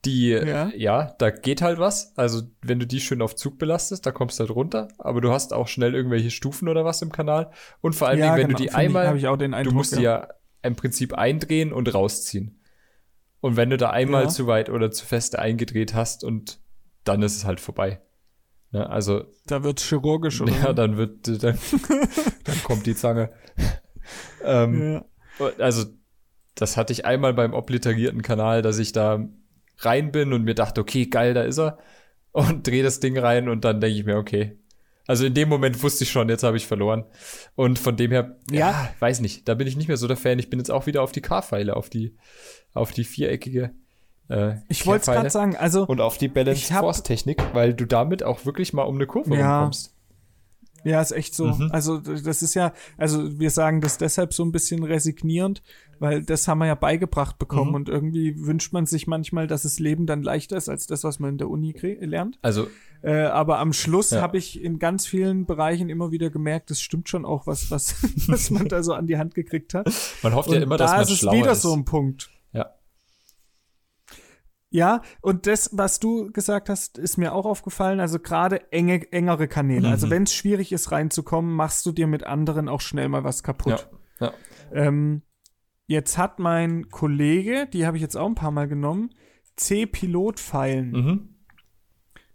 Die, 0.06 0.30
ja. 0.30 0.70
ja. 0.70 1.14
da 1.20 1.30
geht 1.30 1.62
halt 1.62 1.78
was. 1.78 2.18
Also, 2.18 2.44
wenn 2.62 2.80
du 2.80 2.88
die 2.88 3.02
schön 3.02 3.22
auf 3.22 3.36
Zug 3.36 3.60
belastest, 3.60 4.06
da 4.06 4.14
kommst 4.14 4.40
du 4.40 4.46
halt 4.46 4.52
runter. 4.52 4.88
Aber 4.98 5.20
du 5.20 5.30
hast 5.32 5.52
auch 5.52 5.68
schnell 5.68 5.94
irgendwelche 5.94 6.32
Stufen 6.32 6.70
oder 6.70 6.86
was 6.86 7.02
im 7.02 7.12
Kanal. 7.12 7.52
Und 7.82 7.96
vor 7.96 8.08
allem, 8.08 8.20
ja, 8.20 8.38
wenn 8.38 8.48
genau. 8.48 8.60
du 8.60 8.64
die 8.64 8.72
einmal, 8.72 9.14
ich, 9.18 9.24
ich 9.24 9.30
Eindruck, 9.30 9.64
du 9.66 9.72
musst 9.74 9.92
ja. 9.92 9.98
die 9.98 10.04
ja 10.06 10.28
im 10.62 10.78
Prinzip 10.78 11.16
eindrehen 11.16 11.74
und 11.74 11.94
rausziehen. 11.94 12.59
Und 13.42 13.56
wenn 13.56 13.70
du 13.70 13.78
da 13.78 13.90
einmal 13.90 14.24
ja. 14.24 14.30
zu 14.30 14.48
weit 14.48 14.70
oder 14.70 14.92
zu 14.92 15.06
fest 15.06 15.38
eingedreht 15.38 15.94
hast 15.94 16.24
und 16.24 16.60
dann 17.04 17.22
ist 17.22 17.38
es 17.38 17.46
halt 17.46 17.60
vorbei. 17.60 18.02
Ne, 18.72 18.88
also. 18.90 19.26
Da 19.48 19.64
wird's 19.64 19.84
chirurgisch, 19.84 20.42
oder? 20.42 20.54
Ja, 20.54 20.74
dann 20.74 20.98
wird, 20.98 21.28
dann, 21.44 21.58
dann 22.44 22.64
kommt 22.64 22.86
die 22.86 22.96
Zange. 22.96 23.32
ähm, 24.44 25.04
ja. 25.40 25.52
Also, 25.58 25.86
das 26.56 26.78
hatte 26.78 26.94
ich 26.94 27.06
einmal 27.06 27.34
beim 27.34 27.54
obliterierten 27.54 28.22
Kanal, 28.22 28.62
dass 28.62 28.78
ich 28.78 28.92
da 28.92 29.26
rein 29.78 30.12
bin 30.12 30.34
und 30.34 30.44
mir 30.44 30.56
dachte, 30.56 30.82
okay, 30.82 31.06
geil, 31.08 31.34
da 31.34 31.44
ist 31.44 31.58
er. 31.58 31.80
Und 32.32 32.68
drehe 32.68 32.84
das 32.84 33.00
Ding 33.00 33.18
rein 33.18 33.50
und 33.50 33.66
dann 33.66 33.80
denke 33.82 33.98
ich 33.98 34.06
mir, 34.06 34.18
okay. 34.18 34.59
Also 35.10 35.26
in 35.26 35.34
dem 35.34 35.50
Moment 35.50 35.82
wusste 35.82 36.04
ich 36.04 36.12
schon, 36.12 36.30
jetzt 36.30 36.44
habe 36.44 36.56
ich 36.56 36.68
verloren. 36.68 37.04
Und 37.56 37.80
von 37.80 37.98
dem 37.98 38.12
her, 38.12 38.38
ja, 38.52 38.60
ja, 38.60 38.90
weiß 39.00 39.22
nicht, 39.22 39.48
da 39.48 39.56
bin 39.56 39.66
ich 39.66 39.76
nicht 39.76 39.88
mehr 39.88 39.98
so 39.98 40.08
der 40.08 40.18
Fan. 40.18 40.38
Ich 40.38 40.52
bin 40.52 40.60
jetzt 40.60 40.70
auch 40.70 40.86
wieder 40.86 41.02
auf 41.02 41.12
die 41.12 41.22
K-Pfeile, 41.22 41.76
auf 41.76 41.90
die, 41.90 42.16
auf 42.76 42.92
die 42.92 43.04
viereckige. 43.04 43.72
Äh, 44.30 44.58
ich 44.68 44.86
wollte 44.86 45.10
es 45.10 45.18
gerade 45.18 45.32
sagen, 45.32 45.56
also. 45.56 45.88
Und 45.88 46.00
auf 46.00 46.20
die 46.20 46.28
Balance 46.28 46.72
Force 46.72 47.02
Technik, 47.02 47.44
weil 47.54 47.74
du 47.74 47.88
damit 47.88 48.22
auch 48.22 48.46
wirklich 48.46 48.72
mal 48.72 48.84
um 48.84 48.98
eine 48.98 49.08
Kurve 49.08 49.36
ja, 49.36 49.62
rumkommst. 49.62 49.96
Ja, 50.84 51.02
ist 51.02 51.12
echt 51.12 51.34
so. 51.34 51.48
Mhm. 51.48 51.70
Also 51.72 51.98
das 51.98 52.44
ist 52.44 52.54
ja, 52.54 52.72
also 52.96 53.40
wir 53.40 53.50
sagen 53.50 53.82
das 53.82 53.98
deshalb 53.98 54.32
so 54.32 54.44
ein 54.46 54.52
bisschen 54.52 54.84
resignierend, 54.84 55.64
weil 55.98 56.22
das 56.22 56.48
haben 56.48 56.60
wir 56.60 56.68
ja 56.68 56.76
beigebracht 56.76 57.40
bekommen 57.40 57.70
mhm. 57.70 57.76
und 57.76 57.90
irgendwie 57.90 58.46
wünscht 58.46 58.74
man 58.74 58.86
sich 58.86 59.08
manchmal, 59.08 59.48
dass 59.48 59.64
das 59.64 59.80
Leben 59.80 60.06
dann 60.06 60.22
leichter 60.22 60.56
ist 60.56 60.70
als 60.70 60.86
das, 60.86 61.04
was 61.04 61.18
man 61.18 61.32
in 61.32 61.38
der 61.40 61.50
Uni 61.50 61.74
lernt. 62.00 62.38
Also 62.44 62.68
äh, 63.02 63.24
aber 63.24 63.60
am 63.60 63.74
Schluss 63.74 64.12
ja. 64.12 64.22
habe 64.22 64.38
ich 64.38 64.62
in 64.62 64.80
ganz 64.80 65.06
vielen 65.06 65.46
Bereichen 65.46 65.90
immer 65.90 66.12
wieder 66.12 66.30
gemerkt, 66.30 66.72
es 66.72 66.82
stimmt 66.82 67.10
schon 67.10 67.26
auch 67.26 67.48
was, 67.48 67.72
was, 67.72 67.96
was 68.28 68.50
man 68.52 68.68
da 68.68 68.84
so 68.84 68.94
an 68.94 69.08
die 69.08 69.18
Hand 69.18 69.36
gekriegt 69.36 69.74
hat. 69.74 69.90
Man 70.22 70.34
hofft 70.36 70.50
und 70.50 70.56
ja 70.56 70.62
immer, 70.62 70.78
da 70.78 70.86
dass 70.86 70.92
man 70.94 71.02
ist 71.02 71.24
es 71.24 71.32
wieder 71.32 71.52
ist. 71.52 71.62
so 71.62 71.74
ein 71.74 71.86
Punkt. 71.86 72.30
Ja, 74.72 75.02
und 75.22 75.48
das, 75.48 75.72
was 75.74 76.00
du 76.00 76.32
gesagt 76.32 76.70
hast, 76.70 76.98
ist 76.98 77.18
mir 77.18 77.34
auch 77.34 77.46
aufgefallen. 77.46 78.00
Also 78.00 78.20
gerade 78.20 78.72
enge, 78.72 79.12
engere 79.12 79.48
Kanäle. 79.48 79.88
Also 79.88 79.88
mhm. 79.88 79.94
Also 79.94 80.10
wenn 80.12 80.24
es 80.24 80.34
schwierig 80.34 80.72
ist, 80.72 80.92
reinzukommen, 80.92 81.54
machst 81.54 81.86
du 81.86 81.92
dir 81.92 82.08
mit 82.08 82.24
anderen 82.24 82.70
auch 82.70 82.82
schnell 82.82 83.10
mal 83.10 83.24
was 83.24 83.44
kaputt. 83.44 83.90
Ja, 84.20 84.28
ja. 84.28 84.34
Ähm, 84.72 85.24
jetzt 85.88 86.18
hat 86.18 86.40
mein 86.40 86.90
Kollege, 86.90 87.68
die 87.72 87.86
habe 87.86 87.98
ich 87.98 88.02
jetzt 88.02 88.16
auch 88.16 88.28
ein 88.28 88.36
paar 88.36 88.52
Mal 88.52 88.68
genommen, 88.68 89.10
C-Pilot-Pfeilen. 89.56 90.92
Mhm. 90.92 91.36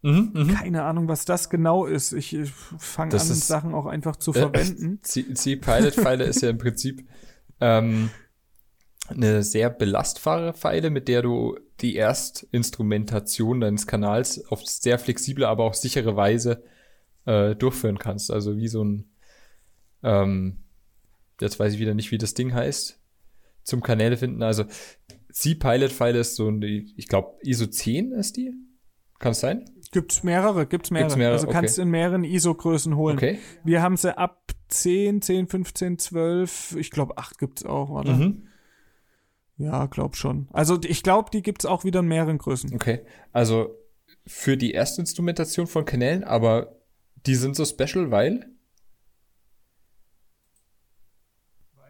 Mhm, 0.05 0.33
mh. 0.35 0.53
Keine 0.53 0.83
Ahnung, 0.83 1.09
was 1.09 1.25
das 1.25 1.49
genau 1.49 1.87
ist. 1.87 2.13
Ich, 2.13 2.35
ich 2.35 2.51
fange 2.51 3.15
an, 3.15 3.19
Sachen 3.21 3.73
auch 3.73 3.87
einfach 3.87 4.17
zu 4.17 4.33
äh, 4.33 4.39
verwenden. 4.39 5.01
C-Pilot-Pfeile 5.03 6.25
ist 6.25 6.43
ja 6.43 6.51
im 6.51 6.59
Prinzip 6.59 7.09
ähm, 7.59 8.11
eine 9.09 9.43
sehr 9.43 9.71
belastbare 9.71 10.53
Pfeile, 10.53 10.91
mit 10.91 11.09
der 11.09 11.23
du 11.23 11.59
die 11.81 11.97
Erstinstrumentation 11.97 13.63
deines 13.63 13.87
Kanals 13.87 14.45
auf 14.49 14.67
sehr 14.67 14.99
flexible, 14.99 15.47
aber 15.47 15.65
auch 15.65 15.73
sichere 15.73 16.17
Weise 16.17 16.63
äh, 17.25 17.57
durchführen 17.57 17.99
kannst. 17.99 18.31
Also 18.31 18.59
wie 18.59 18.69
so 18.69 18.85
ein, 18.85 19.11
ähm, 20.03 20.65
jetzt 21.41 21.59
weiß 21.59 21.73
ich 21.73 21.79
wieder 21.79 21.95
nicht, 21.95 22.11
wie 22.11 22.19
das 22.19 22.35
Ding 22.35 22.53
heißt, 22.53 23.01
zum 23.63 23.83
Kanäle 23.83 24.19
finden. 24.19 24.43
Also 24.43 24.67
C-Pilot-Pfeile 25.33 26.19
ist 26.19 26.37
so 26.37 26.51
ein, 26.51 26.63
ich 26.63 27.09
glaube, 27.09 27.39
ISO 27.41 27.67
10 27.67 28.13
ist 28.13 28.37
die. 28.37 28.53
Kann 29.19 29.33
es 29.33 29.41
sein? 29.41 29.65
Gibt's 29.95 30.25
mehrere, 30.25 30.67
gibt's 30.67 30.91
mehrere. 30.91 31.07
Gibt's 31.07 31.17
mehrere? 31.17 31.35
Also 31.35 31.47
kannst 31.47 31.79
okay. 31.79 31.83
in 31.83 31.91
mehreren 31.91 32.25
ISO-Größen 32.25 32.97
holen. 32.97 33.17
Okay. 33.17 33.39
Wir 33.63 33.81
haben 33.81 33.97
sie 33.97 34.19
ab 34.19 34.51
10, 34.67 35.23
10, 35.23 35.47
15, 35.47 35.99
12, 36.01 36.75
ich 36.81 36.91
glaube 36.91 37.17
8 37.17 37.39
gibt's 37.39 37.65
auch, 37.65 37.91
oder? 37.91 38.15
Mhm. 38.15 38.49
Ja, 39.57 39.87
glaub 39.87 40.17
schon. 40.17 40.49
Also 40.53 40.81
ich 40.85 41.05
glaube, 41.05 41.31
die 41.33 41.43
gibt's 41.43 41.65
auch 41.65 41.85
wieder 41.85 42.01
in 42.01 42.09
mehreren 42.09 42.39
Größen. 42.39 42.75
Okay. 42.75 43.03
Also 43.31 43.77
für 44.27 44.57
die 44.57 44.75
Erstinstrumentation 44.75 45.69
von 45.69 45.85
Kanälen, 45.85 46.25
aber 46.25 46.75
die 47.25 47.37
sind 47.37 47.55
so 47.55 47.65
special, 47.65 48.11
weil? 48.11 48.47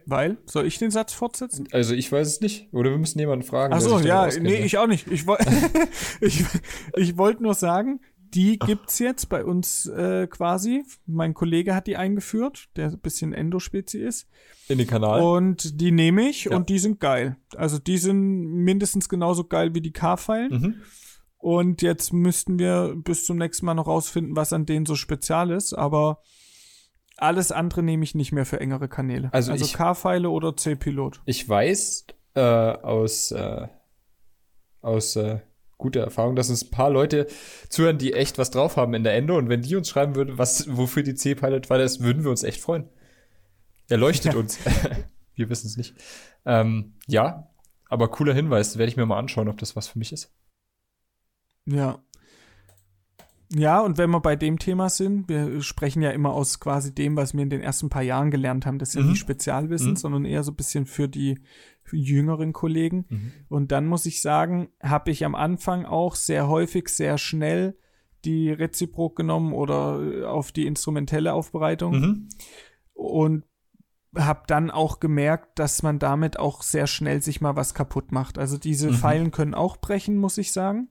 Weil? 0.07 0.39
Soll 0.47 0.67
ich 0.67 0.79
den 0.79 0.91
Satz 0.91 1.13
fortsetzen? 1.13 1.69
Also 1.73 1.95
ich 1.95 2.11
weiß 2.11 2.27
es 2.27 2.41
nicht. 2.41 2.73
Oder 2.73 2.91
wir 2.91 2.99
müssen 2.99 3.19
jemanden 3.19 3.45
fragen. 3.45 3.73
Ach 3.73 3.81
so, 3.81 3.99
ja, 3.99 4.29
nee, 4.41 4.65
ich 4.65 4.79
auch 4.79 4.87
nicht. 4.87 5.11
Ich, 5.11 5.27
wollte 5.27 5.47
ich, 6.21 6.45
ich 6.97 7.17
wollte 7.17 7.43
nur 7.43 7.55
sagen, 7.55 8.01
die 8.35 8.59
gibt's 8.59 8.99
jetzt 8.99 9.29
bei 9.29 9.45
uns 9.45 9.87
äh, 9.87 10.27
quasi. 10.27 10.85
Mein 11.07 11.35
Kollege 11.35 11.75
hat 11.75 11.87
die 11.87 11.97
eingeführt, 11.97 12.69
der 12.77 12.89
ein 12.89 12.99
bisschen 12.99 13.33
Endospezi 13.33 13.99
ist. 13.99 14.29
In 14.69 14.79
den 14.79 14.87
Kanal. 14.87 15.23
Und 15.23 15.81
die 15.81 15.93
nehme 15.93 16.29
ich 16.29 16.45
ja. 16.45 16.57
und 16.57 16.69
die 16.69 16.79
sind 16.79 16.99
geil. 16.99 17.37
Also 17.55 17.79
die 17.79 17.99
sind 17.99 18.19
mindestens 18.19 19.09
genauso 19.09 19.45
geil 19.45 19.75
wie 19.75 19.81
die 19.81 19.93
K-Pfeilen. 19.93 20.51
Mhm. 20.51 20.75
Und 21.39 21.83
jetzt 21.83 22.13
müssten 22.13 22.59
wir 22.59 22.95
bis 22.97 23.25
zum 23.25 23.37
nächsten 23.37 23.67
Mal 23.67 23.75
noch 23.75 23.87
rausfinden, 23.87 24.35
was 24.35 24.53
an 24.53 24.67
denen 24.67 24.87
so 24.87 24.97
spezial 24.97 25.51
ist. 25.51 25.75
Aber 25.75 26.23
alles 27.17 27.53
andere 27.53 27.83
nehme 27.83 28.05
ich 28.05 28.15
nicht 28.15 28.33
mehr 28.33 28.47
für 28.47 28.61
engere 28.61 28.89
Kanäle. 28.89 29.29
Also, 29.33 29.53
also 29.53 29.67
K-Pfeile 29.67 30.31
oder 30.31 30.57
C-Pilot. 30.57 31.23
Ich 31.27 31.49
weiß 31.49 32.07
äh, 32.35 32.41
aus, 32.41 33.31
äh, 33.31 33.69
aus 34.81 35.17
äh, 35.17 35.41
gute 35.79 36.01
Erfahrung, 36.01 36.37
dass 36.37 36.51
uns 36.51 36.65
ein 36.65 36.71
paar 36.71 36.91
Leute 36.91 37.27
zuhören, 37.69 37.99
die 37.99 38.13
echt 38.13 38.39
was 38.39 38.51
drauf 38.51 38.77
haben 38.77 38.95
in 38.95 39.05
der 39.05 39.15
Ende. 39.15 39.35
Und 39.35 39.49
wenn 39.49 39.63
die 39.63 39.77
uns 39.77 39.89
schreiben 39.89 40.15
würden, 40.15 40.39
was, 40.39 40.77
wofür 40.77 41.03
die 41.03 41.15
C-Pilot 41.15 41.71
weiter 41.71 41.85
ist, 41.85 42.01
würden 42.01 42.25
wir 42.25 42.31
uns 42.31 42.43
echt 42.43 42.61
freuen. 42.61 42.89
Er 43.89 43.99
leuchtet 43.99 44.33
ja. 44.33 44.39
uns. 44.39 44.59
wir 45.35 45.49
wissen 45.49 45.67
es 45.67 45.77
nicht. 45.77 45.95
Ähm, 46.45 46.95
ja, 47.07 47.51
aber 47.89 48.09
cooler 48.09 48.35
Hinweis. 48.35 48.79
Werde 48.79 48.91
ich 48.91 48.97
mir 48.97 49.07
mal 49.07 49.19
anschauen, 49.19 49.49
ob 49.49 49.59
das 49.59 49.77
was 49.77 49.89
für 49.89 49.99
mich 49.99 50.13
ist. 50.13 50.33
Ja. 51.67 52.03
Ja, 53.53 53.81
und 53.81 53.99
wenn 53.99 54.11
wir 54.11 54.21
bei 54.21 54.37
dem 54.37 54.59
Thema 54.59 54.89
sind, 54.89 55.29
wir 55.29 55.61
sprechen 55.63 56.03
ja 56.03 56.11
immer 56.11 56.33
aus 56.33 56.61
quasi 56.61 56.95
dem, 56.95 57.17
was 57.17 57.35
wir 57.35 57.43
in 57.43 57.51
den 57.51 57.61
ersten 57.61 57.91
paar 57.91 58.03
Jahren 58.03 58.31
gelernt 58.31 58.67
haben. 58.67 58.79
Das 58.79 58.91
ist 58.91 58.95
ja 58.97 59.03
mhm. 59.03 59.11
nicht 59.11 59.21
Spezialwissen, 59.21 59.91
mhm. 59.91 59.97
sondern 59.97 60.25
eher 60.25 60.43
so 60.43 60.53
ein 60.53 60.57
bisschen 60.57 60.87
für 60.87 61.09
die 61.09 61.39
für 61.83 61.97
jüngeren 61.97 62.53
Kollegen. 62.53 63.05
Mhm. 63.09 63.33
Und 63.49 63.73
dann 63.73 63.87
muss 63.87 64.07
ich 64.07 64.23
sagen, 64.23 64.69
habe 64.83 65.11
ich 65.11 65.25
am 65.25 65.35
Anfang 65.35 65.85
auch 65.85 66.15
sehr 66.15 66.49
häufig, 66.49 66.89
sehr 66.89 67.19
schnell 67.19 67.77
die 68.25 68.51
Reziprok 68.51 69.17
genommen 69.17 69.53
oder 69.53 70.01
äh, 70.01 70.25
auf 70.25 70.51
die 70.51 70.67
instrumentelle 70.67 71.35
Aufbereitung. 71.35 72.01
Mhm. 72.01 72.29
Und 72.95 73.45
habe 74.17 74.45
dann 74.47 74.71
auch 74.71 75.01
gemerkt, 75.01 75.59
dass 75.59 75.83
man 75.83 75.99
damit 75.99 76.39
auch 76.39 76.63
sehr 76.63 76.87
schnell 76.87 77.21
sich 77.21 77.41
mal 77.41 77.57
was 77.57 77.75
kaputt 77.75 78.13
macht. 78.13 78.39
Also 78.39 78.57
diese 78.57 78.91
mhm. 78.91 78.95
Pfeilen 78.95 79.31
können 79.31 79.55
auch 79.55 79.77
brechen, 79.77 80.17
muss 80.17 80.39
ich 80.39 80.53
sagen. 80.53 80.89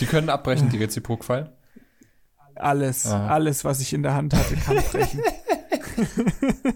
Die 0.00 0.06
können 0.06 0.30
abbrechen, 0.30 0.70
die 0.70 0.78
Reziprokpfeilen? 0.78 1.48
Alles, 2.54 3.06
Aha. 3.06 3.28
alles, 3.28 3.64
was 3.64 3.80
ich 3.80 3.92
in 3.92 4.02
der 4.02 4.14
Hand 4.14 4.34
hatte, 4.34 4.56
kann 4.56 4.76
brechen. 4.76 5.22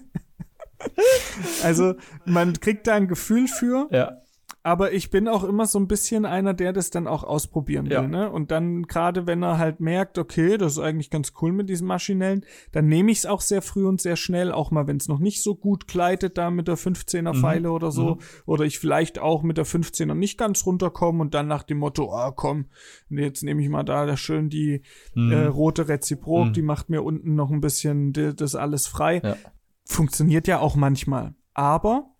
also 1.62 1.94
man 2.24 2.58
kriegt 2.60 2.86
da 2.86 2.94
ein 2.94 3.08
Gefühl 3.08 3.48
für. 3.48 3.88
Ja. 3.90 4.21
Aber 4.64 4.92
ich 4.92 5.10
bin 5.10 5.26
auch 5.26 5.42
immer 5.42 5.66
so 5.66 5.80
ein 5.80 5.88
bisschen 5.88 6.24
einer, 6.24 6.54
der 6.54 6.72
das 6.72 6.90
dann 6.90 7.08
auch 7.08 7.24
ausprobieren 7.24 7.86
will. 7.86 7.92
Ja. 7.92 8.06
Ne? 8.06 8.30
Und 8.30 8.52
dann 8.52 8.84
gerade, 8.84 9.26
wenn 9.26 9.42
er 9.42 9.58
halt 9.58 9.80
merkt, 9.80 10.18
okay, 10.18 10.56
das 10.56 10.74
ist 10.74 10.78
eigentlich 10.78 11.10
ganz 11.10 11.32
cool 11.40 11.52
mit 11.52 11.68
diesem 11.68 11.88
maschinellen, 11.88 12.46
dann 12.70 12.86
nehme 12.86 13.10
ich 13.10 13.18
es 13.18 13.26
auch 13.26 13.40
sehr 13.40 13.60
früh 13.60 13.86
und 13.86 14.00
sehr 14.00 14.14
schnell, 14.14 14.52
auch 14.52 14.70
mal, 14.70 14.86
wenn 14.86 14.98
es 14.98 15.08
noch 15.08 15.18
nicht 15.18 15.42
so 15.42 15.56
gut 15.56 15.88
gleitet, 15.88 16.38
da 16.38 16.50
mit 16.50 16.68
der 16.68 16.78
15er 16.78 17.40
Pfeile 17.40 17.68
mhm. 17.68 17.74
oder 17.74 17.90
so. 17.90 18.14
Mhm. 18.14 18.18
Oder 18.46 18.64
ich 18.64 18.78
vielleicht 18.78 19.18
auch 19.18 19.42
mit 19.42 19.58
der 19.58 19.66
15er 19.66 20.14
nicht 20.14 20.38
ganz 20.38 20.64
runterkomme 20.64 21.20
und 21.22 21.34
dann 21.34 21.48
nach 21.48 21.64
dem 21.64 21.78
Motto, 21.78 22.14
ah 22.14 22.30
komm, 22.30 22.66
jetzt 23.10 23.42
nehme 23.42 23.62
ich 23.62 23.68
mal 23.68 23.82
da, 23.82 24.06
da 24.06 24.16
schön 24.16 24.48
die 24.48 24.82
mhm. 25.14 25.32
äh, 25.32 25.44
rote 25.46 25.88
Reziprok, 25.88 26.48
mhm. 26.48 26.52
die 26.52 26.62
macht 26.62 26.88
mir 26.88 27.02
unten 27.02 27.34
noch 27.34 27.50
ein 27.50 27.60
bisschen 27.60 28.12
das 28.12 28.54
alles 28.54 28.86
frei. 28.86 29.20
Ja. 29.24 29.36
Funktioniert 29.84 30.46
ja 30.46 30.60
auch 30.60 30.76
manchmal. 30.76 31.34
Aber 31.52 32.14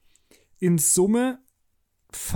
in 0.59 0.79
Summe 0.79 1.42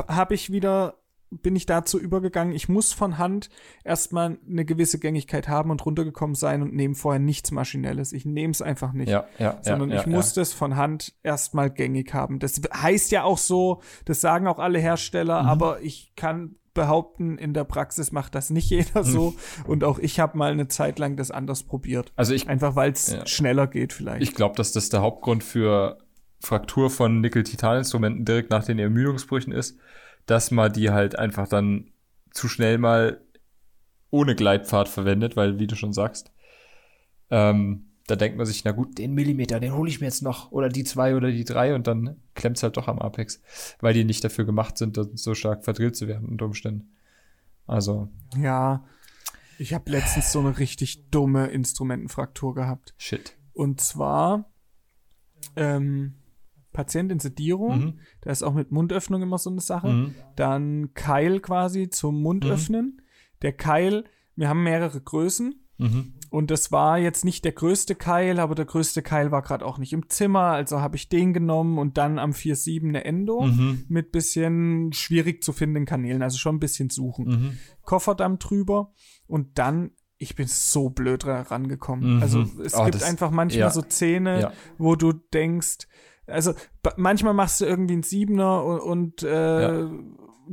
habe 0.09 0.35
ich 0.35 0.51
wieder 0.51 0.95
bin 1.31 1.57
ich 1.57 1.67
dazu 1.67 1.99
übergegangen, 1.99 2.55
ich 2.55 2.69
muss 2.69 2.93
von 2.93 3.19
Hand 3.19 3.51
erstmal 3.85 4.39
eine 4.49 4.65
gewisse 4.65 4.99
Gängigkeit 4.99 5.49
haben 5.49 5.71
und 5.71 5.85
runtergekommen 5.85 6.35
sein 6.35 6.63
und 6.63 6.75
nehme 6.75 6.95
vorher 6.95 7.21
nichts 7.21 7.51
Maschinelles. 7.51 8.13
Ich 8.13 8.25
nehme 8.25 8.53
es 8.53 8.63
einfach 8.63 8.93
nicht. 8.93 9.09
Ja, 9.09 9.27
ja, 9.39 9.59
sondern 9.63 9.91
ja, 9.91 10.01
ich 10.01 10.07
muss 10.07 10.35
das 10.35 10.53
von 10.53 10.77
Hand 10.77 11.15
erstmal 11.23 11.71
gängig 11.71 12.15
haben. 12.15 12.39
Das 12.39 12.61
heißt 12.73 13.11
ja 13.11 13.25
auch 13.25 13.39
so, 13.39 13.83
das 14.05 14.21
sagen 14.21 14.47
auch 14.47 14.59
alle 14.59 14.79
Hersteller, 14.79 15.43
mhm. 15.43 15.49
aber 15.49 15.81
ich 15.83 16.13
kann 16.17 16.57
behaupten, 16.75 17.39
in 17.39 17.55
der 17.55 17.65
Praxis 17.65 18.13
macht 18.13 18.35
das 18.35 18.51
nicht 18.51 18.71
jeder 18.71 19.03
so. 19.03 19.35
Und 19.67 19.83
auch 19.83 19.99
ich 19.99 20.21
habe 20.21 20.39
mal 20.39 20.53
eine 20.53 20.69
Zeit 20.69 20.99
lang 20.99 21.17
das 21.17 21.33
anders 21.33 21.65
probiert. 21.65 22.13
Also 22.15 22.35
ich, 22.35 22.49
Einfach 22.49 22.77
weil 22.77 22.93
es 22.93 23.17
schneller 23.25 23.67
geht 23.67 23.93
vielleicht. 23.93 24.23
ich 24.23 24.35
glaube, 24.35 24.55
dass 24.55 24.73
das 24.73 24.91
der 24.91 25.01
Hauptgrund 25.01 25.43
für 25.43 25.99
Fraktur 26.41 26.91
von 26.91 27.21
Nickel-Titan-Instrumenten 27.21 28.25
direkt 28.25 28.51
nach 28.51 28.65
den 28.65 28.79
Ermüdungsbrüchen 28.79 29.53
ist, 29.53 29.79
dass 30.27 30.51
man 30.51 30.73
die 30.73 30.91
halt 30.91 31.19
einfach 31.19 31.49
dann 31.49 31.91
zu 32.33 32.49
schnell 32.49 32.79
mal 32.79 33.21
ohne 34.11 34.35
Gleitpfad 34.35 34.89
verwendet, 34.89 35.37
weil, 35.37 35.59
wie 35.59 35.67
du 35.67 35.77
schon 35.77 35.93
sagst, 35.93 36.33
ähm, 37.31 37.87
da 38.07 38.15
denkt 38.15 38.37
man 38.37 38.47
sich, 38.47 38.65
na 38.65 38.71
gut, 38.71 38.99
den 38.99 39.15
Millimeter, 39.15 39.59
den 39.59 39.75
hole 39.75 39.91
ich 39.91 40.01
mir 40.01 40.07
jetzt 40.07 40.23
noch, 40.23 40.53
oder 40.53 40.69
die 40.69 40.85
zwei 40.85 41.17
oder 41.17 41.31
die 41.31 41.45
drei, 41.45 41.75
und 41.75 41.87
dann 41.87 42.17
klemmt's 42.35 42.63
halt 42.63 42.77
doch 42.77 42.87
am 42.87 43.01
Apex, 43.01 43.43
weil 43.81 43.95
die 43.95 44.05
nicht 44.05 44.23
dafür 44.23 44.45
gemacht 44.45 44.79
sind, 44.79 44.99
so 45.15 45.35
stark 45.35 45.65
verdrillt 45.65 45.97
zu 45.97 46.07
werden 46.07 46.29
unter 46.29 46.45
Umständen. 46.45 46.93
Also, 47.67 48.09
ja. 48.37 48.85
Ich 49.59 49.73
habe 49.73 49.91
letztens 49.91 50.33
so 50.33 50.41
eine 50.41 50.59
richtig 50.59 51.11
dumme 51.11 51.47
Instrumentenfraktur 51.47 52.55
gehabt. 52.55 52.95
shit. 52.99 53.37
Und 53.55 53.81
zwar 53.81 54.51
ähm, 55.57 56.15
Patient 56.77 57.11
in 57.11 57.19
Sedierung. 57.19 57.79
Mhm. 57.79 57.99
Da 58.21 58.31
ist 58.31 58.43
auch 58.43 58.55
mit 58.55 58.71
Mundöffnung 58.71 59.23
immer 59.23 59.39
so 59.39 59.51
eine 59.51 59.61
Sache. 59.61 59.89
Mhm. 59.89 60.15
Dann 60.37 60.93
Keil 60.95 61.41
quasi 61.41 61.89
zum 61.89 62.21
Mund 62.23 62.45
Mhm. 62.45 62.51
öffnen. 62.51 63.03
Der 63.43 63.53
Keil, 63.53 64.05
wir 64.37 64.49
haben 64.49 64.63
mehrere 64.63 65.01
Größen. 65.01 65.55
Mhm. 65.79 66.13
Und 66.31 66.51
das 66.51 66.73
war 66.73 66.99
jetzt 66.99 67.25
nicht 67.25 67.45
der 67.45 67.53
größte 67.53 67.95
Keil, 67.95 68.41
aber 68.41 68.55
der 68.55 68.65
größte 68.65 69.03
Keil 69.03 69.31
war 69.31 69.43
gerade 69.43 69.65
auch 69.65 69.79
nicht 69.79 69.93
im 69.93 70.09
Zimmer. 70.09 70.41
Also 70.53 70.81
habe 70.81 70.97
ich 70.97 71.09
den 71.09 71.33
genommen 71.33 71.79
und 71.79 71.99
dann 71.99 72.19
am 72.19 72.33
4.7 72.33 72.89
eine 72.89 73.05
Endo 73.05 73.43
Mhm. 73.43 73.85
mit 73.89 74.11
bisschen 74.13 74.93
schwierig 74.93 75.43
zu 75.45 75.53
findenden 75.53 75.85
Kanälen. 75.87 76.23
Also 76.23 76.39
schon 76.39 76.57
ein 76.57 76.61
bisschen 76.61 76.91
suchen. 76.91 77.25
Mhm. 77.27 77.59
Kofferdamm 77.83 78.39
drüber 78.39 78.93
und 79.27 79.59
dann, 79.59 79.91
ich 80.19 80.35
bin 80.35 80.47
so 80.47 80.89
blöd 80.91 81.27
rangekommen. 81.27 82.17
Mhm. 82.17 82.23
Also 82.23 82.41
es 82.65 82.75
Oh, 82.75 82.85
gibt 82.85 82.97
das- 82.97 83.03
einfach 83.03 83.31
manchmal 83.31 83.61
ja. 83.61 83.71
so 83.71 83.83
Zähne, 83.83 84.41
Ja. 84.41 84.53
wo 84.79 84.97
du 84.97 85.13
denkst, 85.13 85.87
also 86.27 86.55
manchmal 86.97 87.35
machst 87.35 87.61
du 87.61 87.65
irgendwie 87.65 87.95
einen 87.95 88.03
Siebener 88.03 88.65
und, 88.65 88.81
und 88.81 89.23
äh, 89.23 89.85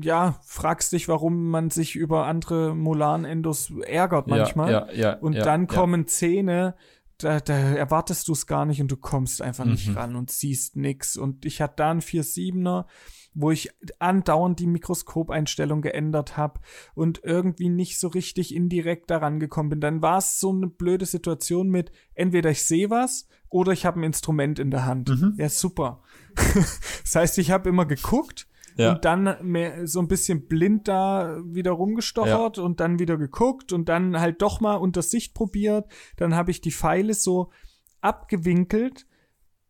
ja. 0.02 0.36
fragst 0.46 0.92
dich, 0.92 1.08
warum 1.08 1.50
man 1.50 1.70
sich 1.70 1.96
über 1.96 2.26
andere 2.26 2.76
Molan-Endos 2.76 3.74
ärgert 3.86 4.28
manchmal. 4.28 4.72
Ja, 4.72 4.88
ja, 4.92 4.94
ja, 4.94 5.14
Und 5.14 5.34
ja, 5.34 5.44
dann 5.44 5.62
ja. 5.62 5.68
kommen 5.68 6.08
Zähne, 6.08 6.76
da, 7.18 7.40
da 7.40 7.54
erwartest 7.54 8.28
du 8.28 8.34
es 8.34 8.48
gar 8.48 8.66
nicht 8.66 8.82
und 8.82 8.90
du 8.92 8.98
kommst 8.98 9.42
einfach 9.42 9.66
nicht 9.66 9.88
Mhm. 9.88 9.98
ran 9.98 10.16
und 10.16 10.32
siehst 10.32 10.76
nix. 10.76 11.16
Und 11.18 11.46
ich 11.46 11.62
hatte 11.62 11.76
da 11.78 11.92
einen 11.92 12.02
4-7er, 12.02 12.86
wo 13.34 13.52
ich 13.52 13.70
andauernd 14.00 14.60
die 14.60 14.68
Mikroskopeinstellung 14.68 15.82
geändert 15.82 16.38
habe 16.38 16.60
und 16.94 17.22
irgendwie 17.24 17.70
nicht 17.70 18.00
so 18.00 18.08
richtig 18.08 18.54
indirekt 18.54 19.10
daran 19.10 19.40
gekommen 19.40 19.70
bin. 19.70 19.82
Dann 19.82 20.02
war 20.02 20.18
es 20.20 20.40
so 20.40 20.52
eine 20.52 20.68
blöde 20.68 21.06
Situation 21.06 21.70
mit, 21.70 21.92
entweder 22.14 22.52
ich 22.52 22.64
sehe 22.66 22.90
was 22.90 23.28
oder 23.50 23.72
ich 23.72 23.86
habe 23.86 24.00
ein 24.00 24.04
Instrument 24.04 24.60
in 24.60 24.72
der 24.72 24.86
Hand. 24.86 25.10
Mhm. 25.10 25.34
Ja, 25.38 25.50
super. 25.50 26.04
das 27.04 27.16
heißt, 27.16 27.38
ich 27.38 27.52
habe 27.52 27.70
immer 27.70 27.86
geguckt 27.86 28.48
Ja. 28.76 28.94
und 28.94 29.06
dann 29.06 29.36
mehr, 29.42 29.88
so 29.88 30.00
ein 30.00 30.08
bisschen 30.08 30.48
blind 30.48 30.88
da 30.88 31.38
wieder 31.46 31.72
rumgestochert 31.72 32.58
und 32.60 32.80
dann 32.80 33.00
wieder 33.00 33.18
geguckt 33.18 33.72
und 33.74 33.90
dann 33.90 34.20
halt 34.20 34.42
doch 34.42 34.62
mal 34.62 34.76
unter 34.76 35.02
Sicht 35.02 35.34
probiert. 35.34 35.86
Dann 36.18 36.36
habe 36.36 36.52
ich 36.52 36.62
die 36.62 36.72
Pfeile 36.72 37.14
so 37.14 37.52
abgewinkelt 38.02 39.06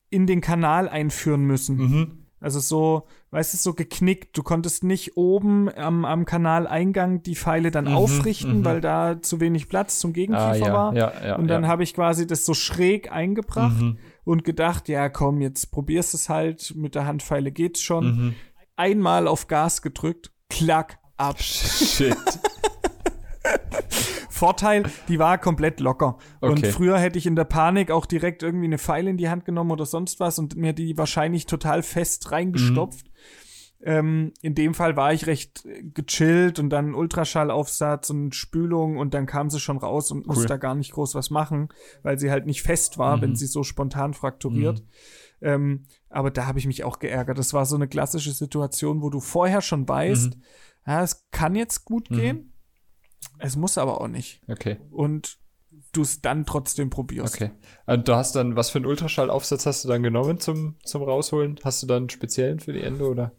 in 0.10 0.28
den 0.28 0.42
Kanal 0.42 0.90
einführen 0.90 1.42
müssen. 1.46 1.78
Mhm. 1.78 2.18
Also 2.40 2.60
so, 2.60 3.08
weißt 3.32 3.54
du, 3.54 3.58
so 3.58 3.74
geknickt. 3.74 4.38
Du 4.38 4.44
konntest 4.44 4.84
nicht 4.84 5.16
oben 5.16 5.74
am, 5.74 6.04
am 6.04 6.26
Kanaleingang 6.26 7.24
die 7.24 7.36
Pfeile 7.38 7.72
dann 7.72 7.86
Mhm, 7.86 7.94
aufrichten, 7.96 8.60
mhm. 8.60 8.66
weil 8.66 8.82
da 8.82 9.22
zu 9.22 9.40
wenig 9.40 9.70
Platz 9.70 10.00
zum 10.00 10.12
Gegenkiefer 10.12 10.46
Ah, 10.52 10.56
ja, 10.56 10.74
war. 10.74 10.94
ja, 10.96 11.14
ja. 11.26 11.36
und 11.38 11.48
dann 11.48 11.64
ja. 11.64 11.70
habe 11.70 11.84
ich 11.84 11.94
quasi 11.94 12.28
das 12.28 12.46
so 12.46 12.54
schräg 12.54 13.12
eingebracht 13.14 13.80
Mhm. 13.82 13.98
und 14.26 14.44
gedacht, 14.44 14.90
ja 14.90 15.08
komm, 15.08 15.40
jetzt 15.40 15.72
probierst 15.72 16.14
es 16.16 16.28
halt, 16.28 16.74
mit 16.76 16.96
der 16.96 17.06
Handpfeile 17.08 17.52
geht's 17.54 17.82
schon. 17.82 18.36
Mhm. 18.78 18.84
Einmal 18.84 19.28
auf 19.28 19.48
Gas 19.48 19.82
gedrückt, 19.82 20.32
klack, 20.50 21.00
ab. 21.18 21.42
Shit. 21.42 22.16
Vorteil, 24.30 24.84
die 25.08 25.20
war 25.20 25.38
komplett 25.38 25.80
locker. 25.80 26.18
Und 26.42 26.60
Okay. 26.60 26.72
früher 26.72 26.98
hätte 26.98 27.18
ich 27.18 27.26
in 27.26 27.36
der 27.36 27.44
Panik 27.46 27.92
auch 27.92 28.06
direkt 28.06 28.44
irgendwie 28.44 28.66
eine 28.66 28.78
Pfeile 28.78 29.10
in 29.10 29.18
die 29.18 29.30
Hand 29.30 29.46
genommen 29.46 29.72
oder 29.72 29.86
sonst 29.86 30.20
was 30.20 30.40
und 30.40 30.56
mir 30.56 30.74
die 30.74 30.98
wahrscheinlich 30.98 31.46
total 31.46 31.84
fest 31.84 32.32
reingestopft. 32.32 33.06
Ähm, 33.86 34.32
in 34.42 34.56
dem 34.56 34.74
Fall 34.74 34.96
war 34.96 35.12
ich 35.14 35.28
recht 35.28 35.68
gechillt 35.94 36.58
und 36.58 36.70
dann 36.70 36.96
Ultraschallaufsatz 36.96 38.10
und 38.12 38.34
Spülung 38.34 38.98
und 38.98 39.14
dann 39.14 39.26
kam 39.26 39.50
sie 39.50 39.60
schon 39.60 39.78
raus 39.78 40.10
und 40.10 40.26
musste 40.26 40.48
da 40.48 40.56
gar 40.58 40.74
nicht 40.74 40.94
groß 40.94 41.16
was 41.16 41.30
machen, 41.30 41.68
weil 42.02 42.18
sie 42.18 42.32
halt 42.32 42.46
nicht 42.46 42.62
fest 42.62 42.98
war, 42.98 43.18
Mhm. 43.18 43.22
wenn 43.22 43.36
sie 43.36 43.46
so 43.48 43.64
spontan 43.64 44.14
frakturiert. 44.14 44.84
Ähm, 45.42 45.84
aber 46.10 46.32
da 46.32 46.46
habe 46.46 46.60
ich 46.60 46.66
mich 46.66 46.86
auch 46.86 47.00
geärgert. 47.00 47.38
Das 47.38 47.54
war 47.54 47.66
so 47.66 47.76
eine 47.76 47.90
klassische 47.90 48.32
Situation, 48.32 49.02
wo 49.02 49.10
du 49.10 49.20
vorher 49.20 49.60
schon 49.62 49.86
weißt, 49.88 50.38
ja, 50.88 51.04
es 51.04 51.26
kann 51.32 51.56
jetzt 51.56 51.84
gut 51.84 52.10
Mhm. 52.10 52.16
gehen, 52.16 52.54
es 53.40 53.58
muss 53.58 53.78
aber 53.78 54.00
auch 54.00 54.08
nicht. 54.08 54.42
Okay, 54.48 54.78
Und 54.92 55.40
du 55.92 56.02
es 56.04 56.22
dann 56.22 56.46
trotzdem 56.46 56.90
probierst. 56.90 57.36
okay. 57.36 57.52
Und 57.86 58.08
du 58.08 58.16
hast 58.16 58.36
dann, 58.36 58.56
was 58.56 58.70
für 58.70 58.78
einen 58.78 58.86
Ultraschallaufsatz 58.86 59.66
hast 59.66 59.84
du 59.84 59.90
dann 59.90 60.04
genommen 60.04 60.40
zum, 60.40 60.78
zum 60.86 61.04
Rausholen? 61.04 61.60
Hast 61.64 61.84
du 61.84 61.88
dann 61.88 62.04
einen 62.04 62.10
speziellen 62.10 62.60
für 62.62 62.72
die 62.74 62.82
Ende 62.82 63.10
oder? 63.10 63.34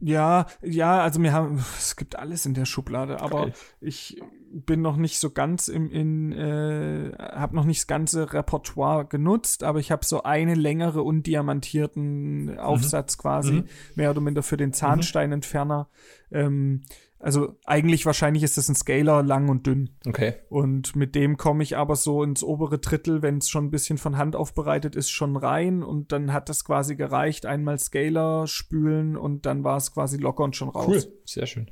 Ja, 0.00 0.46
ja, 0.62 1.00
also 1.02 1.22
wir 1.22 1.32
haben, 1.32 1.58
es 1.78 1.94
gibt 1.96 2.16
alles 2.16 2.46
in 2.46 2.54
der 2.54 2.64
Schublade, 2.64 3.20
aber 3.20 3.42
Geil. 3.46 3.52
ich 3.80 4.20
bin 4.52 4.80
noch 4.80 4.96
nicht 4.96 5.18
so 5.20 5.30
ganz 5.30 5.68
im, 5.68 5.90
in, 5.92 6.32
äh, 6.32 7.12
habe 7.18 7.54
noch 7.54 7.64
nicht 7.64 7.80
das 7.80 7.86
ganze 7.86 8.32
Repertoire 8.32 9.04
genutzt, 9.06 9.62
aber 9.62 9.78
ich 9.78 9.92
habe 9.92 10.04
so 10.04 10.22
eine 10.24 10.54
längere 10.54 11.02
undiamantierten 11.02 12.58
Aufsatz 12.58 13.16
quasi, 13.18 13.52
Mhm. 13.52 13.64
mehr 13.94 14.10
oder 14.10 14.20
minder 14.20 14.42
für 14.42 14.56
den 14.56 14.72
Zahnsteinentferner. 14.72 15.88
Ähm, 16.32 16.82
also 17.20 17.58
eigentlich 17.66 18.06
wahrscheinlich 18.06 18.42
ist 18.42 18.56
das 18.56 18.70
ein 18.70 18.74
Scaler, 18.74 19.22
lang 19.22 19.50
und 19.50 19.66
dünn. 19.66 19.90
Okay. 20.06 20.36
Und 20.48 20.96
mit 20.96 21.14
dem 21.14 21.36
komme 21.36 21.62
ich 21.62 21.76
aber 21.76 21.94
so 21.94 22.22
ins 22.22 22.42
obere 22.42 22.78
Drittel, 22.78 23.20
wenn 23.20 23.38
es 23.38 23.50
schon 23.50 23.66
ein 23.66 23.70
bisschen 23.70 23.98
von 23.98 24.16
Hand 24.16 24.34
aufbereitet 24.34 24.96
ist, 24.96 25.10
schon 25.10 25.36
rein. 25.36 25.82
Und 25.82 26.12
dann 26.12 26.32
hat 26.32 26.48
das 26.48 26.64
quasi 26.64 26.96
gereicht. 26.96 27.44
Einmal 27.44 27.78
Scaler 27.78 28.46
spülen 28.46 29.18
und 29.18 29.44
dann 29.44 29.64
war 29.64 29.76
es 29.76 29.92
quasi 29.92 30.16
locker 30.16 30.44
und 30.44 30.56
schon 30.56 30.70
raus. 30.70 30.86
Cool. 30.88 31.20
Sehr 31.26 31.46
schön. 31.46 31.70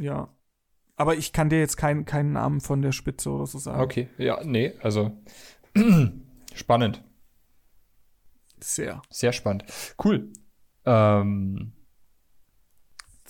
Ja. 0.00 0.32
Aber 0.94 1.16
ich 1.16 1.32
kann 1.32 1.48
dir 1.48 1.58
jetzt 1.58 1.76
kein, 1.76 2.04
keinen 2.04 2.32
Namen 2.32 2.60
von 2.60 2.82
der 2.82 2.92
Spitze 2.92 3.30
oder 3.30 3.46
so 3.46 3.58
sagen. 3.58 3.80
Okay. 3.80 4.08
Ja, 4.16 4.44
nee, 4.44 4.74
also 4.80 5.10
spannend. 6.54 7.02
Sehr. 8.60 9.02
Sehr 9.10 9.32
spannend. 9.32 9.64
Cool. 10.02 10.32
Ähm, 10.84 11.72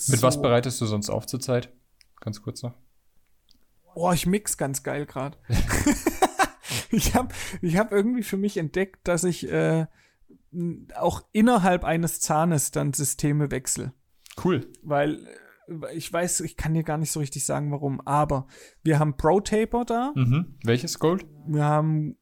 mit 0.08 0.20
so. 0.20 0.26
was 0.26 0.40
bereitest 0.40 0.80
du 0.80 0.86
sonst 0.86 1.10
auf 1.10 1.26
zurzeit? 1.26 1.72
Ganz 2.20 2.42
kurz 2.42 2.62
noch. 2.62 2.74
Oh, 3.94 4.12
ich 4.12 4.26
mix 4.26 4.56
ganz 4.56 4.82
geil 4.82 5.06
gerade. 5.06 5.36
ich 6.90 7.14
habe 7.14 7.34
ich 7.60 7.76
hab 7.76 7.92
irgendwie 7.92 8.22
für 8.22 8.36
mich 8.36 8.56
entdeckt, 8.56 9.06
dass 9.06 9.24
ich 9.24 9.48
äh, 9.50 9.86
auch 10.96 11.22
innerhalb 11.32 11.84
eines 11.84 12.20
Zahnes 12.20 12.70
dann 12.70 12.92
Systeme 12.92 13.50
wechsle. 13.50 13.92
Cool. 14.42 14.70
Weil 14.82 15.26
äh, 15.68 15.94
ich 15.94 16.10
weiß, 16.12 16.40
ich 16.40 16.56
kann 16.56 16.74
dir 16.74 16.82
gar 16.84 16.98
nicht 16.98 17.12
so 17.12 17.20
richtig 17.20 17.44
sagen, 17.44 17.70
warum, 17.70 18.00
aber 18.06 18.46
wir 18.82 18.98
haben 18.98 19.16
Pro 19.16 19.40
Taper 19.40 19.84
da, 19.84 20.12
Mhm. 20.14 20.56
Welches 20.64 20.98
Gold? 20.98 21.26
wir 21.46 21.64
haben 21.64 22.16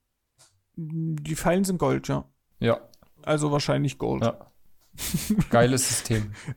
die 0.83 1.37
Pfeilen 1.37 1.65
sind 1.65 1.79
Gold, 1.79 2.09
ja. 2.09 2.25
Ja. 2.59 2.81
Also 3.23 3.53
wahrscheinlich 3.53 3.99
Gold. 3.99 4.25
Ja. 4.25 4.51
Geiles 5.51 5.89
System. 5.89 6.33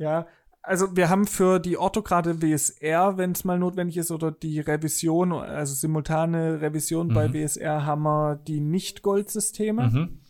Ja, 0.00 0.10
ja, 0.20 0.26
also 0.62 0.94
wir 0.96 1.08
haben 1.08 1.26
für 1.26 1.58
die 1.58 1.76
Orthograde 1.78 2.42
WSR, 2.42 3.16
wenn 3.16 3.32
es 3.32 3.44
mal 3.44 3.58
notwendig 3.58 3.96
ist, 3.96 4.10
oder 4.10 4.30
die 4.30 4.60
Revision, 4.60 5.32
also 5.32 5.74
simultane 5.74 6.60
Revision 6.60 7.08
bei 7.08 7.28
Mhm. 7.28 7.32
WSR, 7.34 7.86
haben 7.86 8.02
wir 8.02 8.36
die 8.36 8.60
Nicht-Gold-Systeme. 8.60 9.88
Mhm. 9.88 10.20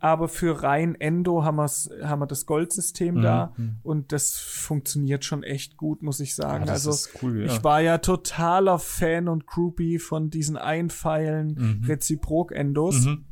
Aber 0.00 0.28
für 0.28 0.62
rein 0.62 0.94
Endo 1.00 1.44
haben, 1.44 1.58
haben 1.58 2.20
wir 2.20 2.26
das 2.26 2.44
Goldsystem 2.44 3.16
Mhm. 3.16 3.22
da. 3.22 3.52
Mhm. 3.56 3.76
Und 3.82 4.12
das 4.12 4.36
funktioniert 4.36 5.24
schon 5.24 5.42
echt 5.42 5.76
gut, 5.78 6.02
muss 6.02 6.20
ich 6.20 6.34
sagen. 6.34 6.66
Das 6.66 6.86
also 6.86 7.08
cool, 7.22 7.40
ja. 7.40 7.46
ich 7.46 7.64
war 7.64 7.80
ja 7.80 7.96
totaler 7.98 8.78
Fan 8.78 9.28
und 9.28 9.46
Groupie 9.46 9.98
von 9.98 10.28
diesen 10.30 10.56
Einpfeilen 10.58 11.54
Mhm. 11.80 11.84
Reziprok-Endos 11.86 13.06
Mhm. 13.06 13.24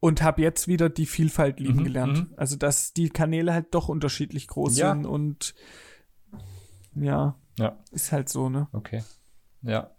Und 0.00 0.22
habe 0.22 0.42
jetzt 0.42 0.68
wieder 0.68 0.88
die 0.88 1.06
Vielfalt 1.06 1.58
lieben 1.60 1.80
Mhm, 1.80 1.84
gelernt. 1.84 2.18
mhm. 2.30 2.34
Also 2.36 2.56
dass 2.56 2.92
die 2.92 3.08
Kanäle 3.10 3.52
halt 3.52 3.74
doch 3.74 3.88
unterschiedlich 3.88 4.46
groß 4.48 4.76
Ja. 4.78 4.92
sind 4.92 5.06
und 5.06 5.54
ja, 6.94 7.36
Ja, 7.58 7.76
ist 7.90 8.12
halt 8.12 8.28
so, 8.28 8.48
ne? 8.48 8.68
okay. 8.72 9.02
Ja. 9.62 9.90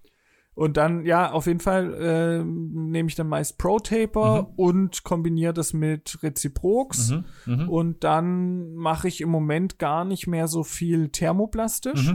Und 0.55 0.75
dann, 0.75 1.05
ja, 1.05 1.31
auf 1.31 1.47
jeden 1.47 1.61
Fall 1.61 1.93
äh, 1.93 2.43
nehme 2.43 3.07
ich 3.07 3.15
dann 3.15 3.27
meist 3.29 3.57
Pro 3.57 3.79
Taper 3.79 4.41
Mhm. 4.43 4.47
und 4.57 5.03
kombiniere 5.05 5.53
das 5.53 5.71
mit 5.71 6.21
Reziprox. 6.21 7.11
Mhm. 7.11 7.25
Mhm. 7.45 7.69
Und 7.69 8.03
dann 8.03 8.73
mache 8.75 9.07
ich 9.07 9.21
im 9.21 9.29
Moment 9.29 9.79
gar 9.79 10.03
nicht 10.03 10.27
mehr 10.27 10.47
so 10.49 10.63
viel 10.63 11.09
thermoplastisch. 11.09 12.13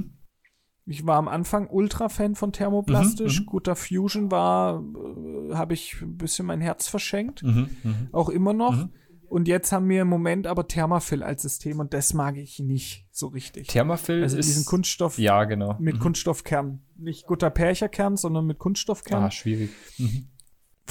Ich 0.87 1.07
war 1.07 1.17
am 1.17 1.29
Anfang 1.29 1.69
Ultra-Fan 1.69 2.35
von 2.35 2.53
thermoplastisch. 2.53 3.41
Mhm, 3.41 3.45
mhm. 3.45 3.51
Guter 3.51 3.77
Fusion 3.77 4.31
war, 4.31 4.83
äh, 4.83 5.55
habe 5.55 5.75
ich 5.75 6.01
ein 6.03 6.17
bisschen 6.17 6.47
mein 6.47 6.61
Herz 6.61 6.89
verschenkt. 6.89 7.43
Mhm. 7.43 7.71
Mhm. 7.83 8.09
Auch 8.13 8.29
immer 8.29 8.53
noch. 8.53 8.77
Mhm. 8.77 8.91
Und 9.29 9.49
jetzt 9.49 9.73
haben 9.73 9.89
wir 9.89 10.03
im 10.03 10.09
Moment 10.09 10.47
aber 10.47 10.69
Thermafill 10.69 11.23
als 11.23 11.43
System 11.43 11.81
und 11.81 11.93
das 11.95 12.15
mag 12.15 12.37
ich 12.37 12.61
nicht 12.61 13.09
so 13.11 13.29
richtig. 13.29 13.67
Thermafill 13.67 14.23
also 14.23 14.37
ist 14.37 14.47
diesen 14.47 14.65
Kunststoff 14.65 15.19
ja 15.19 15.45
genau 15.45 15.77
mit 15.81 15.97
Mhm. 15.97 16.01
Kunststoffkern. 16.01 16.83
Nicht 16.97 17.27
guter 17.27 17.51
Percherkern, 17.51 18.17
sondern 18.17 18.47
mit 18.47 18.59
Kunststoffkern. 18.59 19.25
Ah, 19.25 19.31
schwierig. 19.31 19.71
Mhm. 19.99 20.29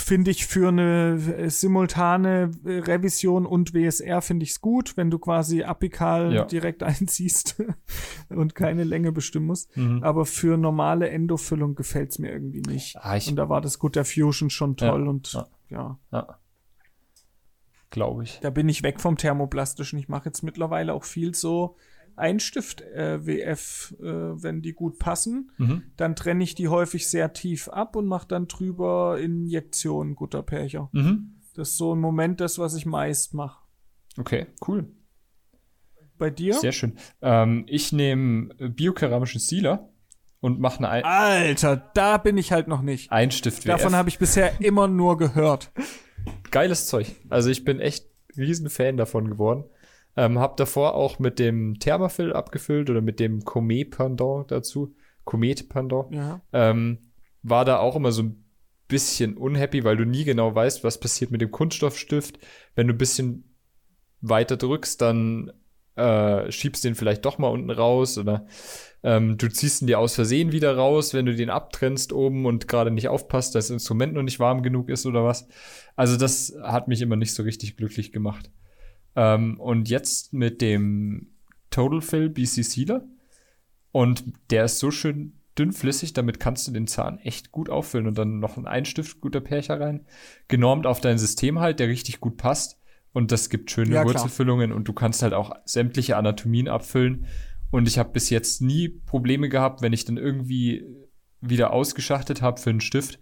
Finde 0.04 0.32
ich 0.32 0.46
für 0.48 0.68
eine 0.68 1.14
äh, 1.38 1.50
simultane 1.50 2.52
äh, 2.66 2.80
Revision 2.80 3.46
und 3.46 3.74
WSR 3.74 4.22
finde 4.22 4.44
ich 4.44 4.50
es 4.52 4.62
gut, 4.62 4.98
wenn 4.98 5.10
du 5.10 5.18
quasi 5.18 5.64
apikal 5.64 6.34
Ja. 6.34 6.44
direkt 6.46 6.84
einziehst 6.84 7.64
und 8.30 8.54
keine 8.54 8.84
Länge 8.84 9.12
bestimmen 9.14 9.46
musst. 9.48 9.76
Mhm. 9.78 10.04
Aber 10.04 10.26
für 10.26 10.58
normale 10.58 11.10
Endofüllung 11.10 11.76
gefällt 11.76 12.12
es 12.12 12.20
mir 12.20 12.32
irgendwie 12.34 12.62
nicht. 12.62 12.98
Ah, 13.00 13.16
ich 13.16 13.28
und 13.30 13.38
da 13.38 13.48
war 13.48 13.62
das 13.62 13.80
Guter 13.80 14.04
Fusion 14.04 14.50
schon 14.50 14.76
toll 14.76 15.04
Ja. 15.04 15.10
und 15.10 15.32
Ja. 15.34 15.48
ja. 15.70 16.00
ja. 16.12 16.40
glaube 17.90 18.24
ich. 18.24 18.40
Da 18.42 18.50
bin 18.50 18.68
ich 18.70 18.84
weg 18.84 19.00
vom 19.00 19.18
Thermoplastischen. 19.18 20.00
Ich 20.00 20.10
mache 20.10 20.26
jetzt 20.26 20.42
mittlerweile 20.44 20.94
auch 20.94 21.04
viel 21.06 21.34
so 21.36 21.78
Einstift 22.16 22.82
äh, 22.82 23.26
WF, 23.26 23.96
äh, 24.00 24.04
wenn 24.06 24.62
die 24.62 24.74
gut 24.74 25.00
passen. 25.00 25.52
Mhm. 25.58 25.84
Dann 25.98 26.16
trenne 26.16 26.44
ich 26.44 26.56
die 26.56 26.68
häufig 26.68 27.08
sehr 27.08 27.34
tief 27.34 27.68
ab 27.68 27.96
und 27.96 28.06
mache 28.06 28.28
dann 28.28 28.48
drüber 28.48 29.20
Injektionen 29.20 30.16
Gutterpercher. 30.16 30.90
Mhm. 30.92 31.42
Das 31.56 31.70
ist 31.70 31.78
so 31.78 31.94
im 31.94 32.00
Moment 32.00 32.42
das, 32.42 32.58
was 32.60 32.76
ich 32.76 32.86
meist 32.86 33.34
mache. 33.34 33.64
Okay, 34.18 34.48
cool. 34.68 34.92
Bei 36.18 36.30
dir? 36.30 36.54
Sehr 36.54 36.72
schön. 36.72 36.98
Ähm, 37.22 37.66
ich 37.68 37.92
nehme 37.92 38.54
biokeramischen 38.70 39.40
Sealer 39.40 39.90
und 40.40 40.60
mache 40.60 40.80
eine 40.80 40.90
Ein 40.90 41.04
Alter, 41.04 41.92
da 41.94 42.18
bin 42.18 42.38
ich 42.38 42.52
halt 42.52 42.68
noch 42.68 42.82
nicht. 42.82 43.12
Einstift 43.12 43.68
Davon 43.68 43.96
habe 43.96 44.10
ich 44.10 44.20
bisher 44.20 44.62
immer 44.62 44.88
nur 44.88 45.18
gehört. 45.18 45.72
Geiles 46.52 46.88
Zeug. 46.88 47.16
Also 47.30 47.50
ich 47.50 47.64
bin 47.64 47.80
echt 47.80 48.08
riesen 48.38 48.70
Fan 48.70 48.98
davon 48.98 49.30
geworden. 49.30 49.66
Ähm, 50.16 50.40
hab 50.40 50.58
davor 50.58 50.96
auch 50.96 51.20
mit 51.20 51.40
dem 51.40 51.80
Thermafill 51.80 52.34
abgefüllt 52.34 52.90
oder 52.90 53.02
mit 53.02 53.20
dem 53.20 53.44
Comet 53.44 53.92
Pendant 53.92 54.52
dazu. 54.52 54.96
Comet 55.26 55.70
Pendant. 55.70 56.14
Ja. 56.14 56.42
Ähm, 56.52 57.00
war 57.42 57.66
da 57.66 57.80
auch 57.80 57.96
immer 57.96 58.12
so 58.12 58.24
ein 58.24 58.44
bisschen 58.88 59.38
unhappy, 59.38 59.84
weil 59.84 59.98
du 59.98 60.06
nie 60.06 60.24
genau 60.24 60.54
weißt, 60.54 60.84
was 60.84 61.00
passiert 61.00 61.32
mit 61.32 61.42
dem 61.42 61.52
Kunststoffstift. 61.52 62.38
Wenn 62.76 62.88
du 62.88 62.94
ein 62.94 62.98
bisschen 62.98 63.56
weiter 64.22 64.56
drückst, 64.56 65.02
dann 65.02 65.52
äh, 65.96 66.52
schiebst 66.52 66.84
den 66.84 66.96
vielleicht 66.96 67.26
doch 67.26 67.38
mal 67.38 67.50
unten 67.50 67.70
raus 67.70 68.18
oder 68.18 68.46
ähm, 69.04 69.38
du 69.38 69.50
ziehst 69.50 69.82
ihn 69.82 69.88
dir 69.88 70.00
aus 70.00 70.16
Versehen 70.16 70.52
wieder 70.52 70.76
raus, 70.76 71.14
wenn 71.14 71.26
du 71.26 71.36
den 71.36 71.50
abtrennst 71.50 72.14
oben 72.14 72.46
und 72.46 72.68
gerade 72.68 72.90
nicht 72.90 73.10
aufpasst, 73.10 73.54
dass 73.56 73.68
das 73.68 73.74
Instrument 73.74 74.14
noch 74.14 74.24
nicht 74.24 74.40
warm 74.40 74.64
genug 74.64 74.90
ist 74.90 75.06
oder 75.06 75.24
was. 75.24 75.48
Also 75.96 76.18
das 76.18 76.56
hat 76.62 76.88
mich 76.88 77.02
immer 77.02 77.16
nicht 77.16 77.34
so 77.34 77.44
richtig 77.44 77.78
glücklich 77.78 78.12
gemacht. 78.12 78.50
Ähm, 79.16 79.60
und 79.60 79.90
jetzt 79.90 80.34
mit 80.34 80.62
dem 80.62 81.34
Total 81.70 82.02
Fill 82.02 82.30
BC 82.30 82.64
Sealer 82.64 83.06
und 83.92 84.24
der 84.50 84.66
ist 84.66 84.80
so 84.80 84.92
schön 84.92 85.40
dünnflüssig, 85.58 86.14
damit 86.14 86.40
kannst 86.40 86.68
du 86.68 86.72
den 86.72 86.88
Zahn 86.88 87.20
echt 87.20 87.52
gut 87.52 87.70
auffüllen 87.70 88.08
und 88.08 88.18
dann 88.18 88.40
noch 88.40 88.58
ein 88.58 88.66
Einstift 88.66 89.22
guter 89.22 89.42
Percher 89.42 89.80
rein. 89.80 90.06
Genormt 90.48 90.88
auf 90.88 91.00
dein 91.00 91.18
System 91.18 91.60
halt, 91.60 91.80
der 91.80 91.88
richtig 91.88 92.20
gut 92.20 92.38
passt. 92.38 92.80
Und 93.12 93.32
das 93.32 93.50
gibt 93.50 93.70
schöne 93.70 93.94
Ja. 93.94 94.06
Wurzelfüllungen 94.06 94.72
und 94.72 94.88
du 94.88 94.94
kannst 94.94 95.22
halt 95.22 95.34
auch 95.34 95.52
sämtliche 95.66 96.18
Anatomien 96.18 96.68
abfüllen. 96.68 97.28
Und 97.70 97.88
ich 97.88 98.00
habe 98.00 98.10
bis 98.12 98.32
jetzt 98.32 98.62
nie 98.62 98.90
Probleme 98.90 99.50
gehabt, 99.50 99.82
wenn 99.84 99.94
ich 99.94 100.06
dann 100.06 100.18
irgendwie 100.18 100.84
wieder 101.40 101.74
ausgeschachtet 101.74 102.42
habe 102.42 102.60
für 102.60 102.72
einen 102.72 102.82
Stift, 102.82 103.20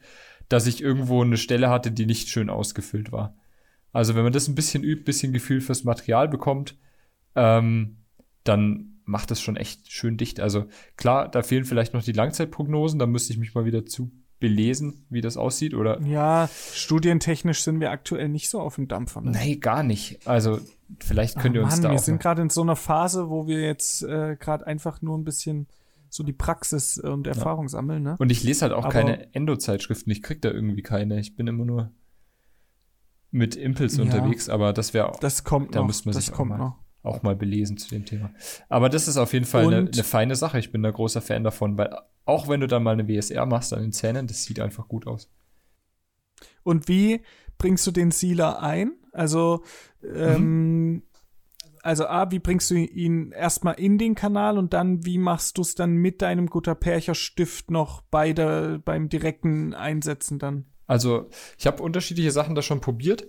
dass 0.47 0.67
ich 0.67 0.82
irgendwo 0.82 1.21
eine 1.21 1.38
Stelle 1.38 1.69
hatte, 1.69 1.91
die 1.91 2.06
nicht 2.06 2.30
schön 2.30 2.49
ausgefüllt 2.49 3.12
war. 3.12 3.36
Also 3.93 4.15
wenn 4.15 4.23
man 4.23 4.34
das 4.34 4.47
ein 4.47 4.56
bisschen 4.56 4.84
übt, 4.84 5.04
bisschen 5.04 5.34
Gefühl 5.34 5.62
fürs 5.62 5.84
Material 5.84 6.27
bekommt, 6.27 6.77
ähm, 7.36 7.97
dann 8.43 8.99
macht 9.06 9.32
das 9.32 9.41
schon 9.41 9.58
echt 9.58 9.91
schön 9.91 10.17
dicht. 10.17 10.39
Also 10.39 10.65
klar, 10.95 11.27
da 11.30 11.43
fehlen 11.43 11.65
vielleicht 11.65 11.93
noch 11.93 12.04
die 12.04 12.12
Langzeitprognosen, 12.13 12.99
da 12.99 13.06
müsste 13.06 13.34
ich 13.34 13.39
mich 13.39 13.54
mal 13.54 13.65
wieder 13.65 13.86
zu 13.86 14.12
belesen, 14.39 15.06
wie 15.10 15.21
das 15.21 15.38
aussieht. 15.38 15.73
Oder 15.73 16.01
Ja, 16.01 16.49
studientechnisch 16.73 17.62
sind 17.63 17.80
wir 17.80 17.91
aktuell 17.91 18.30
nicht 18.30 18.49
so 18.49 18.60
auf 18.60 18.75
dem 18.75 18.88
Dampfer. 18.88 19.21
Ne? 19.21 19.32
nee, 19.32 19.56
gar 19.58 19.84
nicht. 19.84 20.25
Also 20.27 20.60
vielleicht 20.99 21.38
könnt 21.39 21.56
ihr 21.56 21.63
uns 21.63 21.73
Mann, 21.75 21.84
da 21.84 21.91
wir 21.91 21.99
sind 21.99 22.19
gerade 22.21 22.41
in 22.41 22.49
so 22.49 22.62
einer 22.62 22.75
Phase, 22.75 23.30
wo 23.30 23.47
wir 23.47 23.62
jetzt 23.62 24.04
äh, 24.04 24.36
gerade 24.39 24.65
einfach 24.65 25.01
nur 25.01 25.17
ein 25.17 25.23
bisschen 25.23 25.67
so 26.10 26.23
die 26.23 26.34
Praxis 26.34 26.97
und 26.97 27.27
Erfahrung 27.27 27.69
sammeln, 27.69 28.04
ne? 28.04 28.15
Und 28.19 28.32
ich 28.32 28.43
lese 28.43 28.63
halt 28.63 28.73
auch 28.73 28.84
Aber- 28.86 28.91
keine 28.93 29.34
Endo-Zeitschriften. 29.34 30.12
Ich 30.12 30.21
krieg 30.21 30.41
da 30.41 30.49
irgendwie 30.51 30.82
keine. 30.82 31.19
Ich 31.19 31.36
bin 31.36 31.47
immer 31.47 31.63
nur 31.63 31.91
mit 33.31 33.55
Impels 33.55 33.97
Ja. 33.97 34.03
unterwegs, 34.03 34.49
aber 34.49 34.73
das 34.73 34.93
wäre 34.93 35.13
Das 35.21 35.43
kommt 35.43 35.73
Da 35.75 35.79
noch. 35.79 35.87
müsste 35.87 36.07
man 36.09 36.13
das 36.15 36.25
sich 36.25 36.33
auch 36.33 36.37
kommt 36.37 36.49
mal- 36.51 36.57
noch. 36.57 36.77
auch 37.03 37.23
mal 37.23 37.35
belesen 37.35 37.77
zu 37.77 37.89
dem 37.89 38.05
Thema. 38.05 38.31
Aber 38.69 38.89
das 38.89 39.07
ist 39.07 39.17
auf 39.17 39.33
jeden 39.33 39.45
Fall 39.45 39.65
eine, 39.65 39.89
eine 39.91 40.03
feine 40.03 40.35
Sache. 40.35 40.59
Ich 40.59 40.71
bin 40.71 40.83
da 40.83 40.91
großer 40.91 41.21
Fan 41.21 41.43
davon, 41.43 41.77
weil 41.77 41.95
auch 42.25 42.47
wenn 42.47 42.59
du 42.59 42.67
dann 42.67 42.83
mal 42.83 42.91
eine 42.91 43.07
WSR 43.07 43.45
machst 43.45 43.73
an 43.73 43.81
den 43.81 43.91
Zähnen, 43.91 44.27
das 44.27 44.43
sieht 44.43 44.59
einfach 44.59 44.87
gut 44.87 45.07
aus. 45.07 45.31
Und 46.63 46.87
wie 46.87 47.21
bringst 47.57 47.85
du 47.87 47.91
den 47.91 48.11
Sealer 48.11 48.61
ein? 48.61 48.93
Also, 49.13 49.63
ähm, 50.03 51.03
also 51.81 52.05
A, 52.05 52.29
wie 52.31 52.39
bringst 52.39 52.69
du 52.69 52.75
ihn 52.75 53.31
erstmal 53.31 53.75
in 53.79 53.97
den 53.97 54.13
Kanal 54.13 54.57
und 54.59 54.73
dann, 54.73 55.03
wie 55.05 55.17
machst 55.17 55.57
du 55.57 55.61
es 55.61 55.73
dann 55.75 55.93
mit 55.95 56.21
deinem 56.21 56.47
Guter 56.47 56.75
Percher 56.75 57.15
Stift 57.15 57.71
noch 57.71 58.01
bei 58.03 58.33
der, 58.33 58.77
beim 58.79 59.09
direkten 59.09 59.73
Einsetzen 59.73 60.37
dann? 60.37 60.65
Also, 60.91 61.30
ich 61.58 61.67
habe 61.67 61.82
unterschiedliche 61.82 62.32
Sachen 62.32 62.54
da 62.54 62.62
schon 62.62 62.82
probiert. 62.82 63.25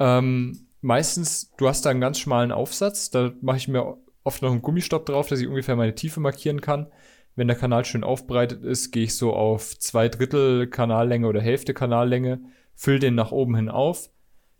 Ähm, 0.00 0.66
meistens, 0.80 1.52
du 1.56 1.68
hast 1.68 1.86
da 1.86 1.90
einen 1.90 2.00
ganz 2.00 2.18
schmalen 2.18 2.50
Aufsatz, 2.50 3.08
da 3.10 3.30
mache 3.40 3.58
ich 3.58 3.68
mir 3.68 3.98
oft 4.24 4.42
noch 4.42 4.50
einen 4.50 4.62
Gummistopp 4.62 5.06
drauf, 5.06 5.28
dass 5.28 5.38
ich 5.38 5.46
ungefähr 5.46 5.76
meine 5.76 5.94
Tiefe 5.94 6.18
markieren 6.18 6.60
kann. 6.60 6.88
Wenn 7.36 7.46
der 7.46 7.56
Kanal 7.56 7.84
schön 7.84 8.02
aufbereitet 8.02 8.64
ist, 8.64 8.90
gehe 8.90 9.04
ich 9.04 9.14
so 9.14 9.32
auf 9.32 9.78
zwei 9.78 10.08
Drittel 10.08 10.66
Kanallänge 10.66 11.28
oder 11.28 11.40
Hälfte 11.40 11.72
Kanallänge, 11.72 12.40
fülle 12.74 12.98
den 12.98 13.14
nach 13.14 13.30
oben 13.30 13.54
hin 13.54 13.68
auf, 13.68 14.10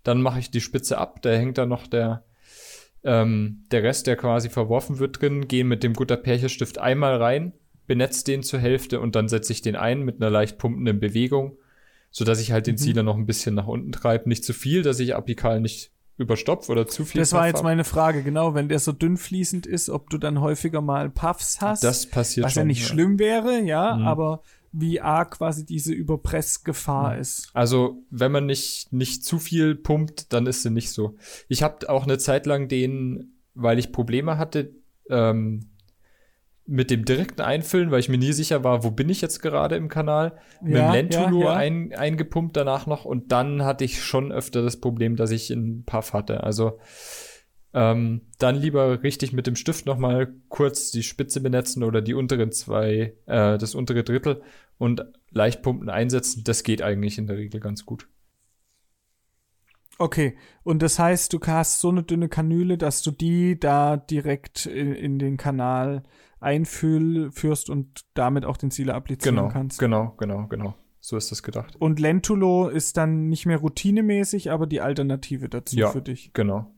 dann 0.05 0.23
mache 0.23 0.39
ich 0.39 0.53
die 0.53 0.61
Spitze 0.61 0.97
ab, 0.97 1.21
da 1.23 1.31
hängt 1.31 1.59
dann 1.59 1.69
noch 1.69 1.89
der, 1.89 2.23
ähm, 3.03 3.65
der 3.73 3.83
Rest, 3.83 4.07
der 4.07 4.15
quasi 4.15 4.49
verworfen 4.49 5.01
wird 5.01 5.21
drin, 5.21 5.49
gehe 5.49 5.65
mit 5.65 5.83
dem 5.83 5.93
Gutter 5.93 6.17
Percherstift 6.17 6.79
einmal 6.79 7.17
rein, 7.17 7.53
benetze 7.89 8.25
den 8.25 8.45
zur 8.45 8.61
Hälfte 8.61 9.01
und 9.01 9.17
dann 9.17 9.27
setze 9.27 9.53
ich 9.53 9.61
den 9.61 9.75
ein 9.75 10.05
mit 10.05 10.23
einer 10.23 10.31
leicht 10.31 10.57
pumpenden 10.59 11.01
Bewegung, 11.01 11.59
so 12.11 12.25
dass 12.25 12.41
ich 12.41 12.53
halt 12.53 12.67
den 12.67 12.75
Mhm. 12.75 12.79
Sealer 12.79 13.03
noch 13.03 13.17
ein 13.17 13.27
bisschen 13.27 13.55
nach 13.55 13.67
unten 13.67 13.93
treibe. 13.93 14.29
Nicht 14.29 14.45
zu 14.45 14.53
viel, 14.53 14.83
dass 14.83 14.99
ich 15.01 15.15
apikal 15.15 15.61
nicht 15.61 15.91
überstopfe 16.17 16.73
oder 16.73 16.87
zu 16.89 17.05
viel. 17.05 17.21
Das 17.21 17.33
war 17.33 17.47
jetzt 17.47 17.59
hab. 17.59 17.63
meine 17.65 17.85
Frage, 17.85 18.23
genau, 18.25 18.55
wenn 18.55 18.69
der 18.69 18.81
so 18.81 18.91
dünn 18.93 19.17
fließend 19.17 19.67
ist, 19.67 19.89
ob 19.89 20.11
du 20.11 20.19
dann 20.19 20.41
häufiger 20.41 20.81
mal 20.81 21.11
Puffs 21.11 21.61
hast. 21.61 21.85
Das 21.85 22.07
passiert 22.07 22.47
was 22.47 22.55
schon. 22.55 22.63
ja 22.63 22.65
nicht 22.67 22.85
schlimm 22.87 23.19
wäre, 23.21 23.61
ja, 23.61 23.95
Mhm. 23.97 24.07
aber 24.07 24.43
wie 24.73 25.01
arg 25.01 25.31
quasi 25.39 25.65
diese 25.65 25.93
Überpressgefahr 25.95 27.15
Mhm. 27.15 27.21
ist. 27.21 27.51
Also, 27.55 28.03
wenn 28.11 28.33
man 28.33 28.47
nicht, 28.47 28.93
nicht 28.93 29.25
zu 29.25 29.39
viel 29.39 29.75
pumpt, 29.75 30.33
dann 30.33 30.47
ist 30.47 30.63
sie 30.63 30.71
nicht 30.71 30.91
so. 30.91 31.17
Ich 31.49 31.63
habe 31.63 31.89
auch 31.89 32.05
eine 32.05 32.19
Zeit 32.19 32.47
lang 32.47 32.69
den, 32.69 33.33
weil 33.55 33.79
ich 33.79 33.93
Probleme 33.93 34.39
hatte, 34.39 34.73
ähm, 35.11 35.71
mit 36.71 36.91
dem 36.91 37.07
direkten 37.07 37.41
Einfüllen, 37.41 37.91
weil 37.91 38.01
ich 38.01 38.11
mir 38.11 38.19
nie 38.19 38.33
sicher 38.33 38.63
war, 38.63 38.85
wo 38.85 38.91
bin 38.91 39.09
ich 39.09 39.23
jetzt 39.23 39.41
gerade 39.41 39.75
im 39.77 39.89
Kanal, 39.89 40.39
mit 40.61 40.77
Ja, 40.77 40.93
dem 40.93 40.93
Lentulo 40.93 41.41
ja, 41.41 41.47
ja. 41.47 41.57
Ein, 41.57 41.95
eingepumpt 41.95 42.57
danach 42.57 42.87
noch 42.87 43.07
und 43.07 43.33
dann 43.33 43.65
hatte 43.65 43.85
ich 43.85 44.03
schon 44.03 44.31
öfter 44.31 44.63
das 44.63 44.79
Problem, 44.79 45.17
dass 45.17 45.31
ich 45.31 45.51
einen 45.51 45.85
Puff 45.85 46.13
hatte. 46.13 46.45
Also 46.45 46.79
ähm, 47.73 48.21
dann 48.39 48.57
lieber 48.57 49.03
richtig 49.03 49.33
mit 49.33 49.47
dem 49.47 49.57
Stift 49.57 49.87
noch 49.87 49.97
mal 49.97 50.35
kurz 50.49 50.91
die 50.91 51.03
Spitze 51.03 51.41
benetzen 51.41 51.83
oder 51.83 52.03
die 52.03 52.15
unteren 52.15 52.53
zwei, 52.53 53.15
äh, 53.25 53.57
das 53.57 53.75
untere 53.75 54.05
Drittel 54.05 54.43
und 54.77 55.07
leicht 55.31 55.63
pumpen 55.63 55.89
einsetzen. 55.89 56.45
Das 56.45 56.65
geht 56.65 56.83
eigentlich 56.83 57.17
in 57.17 57.27
der 57.27 57.39
Regel 57.39 57.61
ganz 57.61 57.87
gut. 57.87 58.09
Okay, 59.99 60.37
und 60.63 60.81
das 60.83 60.99
heißt, 60.99 61.33
du 61.33 61.41
hast 61.45 61.81
so 61.81 61.89
eine 61.91 62.05
dünne 62.05 62.29
Kanüle, 62.29 62.79
dass 62.79 63.03
du 63.03 63.11
die 63.11 63.59
da 63.59 63.97
direkt 63.97 64.65
in, 64.67 64.93
in 64.95 65.19
den 65.19 65.37
Kanal 65.37 66.05
einführst 66.41 67.69
und 67.69 68.05
damit 68.15 68.45
auch 68.45 68.57
den 68.57 68.71
Sealer 68.71 68.95
applizieren 68.95 69.35
Genau, 69.37 69.49
kannst. 69.49 69.79
genau, 69.81 70.15
genau, 70.19 70.47
genau. 70.47 70.75
So 71.01 71.17
ist 71.17 71.31
das 71.33 71.43
gedacht. 71.43 71.75
Und 71.77 71.99
Lentulo 72.01 72.69
ist 72.69 72.97
dann 72.97 73.29
nicht 73.29 73.47
mehr 73.47 73.59
routinemäßig, 73.59 74.51
aber 74.53 74.67
die 74.69 74.81
Alternative 74.81 75.49
dazu 75.49 75.77
Ja. 75.77 75.89
für 75.91 76.03
dich. 76.03 76.33
Genau. 76.33 76.73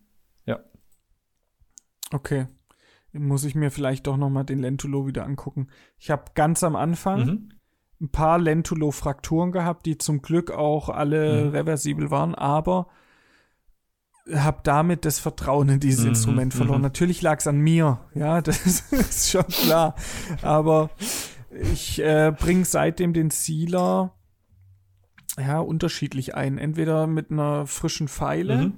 Okay. 2.12 2.48
Muss 3.12 3.44
ich 3.44 3.54
mir 3.54 3.70
vielleicht 3.70 4.06
doch 4.08 4.16
noch 4.16 4.30
mal 4.30 4.42
den 4.44 4.58
Lentulo 4.58 5.06
wieder 5.06 5.24
angucken. 5.24 5.68
Ich 5.98 6.10
habe 6.10 6.24
ganz 6.34 6.64
am 6.64 6.74
Anfang 6.74 7.20
Mhm. 7.24 7.48
ein 8.00 8.08
paar 8.10 8.38
Lentulo-Frakturen 8.38 9.52
gehabt, 9.52 9.86
die 9.86 9.96
zum 9.98 10.20
Glück 10.22 10.50
auch 10.50 10.88
alle 10.88 11.44
Mhm. 11.44 11.50
reversibel 11.50 12.10
waren, 12.10 12.34
aber 12.34 12.88
habe 14.34 14.60
damit 14.64 15.04
das 15.04 15.18
Vertrauen 15.18 15.68
in 15.68 15.80
dieses 15.80 16.02
Mhm, 16.04 16.08
Instrument 16.10 16.54
verloren. 16.54 16.78
mhm. 16.78 16.84
Natürlich 16.84 17.22
lag 17.22 17.38
es 17.38 17.46
an 17.46 17.58
mir, 17.58 18.00
ja, 18.14 18.40
das 18.42 18.80
ist 18.92 19.30
schon 19.30 19.46
klar. 19.46 19.94
Aber 20.42 20.90
ich 21.72 21.98
äh, 22.00 22.32
bringe 22.38 22.64
seitdem 22.64 23.12
den 23.12 23.30
Sealer 23.30 24.14
ja 25.38 25.58
unterschiedlich 25.60 26.34
ein. 26.34 26.58
Entweder 26.58 27.06
mit 27.06 27.30
einer 27.30 27.66
frischen 27.66 28.08
Pfeile, 28.08 28.56
Mhm. 28.66 28.72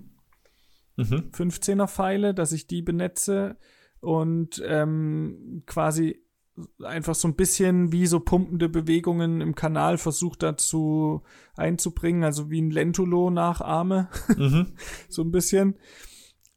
Mhm. 0.97 1.31
15er 1.33 1.89
Pfeile, 1.89 2.35
dass 2.35 2.53
ich 2.53 2.67
die 2.67 2.83
benetze 2.83 3.57
und 4.01 4.63
ähm, 4.67 5.63
quasi 5.67 6.23
einfach 6.85 7.15
so 7.15 7.29
ein 7.29 7.35
bisschen 7.37 7.93
wie 7.93 8.07
so 8.07 8.21
pumpende 8.21 8.69
Bewegungen 8.69 9.41
im 9.41 9.55
Kanal 9.55 9.97
versucht 9.99 10.43
dazu 10.43 11.23
einzubringen, 11.57 12.25
also 12.25 12.51
wie 12.51 12.61
ein 12.61 12.71
Lentulo 12.71 13.31
nachahme, 13.31 14.09
Mhm. 14.37 14.73
so 15.09 15.23
ein 15.23 15.31
bisschen. 15.33 15.77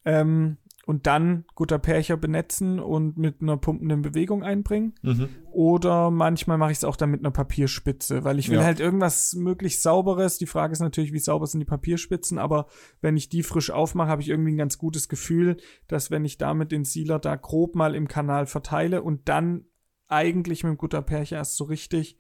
Ähm, 0.04 0.58
und 0.88 1.08
dann 1.08 1.46
guter 1.56 1.80
Percher 1.80 2.16
benetzen 2.16 2.80
und 2.80 3.18
mit 3.18 3.42
einer 3.42 3.58
pumpenden 3.58 4.04
Bewegung 4.04 4.44
einbringen. 4.44 4.94
Mhm. 5.02 5.30
Oder 5.52 6.12
manchmal 6.12 6.60
mache 6.60 6.74
ich 6.74 6.78
es 6.78 6.84
auch 6.84 6.96
dann 6.96 7.10
mit 7.10 7.22
einer 7.22 7.32
Papierspitze, 7.32 8.24
weil 8.24 8.38
ich 8.38 8.50
will 8.50 8.60
Ja. 8.60 8.66
halt 8.66 8.80
irgendwas 8.80 9.34
möglichst 9.34 9.82
Sauberes. 9.82 10.38
Die 10.38 10.46
Frage 10.46 10.74
ist 10.74 10.82
natürlich, 10.82 11.12
wie 11.12 11.18
sauber 11.18 11.48
sind 11.48 11.62
die 11.62 11.66
Papierspitzen, 11.66 12.38
aber 12.38 12.68
wenn 13.02 13.18
ich 13.18 13.30
die 13.30 13.42
frisch 13.42 13.72
aufmache, 13.72 14.10
habe 14.10 14.22
ich 14.22 14.30
irgendwie 14.30 14.52
ein 14.52 14.58
ganz 14.58 14.78
gutes 14.78 15.10
Gefühl, 15.10 15.58
dass 15.88 16.12
wenn 16.12 16.24
ich 16.24 16.38
damit 16.38 16.72
den 16.72 16.84
Sealer 16.86 17.18
da 17.18 17.36
grob 17.36 17.74
mal 17.76 17.96
im 17.96 18.08
Kanal 18.08 18.46
verteile 18.46 19.02
und 19.02 19.28
dann 19.28 19.66
eigentlich 20.08 20.64
mit 20.64 20.72
dem 20.72 20.78
Guter 20.78 21.02
Percher 21.02 21.38
erst 21.38 21.56
so 21.58 21.64
richtig 21.66 22.18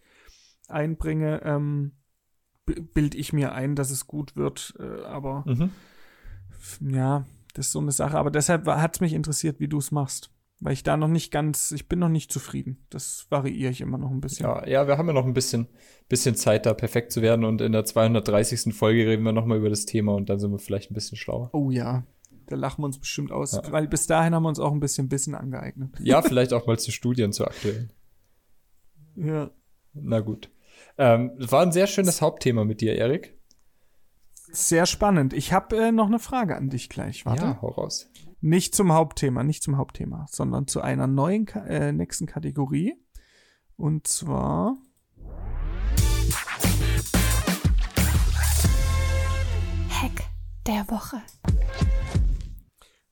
einbringe, 0.67 1.41
ähm, 1.43 1.91
b- 2.65 2.79
bild 2.81 3.15
ich 3.15 3.33
mir 3.33 3.53
ein, 3.53 3.75
dass 3.75 3.91
es 3.91 4.07
gut 4.07 4.35
wird. 4.35 4.73
Äh, 4.79 5.03
aber 5.03 5.43
Mhm. 5.47 5.69
ja, 6.81 7.25
das 7.53 7.67
ist 7.67 7.71
so 7.71 7.79
eine 7.79 7.91
Sache. 7.91 8.17
Aber 8.17 8.31
deshalb 8.31 8.65
hat 8.67 8.95
es 8.95 9.01
mich 9.01 9.13
interessiert, 9.13 9.59
wie 9.59 9.67
du 9.67 9.77
es 9.77 9.91
machst. 9.91 10.31
Weil 10.61 10.71
ich 10.73 10.83
da 10.83 10.95
noch 10.95 11.09
nicht 11.09 11.31
ganz, 11.31 11.71
ich 11.71 11.89
bin 11.89 11.99
noch 11.99 12.07
nicht 12.09 12.31
zufrieden. 12.31 12.85
Das 12.89 13.27
variiere 13.29 13.71
ich 13.71 13.81
immer 13.81 13.97
noch 13.97 14.09
ein 14.09 14.21
bisschen. 14.21 14.45
Ja, 14.45 14.65
ja, 14.65 14.87
wir 14.87 14.97
haben 14.97 15.07
ja 15.07 15.13
noch 15.13 15.25
ein 15.25 15.33
bisschen, 15.33 15.67
bisschen 16.07 16.35
Zeit, 16.35 16.65
da 16.65 16.73
perfekt 16.73 17.11
zu 17.11 17.21
werden. 17.21 17.43
Und 17.43 17.59
in 17.59 17.73
der 17.73 17.83
230. 17.83 18.73
Folge 18.73 19.05
reden 19.05 19.23
wir 19.23 19.33
nochmal 19.33 19.57
über 19.57 19.69
das 19.69 19.85
Thema 19.85 20.13
und 20.15 20.29
dann 20.29 20.39
sind 20.39 20.51
wir 20.51 20.59
vielleicht 20.59 20.91
ein 20.91 20.93
bisschen 20.93 21.17
schlauer. 21.17 21.49
Oh 21.51 21.71
ja, 21.71 22.05
da 22.47 22.55
lachen 22.55 22.81
wir 22.81 22.85
uns 22.85 22.99
bestimmt 22.99 23.31
aus. 23.31 23.53
Ja. 23.53 23.71
Weil 23.71 23.87
bis 23.87 24.07
dahin 24.07 24.33
haben 24.33 24.43
wir 24.43 24.49
uns 24.49 24.59
auch 24.59 24.71
ein 24.71 24.79
bisschen 24.79 25.11
Wissen 25.11 25.35
angeeignet. 25.35 25.91
Ja, 25.99 26.21
vielleicht 26.21 26.53
auch 26.53 26.67
mal 26.67 26.77
zu 26.77 26.91
Studien, 26.91 27.33
zu 27.33 27.45
aktuellen. 27.45 27.91
Ja. 29.15 29.49
Na 29.93 30.19
gut. 30.19 30.49
Ähm, 30.97 31.31
war 31.37 31.61
ein 31.61 31.71
sehr 31.71 31.87
schönes 31.87 32.21
Hauptthema 32.21 32.63
mit 32.63 32.81
dir, 32.81 32.95
Erik. 32.95 33.37
Sehr 34.51 34.85
spannend. 34.85 35.33
Ich 35.33 35.51
habe 35.51 35.75
äh, 35.77 35.91
noch 35.91 36.07
eine 36.07 36.19
Frage 36.19 36.55
an 36.55 36.69
dich 36.69 36.89
gleich. 36.89 37.25
Warte. 37.25 37.43
Ja, 37.43 37.61
hau 37.61 37.69
raus. 37.69 38.09
Nicht 38.41 38.75
zum 38.75 38.93
Hauptthema, 38.93 39.43
nicht 39.43 39.63
zum 39.63 39.77
Hauptthema, 39.77 40.27
sondern 40.29 40.67
zu 40.67 40.81
einer 40.81 41.07
neuen 41.07 41.45
Ka 41.45 41.65
äh, 41.65 41.91
nächsten 41.91 42.27
Kategorie. 42.27 42.93
Und 43.75 44.07
zwar 44.07 44.77
Hack 49.89 50.23
der 50.67 50.87
Woche. 50.89 51.17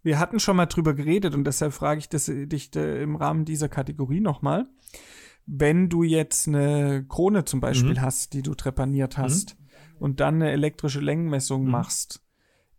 Wir 0.04 0.20
hatten 0.20 0.40
schon 0.40 0.58
mal 0.58 0.66
drüber 0.66 0.94
geredet 0.94 1.34
und 1.34 1.46
deshalb 1.46 1.74
frage 1.74 2.00
ich 2.00 2.10
das, 2.10 2.26
dich 2.26 2.76
äh, 2.76 3.02
im 3.02 3.16
Rahmen 3.16 3.46
dieser 3.46 3.70
Kategorie 3.70 4.20
nochmal. 4.20 4.68
Wenn 5.46 5.90
du 5.90 6.04
jetzt 6.04 6.48
eine 6.48 7.06
Krone 7.08 7.46
zum 7.46 7.60
Beispiel 7.60 7.94
Mhm. 7.94 8.02
hast, 8.02 8.34
die 8.34 8.42
du 8.44 8.54
trepaniert 8.54 9.18
hast 9.18 9.58
und 10.00 10.20
dann 10.20 10.36
eine 10.36 10.52
elektrische 10.52 11.00
Längenmessung 11.02 11.64
Mhm. 11.66 11.72
machst, 11.72 12.22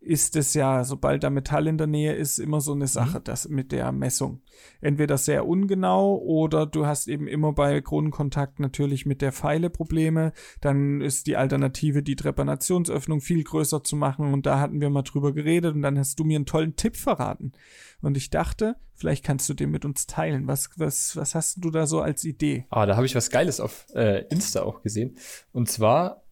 ist 0.05 0.37
es 0.37 0.55
ja, 0.55 0.85
sobald 0.85 1.25
da 1.25 1.31
Metall 1.31 1.67
in 1.67 1.79
der 1.79 1.87
Nähe 1.87 2.15
ist, 2.15 2.39
immer 2.39 2.61
so 2.61 2.75
Mhm. 2.75 2.83
eine 2.83 2.89
Sache, 2.89 3.21
das 3.21 3.49
mit 3.49 3.73
der 3.73 3.91
Messung. 3.91 4.43
Entweder 4.81 5.17
sehr 5.19 5.47
ungenau 5.47 6.19
oder 6.19 6.67
du 6.67 6.87
hast 6.87 7.09
eben 7.09 7.27
immer 7.27 7.53
bei 7.53 7.81
Kronenkontakt 7.81 8.61
natürlich 8.61 9.07
mit 9.07 9.23
der 9.23 9.33
Pfeile 9.33 9.71
Probleme. 9.71 10.33
Dann 10.61 11.01
ist 11.01 11.27
die 11.27 11.37
Alternative, 11.37 12.03
die 12.03 12.17
Trepanationsöffnung 12.17 13.21
viel 13.21 13.43
größer 13.43 13.83
zu 13.83 13.97
machen. 13.97 14.33
Und 14.33 14.47
da 14.47 14.61
hatten 14.61 14.81
wir 14.81 14.91
mal 14.91 15.03
drüber 15.03 15.33
geredet 15.33 15.75
und 15.75 15.83
dann 15.83 15.99
hast 15.99 16.19
du 16.19 16.25
mir 16.25 16.37
einen 16.37 16.47
tollen 16.47 16.77
Tipp 16.77 16.97
verraten. 16.97 17.53
Und 18.03 18.17
ich 18.17 18.31
dachte, 18.31 18.77
vielleicht 18.95 19.25
kannst 19.25 19.49
du 19.49 19.55
den 19.55 19.71
mit 19.71 19.85
uns 19.85 20.07
teilen. 20.07 20.47
Was, 20.47 20.71
was, 20.77 21.17
was 21.17 21.35
hast 21.35 21.65
du 21.65 21.71
da 21.71 21.87
so 21.87 22.01
als 22.01 22.25
Idee? 22.25 22.67
Ah, 22.69 22.85
da 22.87 22.97
habe 22.97 23.07
ich 23.07 23.15
was 23.15 23.31
Geiles 23.31 23.59
auf 23.61 23.87
äh, 23.95 24.27
Insta 24.29 24.63
auch 24.63 24.83
gesehen. 24.83 25.17
Und 25.53 25.71
zwar, 25.71 26.25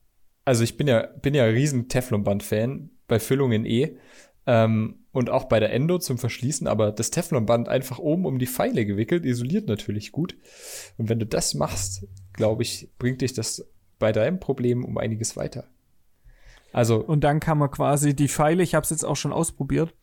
also 0.45 0.63
ich 0.63 0.77
bin 0.77 0.87
ja, 0.87 1.07
bin 1.23 1.35
ja 1.35 1.45
ein 1.45 1.55
riesen 1.55 1.89
Teflonband-Fan 1.89 2.91
bei 3.13 3.21
Füllungen 3.21 3.67
eh. 3.67 3.99
Ähm, 4.47 4.97
und 5.13 5.29
auch 5.29 5.45
bei 5.45 5.61
der 5.61 5.71
Endo 5.75 5.99
zum 5.99 6.17
Verschließen, 6.17 6.67
aber 6.67 6.91
das 6.91 7.11
Teflonband 7.11 7.69
einfach 7.69 7.99
oben 7.99 8.25
um 8.25 8.39
die 8.39 8.47
Pfeile 8.47 8.87
gewickelt, 8.87 9.27
isoliert 9.27 9.69
natürlich 9.69 10.11
gut. 10.11 10.35
Und 10.97 11.11
wenn 11.11 11.19
du 11.19 11.27
das 11.27 11.53
machst, 11.53 12.07
glaube 12.33 12.63
ich, 12.63 12.89
bringt 12.99 13.21
dich 13.21 13.35
das 13.35 13.69
bei 13.99 14.11
deinem 14.11 14.41
Problem 14.41 14.85
um 14.87 14.97
einiges 14.97 15.37
weiter. 15.37 15.65
Also, 16.73 16.97
Und 16.97 17.23
dann 17.23 17.39
kann 17.41 17.59
man 17.59 17.71
quasi 17.71 18.17
die 18.17 18.29
Pfeile, 18.29 18.63
ich 18.63 18.75
habe 18.75 18.85
es 18.85 18.91
jetzt 18.91 19.05
auch 19.05 19.17
schon 19.17 19.35
ausprobiert, 19.35 19.95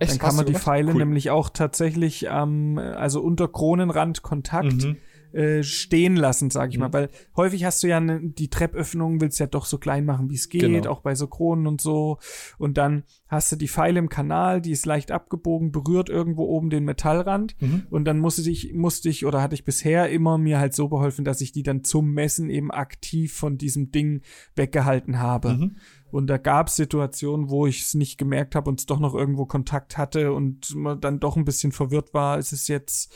echt, 0.00 0.10
dann 0.10 0.18
kann 0.18 0.34
man 0.34 0.44
die 0.46 0.52
gemacht? 0.52 0.64
Pfeile 0.64 0.90
Cool. 0.92 0.98
nämlich 0.98 1.30
auch 1.30 1.48
tatsächlich 1.48 2.28
am, 2.28 2.78
also 2.78 3.20
unter 3.20 3.46
Kronenrand 3.46 4.22
Kontakt 4.22 4.72
Mhm. 4.72 4.96
Äh, 5.36 5.62
stehen 5.62 6.16
lassen, 6.16 6.50
sag 6.50 6.70
ich 6.70 6.76
Mhm. 6.76 6.80
mal. 6.84 6.92
Weil 6.92 7.10
häufig 7.36 7.64
hast 7.64 7.82
du 7.82 7.88
ja 7.88 8.00
ne, 8.00 8.20
die 8.22 8.48
Treppöffnung, 8.48 9.20
willst 9.20 9.38
ja 9.38 9.46
doch 9.46 9.66
so 9.66 9.78
klein 9.78 10.04
machen, 10.04 10.30
wie 10.30 10.34
es 10.34 10.48
geht, 10.48 10.62
Genau. 10.62 10.90
auch 10.90 11.00
bei 11.02 11.14
so 11.14 11.26
Kronen 11.26 11.66
und 11.66 11.80
so. 11.80 12.18
Und 12.58 12.78
dann 12.78 13.04
hast 13.28 13.52
du 13.52 13.56
die 13.56 13.68
Pfeile 13.68 13.98
im 13.98 14.08
Kanal, 14.08 14.60
die 14.60 14.70
ist 14.70 14.86
leicht 14.86 15.10
abgebogen, 15.12 15.72
berührt 15.72 16.08
irgendwo 16.08 16.44
oben 16.44 16.70
den 16.70 16.84
Metallrand. 16.84 17.54
Mhm. 17.60 17.86
Und 17.90 18.04
dann 18.06 18.18
musste 18.18 18.48
ich, 18.50 18.72
musste 18.72 19.08
ich 19.08 19.26
oder 19.26 19.42
hatte 19.42 19.54
ich 19.54 19.64
bisher 19.64 20.08
immer 20.10 20.38
mir 20.38 20.58
halt 20.58 20.74
so 20.74 20.88
beholfen, 20.88 21.24
dass 21.24 21.40
ich 21.40 21.52
die 21.52 21.62
dann 21.62 21.84
zum 21.84 22.12
Messen 22.14 22.50
eben 22.50 22.70
aktiv 22.70 23.32
von 23.34 23.58
diesem 23.58 23.90
Ding 23.90 24.22
weggehalten 24.54 25.18
habe. 25.18 25.54
Mhm. 25.54 25.76
Und 26.12 26.28
da 26.28 26.38
gab 26.38 26.68
es 26.68 26.76
Situationen, 26.76 27.50
wo 27.50 27.66
ich 27.66 27.82
es 27.82 27.94
nicht 27.94 28.16
gemerkt 28.16 28.54
habe 28.54 28.70
und 28.70 28.78
es 28.80 28.86
doch 28.86 29.00
noch 29.00 29.14
irgendwo 29.14 29.44
Kontakt 29.44 29.98
hatte 29.98 30.32
und 30.32 30.74
man 30.74 31.00
dann 31.00 31.18
doch 31.20 31.36
ein 31.36 31.44
bisschen 31.44 31.72
verwirrt 31.72 32.14
war, 32.14 32.38
ist 32.38 32.52
es 32.52 32.68
jetzt, 32.68 33.12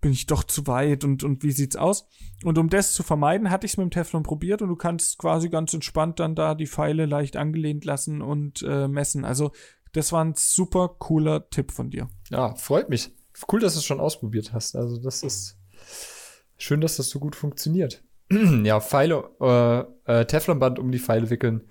bin 0.00 0.12
ich 0.12 0.26
doch 0.26 0.44
zu 0.44 0.66
weit 0.66 1.04
und, 1.04 1.24
und 1.24 1.42
wie 1.42 1.52
sieht's 1.52 1.76
aus? 1.76 2.08
Und 2.42 2.56
um 2.58 2.70
das 2.70 2.94
zu 2.94 3.02
vermeiden, 3.02 3.50
hatte 3.50 3.66
ich 3.66 3.72
es 3.72 3.76
mit 3.76 3.84
dem 3.84 3.90
Teflon 3.90 4.22
probiert 4.22 4.62
und 4.62 4.68
du 4.68 4.76
kannst 4.76 5.18
quasi 5.18 5.48
ganz 5.50 5.74
entspannt 5.74 6.20
dann 6.20 6.34
da 6.34 6.54
die 6.54 6.66
Pfeile 6.66 7.06
leicht 7.06 7.36
angelehnt 7.36 7.84
lassen 7.84 8.22
und 8.22 8.62
äh, 8.62 8.88
messen. 8.88 9.24
Also 9.24 9.52
das 9.92 10.12
war 10.12 10.24
ein 10.24 10.34
super 10.36 10.96
cooler 10.98 11.48
Tipp 11.50 11.72
von 11.72 11.90
dir. 11.90 12.08
Ja, 12.30 12.54
freut 12.54 12.88
mich. 12.88 13.10
Cool, 13.50 13.60
dass 13.60 13.74
du 13.74 13.80
es 13.80 13.84
schon 13.84 14.00
ausprobiert 14.00 14.52
hast. 14.52 14.76
Also, 14.76 14.98
das 14.98 15.22
ist 15.22 15.58
schön, 16.58 16.80
dass 16.80 16.96
das 16.96 17.08
so 17.08 17.18
gut 17.18 17.34
funktioniert. 17.36 18.04
ja, 18.30 18.80
Pfeile, 18.80 19.30
äh, 19.40 20.20
äh, 20.20 20.24
Teflonband 20.26 20.78
um 20.78 20.92
die 20.92 20.98
Pfeile 20.98 21.30
wickeln 21.30 21.64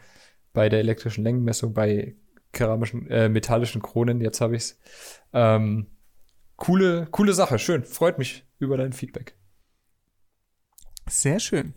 bei 0.54 0.68
der 0.68 0.80
elektrischen 0.80 1.24
Längenmessung, 1.24 1.74
bei 1.74 2.16
keramischen, 2.52 3.08
äh, 3.10 3.30
metallischen 3.30 3.82
Kronen, 3.82 4.20
jetzt 4.20 4.42
habe 4.42 4.56
ich's. 4.56 4.80
Ähm, 5.32 5.88
coole, 6.60 7.08
coole 7.10 7.34
Sache, 7.34 7.58
schön. 7.58 7.84
Freut 7.84 8.20
mich 8.20 8.46
über 8.60 8.78
dein 8.78 8.94
Feedback. 8.94 9.36
Sehr 11.08 11.40
schön. 11.40 11.74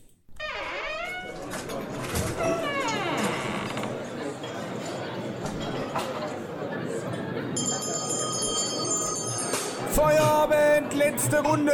Feierabend, 9.92 10.94
letzte 10.94 11.38
Runde. 11.38 11.72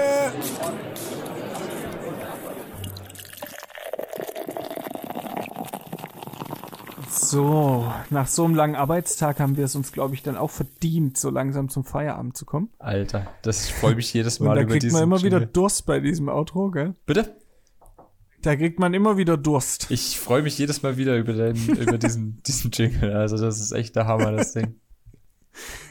So, 7.19 7.93
nach 8.11 8.29
so 8.29 8.45
einem 8.45 8.55
langen 8.55 8.77
Arbeitstag 8.77 9.41
haben 9.41 9.57
wir 9.57 9.65
es 9.65 9.75
uns, 9.75 9.93
glaube 9.93 10.15
ich, 10.15 10.23
dann 10.23 10.37
auch 10.37 10.51
verdient, 10.51 11.19
so 11.19 11.31
langsam 11.31 11.69
zum 11.69 11.85
Feierabend 11.85 12.37
zu 12.37 12.45
kommen. 12.45 12.71
Alter, 12.79 13.27
das 13.43 13.69
freut 13.69 13.97
mich 13.97 14.15
jedes 14.15 14.39
Und 14.39 14.47
Mal 14.47 14.55
da 14.55 14.63
über 14.63 14.71
kriegt 14.71 14.85
diesen 14.85 14.95
man 14.95 15.03
immer 15.03 15.23
wieder 15.23 15.39
Jingle. 15.39 15.53
Durst 15.53 15.85
bei 15.85 16.01
diesem 16.01 16.29
Outro, 16.29 16.71
gell? 16.71 16.95
Bitte? 17.07 17.37
Da 18.43 18.55
kriegt 18.55 18.79
man 18.79 18.95
immer 18.95 19.17
wieder 19.17 19.37
Durst. 19.37 19.91
Ich 19.91 20.19
freue 20.19 20.43
mich 20.43 20.57
jedes 20.59 20.83
Mal 20.83 20.97
wieder 20.97 21.17
über, 21.17 21.33
den, 21.33 21.57
über 21.77 21.99
diesen, 21.99 22.41
diesen 22.47 22.71
Jingle. 22.71 23.13
Also, 23.13 23.37
das 23.37 23.61
ist 23.61 23.73
echt 23.73 23.97
der 23.97 24.07
Hammer, 24.07 24.31
das 24.33 24.53
Ding. 24.53 24.77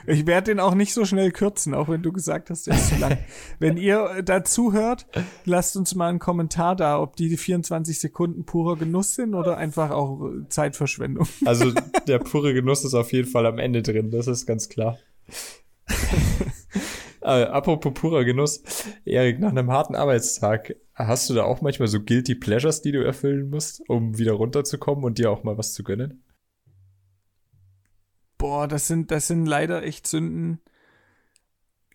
Ich 0.05 0.25
werde 0.25 0.51
den 0.51 0.59
auch 0.59 0.73
nicht 0.73 0.93
so 0.93 1.03
schnell 1.03 1.31
kürzen, 1.31 1.73
auch 1.73 1.89
wenn 1.89 2.01
du 2.01 2.13
gesagt 2.13 2.49
hast, 2.49 2.67
der 2.67 2.75
ist 2.75 2.89
zu 2.89 2.95
lang. 2.95 3.17
wenn 3.59 3.75
ihr 3.75 4.21
dazu 4.23 4.71
hört, 4.71 5.05
lasst 5.43 5.75
uns 5.75 5.95
mal 5.95 6.09
einen 6.09 6.19
Kommentar 6.19 6.75
da, 6.75 6.99
ob 6.99 7.17
die 7.17 7.35
24 7.35 7.99
Sekunden 7.99 8.45
purer 8.45 8.77
Genuss 8.77 9.15
sind 9.15 9.33
oder 9.35 9.57
einfach 9.57 9.91
auch 9.91 10.25
äh, 10.25 10.47
Zeitverschwendung. 10.49 11.27
Also 11.45 11.71
der 12.07 12.19
pure 12.19 12.53
Genuss 12.53 12.83
ist 12.83 12.93
auf 12.93 13.11
jeden 13.13 13.27
Fall 13.27 13.45
am 13.45 13.57
Ende 13.57 13.81
drin, 13.81 14.11
das 14.11 14.27
ist 14.27 14.45
ganz 14.45 14.69
klar. 14.69 14.97
äh, 17.21 17.43
apropos 17.43 17.93
purer 17.93 18.25
Genuss. 18.25 18.63
Erik, 19.05 19.39
nach 19.39 19.49
einem 19.49 19.71
harten 19.71 19.95
Arbeitstag, 19.95 20.75
hast 20.93 21.29
du 21.29 21.33
da 21.33 21.43
auch 21.43 21.61
manchmal 21.61 21.87
so 21.87 22.01
Guilty 22.01 22.35
Pleasures, 22.35 22.81
die 22.81 22.91
du 22.91 23.03
erfüllen 23.03 23.49
musst, 23.49 23.81
um 23.89 24.17
wieder 24.17 24.33
runterzukommen 24.33 25.03
und 25.03 25.17
dir 25.17 25.31
auch 25.31 25.43
mal 25.43 25.57
was 25.57 25.73
zu 25.73 25.83
gönnen? 25.83 26.23
Boah, 28.37 28.67
das 28.67 28.87
sind, 28.87 29.11
das 29.11 29.27
sind 29.27 29.45
leider 29.45 29.83
echt 29.83 30.05
Sünden, 30.07 30.59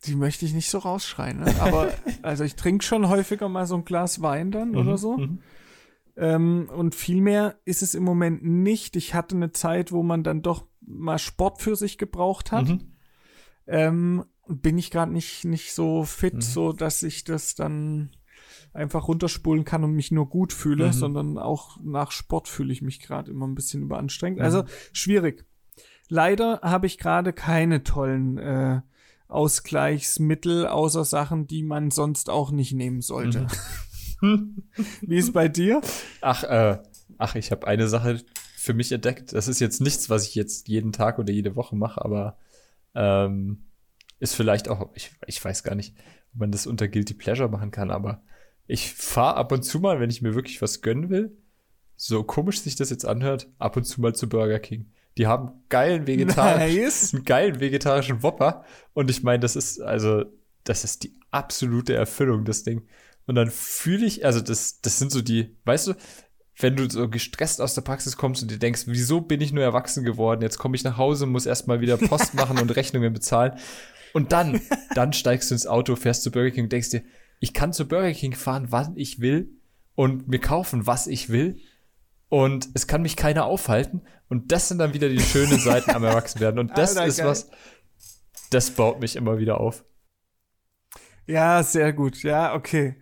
die 0.05 0.17
möchte 0.17 0.45
ich 0.45 0.53
nicht 0.53 0.69
so 0.69 0.79
rausschreien. 0.79 1.41
Ne? 1.41 1.55
Aber 1.61 1.93
also 2.23 2.43
ich 2.45 2.57
trinke 2.57 2.85
schon 2.85 3.09
häufiger 3.09 3.49
mal 3.49 3.67
so 3.67 3.77
ein 3.77 3.85
Glas 3.85 4.21
Wein 4.23 4.51
dann 4.51 4.75
oder 4.77 4.93
Mhm, 4.93 4.97
so. 4.97 5.17
mhm. 5.19 5.39
Ähm, 6.17 6.69
und 6.75 6.95
viel 6.95 7.21
mehr 7.23 7.59
ist 7.65 7.81
es 7.83 7.95
im 7.95 8.03
Moment 8.03 8.45
nicht. 8.45 8.97
Ich 8.97 9.15
hatte 9.15 9.35
eine 9.37 9.53
Zeit, 9.53 9.93
wo 9.93 10.03
man 10.03 10.23
dann 10.25 10.43
doch 10.43 10.67
mal 10.81 11.19
Sport 11.19 11.63
für 11.63 11.77
sich 11.77 11.97
gebraucht 11.97 12.53
hat. 12.53 12.69
Mhm. 12.69 12.81
Ähm, 13.67 14.25
bin 14.49 14.77
ich 14.77 14.91
gerade 14.91 15.13
nicht, 15.13 15.45
nicht 15.45 15.73
so 15.73 16.03
fit, 16.03 16.35
Mhm. 16.35 16.41
so 16.43 16.73
dass 16.73 17.03
ich 17.05 17.25
das 17.25 17.55
dann 17.55 18.11
einfach 18.75 19.07
runterspulen 19.09 19.65
kann 19.65 19.85
und 19.85 19.93
mich 19.93 20.11
nur 20.11 20.29
gut 20.29 20.53
fühle, 20.53 20.89
Mhm. 20.89 20.93
sondern 20.93 21.39
auch 21.39 21.79
nach 21.83 22.11
Sport 22.11 22.49
fühle 22.49 22.73
ich 22.73 22.83
mich 22.83 23.01
gerade 23.01 23.31
immer 23.31 23.47
ein 23.47 23.55
bisschen 23.55 23.83
überanstrengt. 23.83 24.39
Mhm. 24.39 24.45
Also 24.45 24.65
schwierig. 24.93 25.47
Leider 26.09 26.61
habe 26.63 26.87
ich 26.87 26.99
gerade 26.99 27.33
keine 27.33 27.85
tollen 27.85 28.39
äh, 28.39 28.81
Ausgleichsmittel, 29.29 30.67
außer 30.67 31.05
Sachen, 31.05 31.47
die 31.47 31.63
man 31.63 31.91
sonst 31.91 32.29
auch 32.29 32.51
nicht 32.51 32.73
nehmen 32.73 33.01
sollte. 33.01 33.47
Mhm. 34.21 34.63
Wie 35.01 35.17
ist 35.17 35.33
bei 35.33 35.49
dir? 35.49 35.81
Ach, 36.21 36.45
äh, 36.45 36.79
ach, 37.19 37.35
ich 37.35 37.51
habe 37.51 37.67
eine 37.67 37.89
Sache 37.89 38.21
für 38.57 38.75
mich 38.75 38.93
entdeckt. 38.93 39.33
Das 39.33 39.49
ist 39.49 39.61
jetzt 39.61 39.81
nichts, 39.81 40.11
was 40.11 40.27
ich 40.27 40.35
jetzt 40.35 40.69
jeden 40.69 40.93
Tag 40.93 41.19
oder 41.19 41.33
jede 41.33 41.57
Woche 41.57 41.75
mache, 41.75 42.05
aber 42.05 42.37
ähm, 42.95 43.65
ist 44.21 44.37
vielleicht 44.37 44.69
auch, 44.69 44.91
ich, 44.95 45.11
ich 45.27 45.45
weiß 45.45 45.65
gar 45.65 45.75
nicht, 45.75 45.97
ob 46.33 46.41
man 46.41 46.53
das 46.53 46.67
unter 46.67 46.87
Guilty 46.87 47.15
Pleasure 47.15 47.49
machen 47.49 47.73
kann, 47.73 47.91
aber 47.91 48.23
ich 48.69 48.95
fahre 48.95 49.37
ab 49.37 49.51
und 49.51 49.65
zu 49.65 49.81
mal, 49.81 49.99
wenn 49.99 50.11
ich 50.11 50.23
mir 50.23 50.35
wirklich 50.35 50.63
was 50.63 50.81
gönnen 50.81 51.11
will, 51.11 51.37
so 51.97 52.23
komisch 52.23 52.61
sich 52.61 52.77
das 52.77 52.91
jetzt 52.91 53.05
anhört, 53.05 53.49
ab 53.59 53.77
und 53.77 53.85
zu 53.85 54.01
mal 54.01 54.15
zu 54.15 54.29
Burger 54.29 54.61
King. 54.61 54.93
Die 55.19 55.27
haben 55.27 55.65
geilen 55.69 56.07
vegetarischen, 56.07 56.83
Nice. 56.83 57.15
einen 57.15 57.25
geilen 57.25 57.61
vegetarischen 57.61 58.23
Whopper 58.23 58.65
und 58.95 59.11
ich 59.11 59.23
meine, 59.23 59.41
das 59.41 59.57
ist 59.57 59.81
also, 59.81 60.25
das 60.65 60.85
ist 60.85 61.05
die 61.05 61.15
absolute 61.31 61.95
Erfüllung, 61.95 62.45
das 62.45 62.63
Ding. 62.63 62.87
Und 63.27 63.35
dann 63.35 63.51
fühle 63.51 64.07
ich, 64.07 64.25
also 64.25 64.41
das, 64.41 64.81
das 64.81 64.99
sind 64.99 65.13
so 65.13 65.23
die, 65.23 65.57
weißt 65.65 65.89
du, 65.89 65.95
wenn 66.59 66.77
du 66.77 66.89
so 66.89 67.09
gestresst 67.09 67.61
aus 67.61 67.75
der 67.75 67.83
Praxis 67.83 68.17
kommst 68.17 68.43
und 68.43 68.51
dir 68.51 68.59
denkst, 68.59 68.83
wieso 68.87 69.21
bin 69.21 69.41
ich 69.41 69.53
nur 69.53 69.65
erwachsen 69.65 70.05
geworden? 70.05 70.43
Jetzt 70.43 70.59
komme 70.59 70.77
ich 70.77 70.85
nach 70.85 70.97
Hause, 70.97 71.27
muss 71.27 71.47
erstmal 71.47 71.81
wieder 71.81 71.97
Post 71.97 72.35
machen 72.35 72.59
und 72.59 72.75
Rechnungen 72.77 73.13
bezahlen. 73.13 73.59
Und 74.13 74.33
dann, 74.33 74.61
dann 74.95 75.13
steigst 75.13 75.51
du 75.51 75.55
ins 75.55 75.67
Auto, 75.67 75.97
fährst 75.97 76.23
zu 76.23 76.31
Burger 76.31 76.51
King 76.51 76.65
und 76.65 76.73
denkst 76.73 76.91
dir, 76.91 77.03
ich 77.41 77.55
kann 77.55 77.73
zu 77.73 77.89
Burger 77.89 78.13
King 78.13 78.35
fahren, 78.35 78.67
wann 78.71 78.97
ich 78.97 79.21
will 79.21 79.51
und 79.95 80.29
mir 80.29 80.39
kaufen, 80.39 80.87
was 80.87 81.07
ich 81.07 81.31
will. 81.31 81.57
Und 82.33 82.71
es 82.73 82.87
kann 82.87 83.03
mich 83.03 83.17
keiner 83.17 83.45
aufhalten. 83.45 84.01
Und 84.31 84.53
das 84.53 84.69
sind 84.69 84.79
dann 84.79 84.95
wieder 84.95 85.11
die 85.11 85.21
schönen 85.21 85.61
Seiten 85.61 85.91
am 85.91 86.03
Erwachsenwerden. 86.03 86.61
Und 86.61 86.71
das 86.79 86.97
Alter, 86.97 87.07
ist 87.07 87.19
geil. 87.19 87.27
was, 87.27 87.51
das 88.49 88.71
baut 88.71 89.01
mich 89.03 89.17
immer 89.17 89.37
wieder 89.37 89.61
auf. 89.61 89.85
Ja, 91.27 91.63
sehr 91.63 91.93
gut. 91.93 92.23
Ja, 92.23 92.55
okay. 92.55 92.97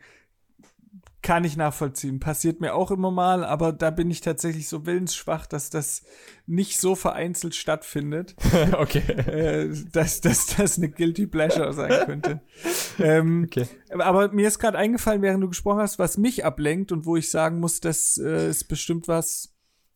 Kann 1.23 1.45
ich 1.45 1.57
nachvollziehen. 1.57 2.19
Passiert 2.19 2.63
mir 2.63 2.75
auch 2.75 2.91
immer 2.91 3.11
mal, 3.11 3.45
aber 3.45 3.73
da 3.73 3.91
bin 3.91 4.11
ich 4.11 4.23
tatsächlich 4.23 4.69
so 4.69 4.87
willensschwach, 4.87 5.45
dass 5.47 5.69
das 5.69 6.03
nicht 6.47 6.81
so 6.81 6.95
vereinzelt 6.95 7.55
stattfindet, 7.55 8.35
okay. 8.79 9.01
äh, 9.01 9.75
dass, 9.93 10.23
dass 10.23 10.57
das 10.57 10.79
eine 10.79 10.89
Guilty 10.89 11.27
Pleasure 11.27 11.75
sein 11.75 12.07
könnte. 12.07 12.41
ähm, 12.99 13.45
Okay. 13.45 13.67
aber 13.91 14.33
mir 14.33 14.49
ist 14.49 14.59
gerade 14.59 14.79
eingefallen, 14.79 15.21
während 15.21 15.43
du 15.43 15.49
gesprochen 15.49 15.81
hast, 15.81 15.99
was 15.99 16.17
mich 16.17 16.45
ablenkt 16.45 16.91
und 16.91 17.05
wo 17.05 17.17
ich 17.17 17.31
sagen 17.31 17.61
muss, 17.61 17.81
das 17.81 18.17
äh, 18.17 18.49
ist 18.49 18.65
bestimmt 18.69 19.07
was, 19.07 19.55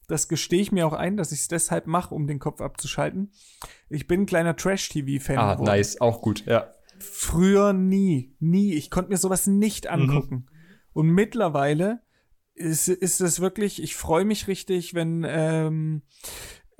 das 0.08 0.28
gestehe 0.28 0.60
ich 0.60 0.72
mir 0.72 0.86
auch 0.86 0.92
ein, 0.92 1.16
dass 1.16 1.32
ich 1.32 1.40
es 1.40 1.48
deshalb 1.48 1.86
mache, 1.86 2.14
um 2.14 2.26
den 2.26 2.38
Kopf 2.38 2.60
abzuschalten. 2.60 3.32
Ich 3.88 4.06
bin 4.06 4.22
ein 4.22 4.26
kleiner 4.26 4.56
Trash-TV-Fan 4.56 5.38
Ah, 5.38 5.56
nice. 5.56 6.00
Auch 6.02 6.20
gut, 6.20 6.44
ja. 6.44 6.70
Früher 6.98 7.72
nie, 7.72 8.34
nie. 8.40 8.74
Ich 8.74 8.90
konnte 8.90 9.10
mir 9.10 9.16
sowas 9.16 9.46
nicht 9.46 9.86
angucken. 9.86 10.46
Und 10.94 11.10
mittlerweile 11.10 12.00
ist, 12.54 12.88
ist 12.88 13.20
es 13.20 13.40
wirklich, 13.40 13.82
ich 13.82 13.96
freue 13.96 14.24
mich 14.24 14.48
richtig, 14.48 14.94
wenn, 14.94 15.26
ähm, 15.28 16.02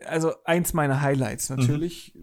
also 0.07 0.33
eins 0.45 0.73
meiner 0.73 1.03
Highlights 1.03 1.51
natürlich, 1.51 2.17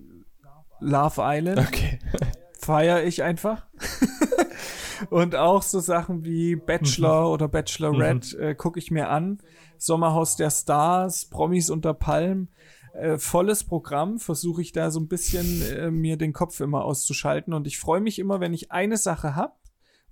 Love 0.79 1.21
Island, 1.23 1.59
Okay. 1.59 1.99
feiere 2.59 3.03
ich 3.03 3.23
einfach. 3.23 3.67
Und 5.09 5.35
auch 5.35 5.63
so 5.63 5.79
Sachen 5.79 6.23
wie 6.25 6.55
Bachelor 6.55 7.31
oder 7.31 7.47
Bachelorette 7.47 8.37
äh, 8.37 8.55
gucke 8.55 8.79
ich 8.79 8.91
mir 8.91 9.09
an. 9.09 9.39
Sommerhaus 9.77 10.35
der 10.35 10.51
Stars, 10.51 11.25
Promis 11.25 11.71
unter 11.71 11.93
Palm. 11.95 12.49
Äh, 12.93 13.17
volles 13.17 13.63
Programm, 13.63 14.19
versuche 14.19 14.61
ich 14.61 14.73
da 14.73 14.91
so 14.91 14.99
ein 14.99 15.07
bisschen 15.07 15.61
äh, 15.71 15.89
mir 15.89 16.17
den 16.17 16.33
Kopf 16.33 16.59
immer 16.59 16.83
auszuschalten. 16.85 17.53
Und 17.53 17.65
ich 17.65 17.79
freue 17.79 18.01
mich 18.01 18.19
immer, 18.19 18.39
wenn 18.39 18.53
ich 18.53 18.71
eine 18.71 18.97
Sache 18.97 19.35
hab 19.35 19.60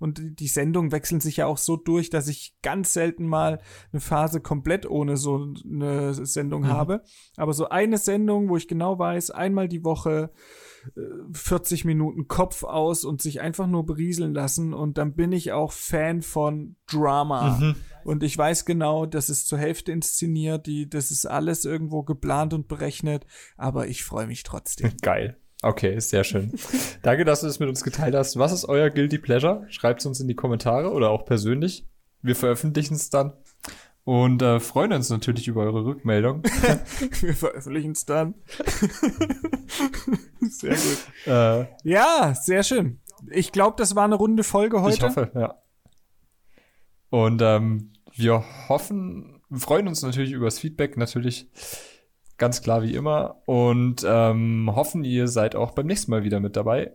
Und 0.00 0.20
die- 0.40 0.48
Sendungen 0.48 0.90
wechseln 0.90 1.20
sich 1.20 1.36
ja 1.36 1.46
auch 1.46 1.58
so 1.58 1.76
durch, 1.76 2.10
dass 2.10 2.26
ich 2.26 2.56
ganz 2.62 2.92
selten 2.92 3.26
mal 3.26 3.60
eine 3.92 4.00
Phase 4.00 4.40
komplett 4.40 4.84
ohne 4.90 5.16
so 5.16 5.54
eine 5.64 6.12
Sendung 6.26 6.64
habe. 6.66 7.02
Aber 7.36 7.52
so 7.52 7.68
eine 7.68 7.98
Sendung, 7.98 8.48
wo 8.48 8.56
ich 8.56 8.66
genau 8.66 8.98
weiß, 8.98 9.30
einmal 9.30 9.68
die 9.68 9.84
Woche 9.84 10.30
40 11.32 11.84
Minuten 11.84 12.28
Kopf 12.28 12.64
aus 12.64 13.04
und 13.04 13.20
sich 13.22 13.40
einfach 13.40 13.66
nur 13.66 13.84
berieseln 13.86 14.34
lassen 14.34 14.72
und 14.74 14.98
dann 14.98 15.14
bin 15.14 15.32
ich 15.32 15.52
auch 15.52 15.72
Fan 15.72 16.22
von 16.22 16.76
Drama. 16.90 17.58
Und 18.04 18.22
ich 18.22 18.36
weiß 18.36 18.64
genau, 18.64 19.04
das 19.06 19.28
ist 19.28 19.46
zur 19.46 19.58
Hälfte 19.58 19.92
inszeniert, 19.92 20.66
die, 20.66 20.88
das 20.88 21.10
ist 21.10 21.26
alles 21.26 21.64
irgendwo 21.66 22.02
geplant 22.02 22.54
und 22.54 22.66
berechnet, 22.66 23.26
aber 23.58 23.88
ich 23.88 24.04
freue 24.04 24.26
mich 24.26 24.42
trotzdem. 24.42 24.92
Geil. 25.02 25.36
Okay, 25.62 25.98
sehr 26.00 26.24
schön. 26.24 26.52
Danke, 27.02 27.24
dass 27.24 27.40
du 27.40 27.46
das 27.46 27.58
mit 27.58 27.68
uns 27.68 27.84
geteilt 27.84 28.14
hast. 28.14 28.38
Was 28.38 28.52
ist 28.52 28.64
euer 28.64 28.90
Guilty 28.90 29.18
Pleasure? 29.18 29.66
Schreibt 29.68 30.00
es 30.00 30.06
uns 30.06 30.20
in 30.20 30.28
die 30.28 30.34
Kommentare 30.34 30.90
oder 30.90 31.10
auch 31.10 31.24
persönlich. 31.24 31.86
Wir 32.22 32.36
veröffentlichen 32.36 32.94
es 32.94 33.10
dann. 33.10 33.32
Und 34.04 34.42
äh, 34.42 34.60
freuen 34.60 34.92
uns 34.92 35.10
natürlich 35.10 35.48
über 35.48 35.62
eure 35.62 35.84
Rückmeldung. 35.84 36.42
Wir 37.20 37.34
veröffentlichen 37.34 37.92
es 37.92 38.06
dann. 38.06 38.34
sehr 40.40 40.74
gut. 40.74 40.98
äh, 41.26 41.66
Ja, 41.84 42.34
sehr 42.34 42.62
schön. 42.62 43.00
Ich 43.30 43.52
glaube, 43.52 43.76
das 43.76 43.94
war 43.94 44.04
eine 44.04 44.14
runde 44.14 44.42
Folge 44.42 44.80
heute. 44.80 44.96
Ich 44.96 45.02
hoffe, 45.02 45.30
ja. 45.34 45.62
Und 47.10 47.42
ähm, 47.42 47.92
wir 48.14 48.44
hoffen, 48.68 49.42
wir 49.48 49.60
freuen 49.60 49.88
uns 49.88 50.02
natürlich 50.02 50.32
über 50.32 50.46
das 50.46 50.58
Feedback, 50.58 50.96
natürlich 50.96 51.48
ganz 52.40 52.62
klar 52.62 52.82
wie 52.82 52.94
immer. 52.94 53.42
Und 53.44 54.04
ähm, 54.04 54.72
hoffen, 54.74 55.04
ihr 55.04 55.28
seid 55.28 55.54
auch 55.54 55.70
beim 55.70 55.86
nächsten 55.86 56.10
Mal 56.10 56.24
wieder 56.24 56.40
mit 56.40 56.56
dabei. 56.56 56.92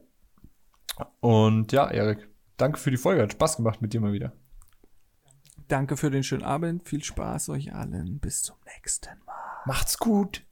Und 1.21 1.71
ja, 1.71 1.89
Erik, 1.89 2.27
danke 2.57 2.79
für 2.79 2.91
die 2.91 2.97
Folge. 2.97 3.21
Hat 3.21 3.31
Spaß 3.31 3.57
gemacht 3.57 3.81
mit 3.81 3.93
dir 3.93 4.01
mal 4.01 4.11
wieder. 4.11 4.33
Danke 5.69 5.95
für 5.95 6.11
den 6.11 6.23
schönen 6.23 6.43
Abend. 6.43 6.87
Viel 6.87 7.03
Spaß 7.03 7.49
euch 7.49 7.73
allen. 7.73 8.19
Bis 8.19 8.41
zum 8.41 8.57
nächsten 8.75 9.17
Mal. 9.25 9.33
Macht's 9.65 9.97
gut. 9.97 10.43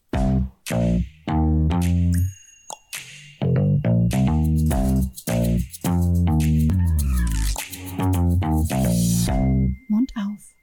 Mund 9.90 10.12
auf. 10.16 10.56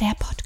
Der 0.00 0.14
Podcast. 0.18 0.41